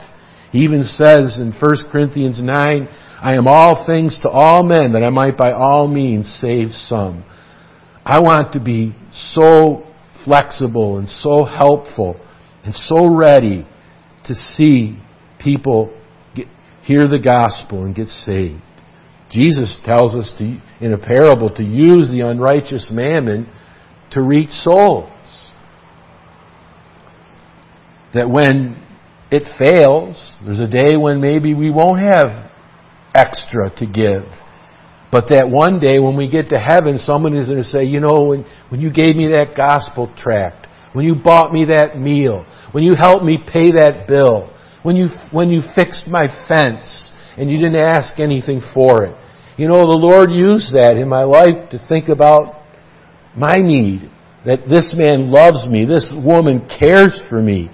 He 0.50 0.60
even 0.60 0.82
says 0.82 1.38
in 1.40 1.52
1 1.58 1.90
Corinthians 1.90 2.40
9, 2.42 2.88
I 3.20 3.34
am 3.34 3.48
all 3.48 3.86
things 3.86 4.20
to 4.22 4.28
all 4.28 4.62
men 4.62 4.92
that 4.92 5.02
I 5.02 5.10
might 5.10 5.36
by 5.36 5.52
all 5.52 5.88
means 5.88 6.28
save 6.40 6.72
some. 6.72 7.24
I 8.04 8.20
want 8.20 8.52
to 8.52 8.60
be 8.60 8.94
so 9.10 9.86
flexible 10.24 10.98
and 10.98 11.08
so 11.08 11.44
helpful 11.44 12.20
and 12.62 12.74
so 12.74 13.14
ready 13.14 13.66
to 14.26 14.34
see 14.34 14.98
people 15.38 15.98
get, 16.34 16.46
hear 16.82 17.08
the 17.08 17.18
gospel 17.18 17.84
and 17.84 17.94
get 17.94 18.08
saved. 18.08 18.60
Jesus 19.30 19.80
tells 19.84 20.14
us 20.14 20.34
to, 20.38 20.60
in 20.80 20.92
a 20.92 20.98
parable 20.98 21.50
to 21.54 21.64
use 21.64 22.10
the 22.10 22.20
unrighteous 22.20 22.90
mammon 22.92 23.50
to 24.14 24.22
reach 24.22 24.50
souls. 24.50 25.10
That 28.14 28.30
when 28.30 28.80
it 29.30 29.42
fails, 29.58 30.36
there's 30.44 30.60
a 30.60 30.68
day 30.68 30.96
when 30.96 31.20
maybe 31.20 31.54
we 31.54 31.70
won't 31.70 32.00
have 32.00 32.50
extra 33.14 33.70
to 33.78 33.86
give. 33.86 34.30
But 35.10 35.28
that 35.30 35.48
one 35.48 35.78
day 35.78 36.00
when 36.00 36.16
we 36.16 36.28
get 36.28 36.48
to 36.48 36.58
heaven, 36.58 36.98
someone 36.98 37.36
is 37.36 37.46
going 37.46 37.58
to 37.58 37.64
say, 37.64 37.84
you 37.84 38.00
know, 38.00 38.24
when, 38.24 38.44
when 38.68 38.80
you 38.80 38.92
gave 38.92 39.14
me 39.14 39.30
that 39.32 39.54
gospel 39.56 40.12
tract, 40.16 40.66
when 40.92 41.04
you 41.04 41.14
bought 41.14 41.52
me 41.52 41.66
that 41.66 41.98
meal, 41.98 42.46
when 42.72 42.82
you 42.82 42.94
helped 42.94 43.24
me 43.24 43.38
pay 43.38 43.70
that 43.72 44.06
bill, 44.08 44.52
when 44.82 44.96
you, 44.96 45.08
when 45.30 45.50
you 45.50 45.62
fixed 45.74 46.08
my 46.08 46.26
fence 46.48 47.12
and 47.36 47.50
you 47.50 47.58
didn't 47.58 47.76
ask 47.76 48.18
anything 48.20 48.60
for 48.74 49.04
it. 49.04 49.16
You 49.56 49.68
know, 49.68 49.86
the 49.86 49.98
Lord 49.98 50.30
used 50.32 50.74
that 50.74 50.96
in 50.96 51.08
my 51.08 51.22
life 51.22 51.70
to 51.70 51.78
think 51.88 52.08
about 52.08 52.63
my 53.36 53.56
need. 53.56 54.10
That 54.46 54.68
this 54.68 54.94
man 54.96 55.30
loves 55.30 55.66
me, 55.66 55.86
this 55.86 56.12
woman 56.14 56.68
cares 56.68 57.18
for 57.30 57.40
me. 57.40 57.70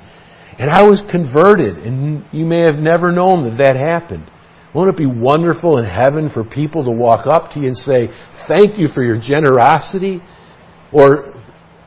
And 0.58 0.70
I 0.70 0.82
was 0.82 1.02
converted, 1.10 1.78
and 1.78 2.24
you 2.32 2.44
may 2.44 2.60
have 2.60 2.76
never 2.76 3.10
known 3.10 3.48
that 3.48 3.64
that 3.64 3.76
happened. 3.76 4.30
Won't 4.74 4.90
it 4.90 4.96
be 4.96 5.06
wonderful 5.06 5.78
in 5.78 5.84
heaven 5.84 6.30
for 6.32 6.44
people 6.44 6.84
to 6.84 6.90
walk 6.90 7.26
up 7.26 7.50
to 7.52 7.60
you 7.60 7.68
and 7.68 7.76
say, 7.76 8.08
Thank 8.46 8.78
you 8.78 8.86
for 8.94 9.02
your 9.02 9.18
generosity? 9.20 10.20
Or 10.92 11.34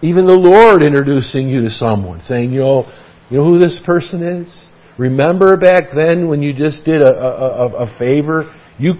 even 0.01 0.27
the 0.27 0.35
Lord 0.35 0.83
introducing 0.83 1.47
you 1.47 1.61
to 1.61 1.69
someone, 1.69 2.19
saying, 2.21 2.51
You 2.51 2.59
know, 2.59 2.91
you 3.29 3.37
know 3.37 3.45
who 3.45 3.59
this 3.59 3.79
person 3.85 4.21
is? 4.21 4.69
Remember 4.97 5.55
back 5.55 5.95
then 5.95 6.27
when 6.27 6.41
you 6.41 6.53
just 6.53 6.83
did 6.83 7.01
a, 7.01 7.13
a, 7.13 7.87
a 7.87 7.97
favor? 7.97 8.53
You, 8.77 8.95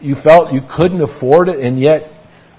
you 0.00 0.14
felt 0.22 0.52
you 0.52 0.60
couldn't 0.76 1.02
afford 1.02 1.48
it, 1.48 1.58
and 1.58 1.80
yet 1.80 2.02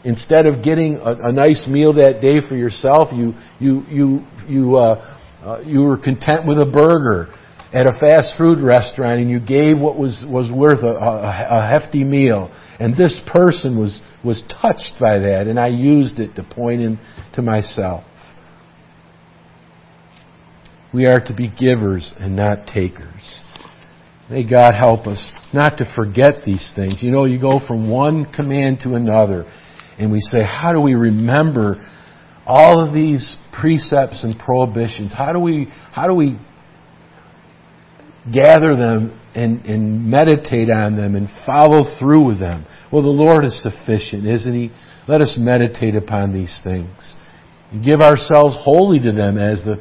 instead 0.03 0.45
of 0.45 0.63
getting 0.63 0.95
a, 0.95 1.29
a 1.29 1.31
nice 1.31 1.67
meal 1.67 1.93
that 1.93 2.19
day 2.21 2.39
for 2.47 2.55
yourself, 2.55 3.09
you, 3.13 3.33
you, 3.59 3.83
you, 3.89 4.25
you, 4.47 4.75
uh, 4.75 5.17
uh, 5.43 5.61
you 5.65 5.81
were 5.81 5.97
content 5.97 6.45
with 6.45 6.59
a 6.59 6.65
burger 6.65 7.33
at 7.71 7.85
a 7.85 7.91
fast 7.99 8.35
food 8.37 8.59
restaurant 8.61 9.21
and 9.21 9.29
you 9.29 9.39
gave 9.39 9.77
what 9.77 9.97
was, 9.97 10.25
was 10.27 10.51
worth 10.51 10.83
a, 10.83 10.87
a, 10.87 11.47
a 11.49 11.79
hefty 11.79 12.03
meal. 12.03 12.51
And 12.79 12.95
this 12.95 13.19
person 13.27 13.77
was, 13.77 14.01
was 14.23 14.43
touched 14.61 14.93
by 14.99 15.19
that, 15.19 15.47
and 15.47 15.59
I 15.59 15.67
used 15.67 16.19
it 16.19 16.35
to 16.35 16.43
point 16.43 16.81
him 16.81 16.99
to 17.35 17.41
myself. 17.41 18.03
We 20.93 21.05
are 21.05 21.19
to 21.19 21.33
be 21.35 21.49
givers 21.49 22.13
and 22.17 22.35
not 22.35 22.65
takers. 22.65 23.43
May 24.29 24.47
God 24.47 24.73
help 24.75 25.05
us 25.07 25.31
not 25.53 25.77
to 25.77 25.93
forget 25.95 26.45
these 26.45 26.71
things. 26.75 27.01
You 27.01 27.11
know, 27.11 27.25
you 27.25 27.39
go 27.39 27.59
from 27.67 27.89
one 27.89 28.25
command 28.25 28.79
to 28.83 28.95
another, 28.95 29.45
and 29.99 30.11
we 30.11 30.19
say, 30.19 30.43
how 30.43 30.71
do 30.73 30.79
we 30.79 30.93
remember 30.95 31.85
all 32.45 32.83
of 32.85 32.93
these 32.93 33.37
precepts 33.51 34.23
and 34.23 34.37
prohibitions? 34.39 35.13
How 35.15 35.33
do 35.33 35.39
we, 35.39 35.67
how 35.91 36.07
do 36.07 36.15
we 36.15 36.39
gather 38.31 38.75
them 38.75 39.19
and, 39.35 39.65
and 39.65 40.09
meditate 40.09 40.69
on 40.69 40.95
them 40.95 41.15
and 41.15 41.27
follow 41.45 41.97
through 41.99 42.25
with 42.25 42.39
them. 42.39 42.65
Well, 42.91 43.03
the 43.03 43.09
Lord 43.09 43.45
is 43.45 43.61
sufficient, 43.61 44.25
isn't 44.25 44.53
He? 44.53 44.71
Let 45.07 45.21
us 45.21 45.35
meditate 45.37 45.95
upon 45.95 46.33
these 46.33 46.59
things. 46.63 47.13
Give 47.83 48.01
ourselves 48.01 48.57
wholly 48.61 48.99
to 48.99 49.11
them 49.11 49.37
as 49.37 49.63
the, 49.63 49.75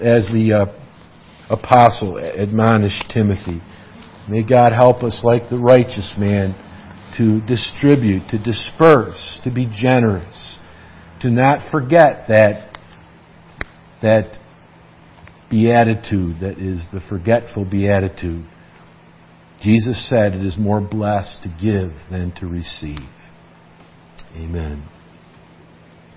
as 0.00 0.26
the 0.32 0.52
uh, 0.52 1.54
apostle 1.54 2.18
admonished 2.18 3.10
Timothy. 3.12 3.60
May 4.28 4.44
God 4.44 4.72
help 4.72 5.02
us, 5.02 5.20
like 5.24 5.48
the 5.50 5.58
righteous 5.58 6.14
man, 6.16 6.54
to 7.18 7.40
distribute, 7.46 8.28
to 8.30 8.38
disperse, 8.38 9.40
to 9.44 9.50
be 9.50 9.66
generous, 9.66 10.58
to 11.20 11.30
not 11.30 11.70
forget 11.70 12.26
that, 12.28 12.78
that 14.02 14.38
beatitude 15.50 16.40
that 16.40 16.58
is 16.58 16.86
the 16.92 17.00
forgetful 17.08 17.64
beatitude. 17.70 18.44
Jesus 19.60 20.08
said 20.08 20.34
it 20.34 20.44
is 20.44 20.56
more 20.58 20.80
blessed 20.80 21.42
to 21.44 21.48
give 21.48 21.92
than 22.10 22.32
to 22.40 22.46
receive. 22.46 22.98
Amen. 24.34 24.88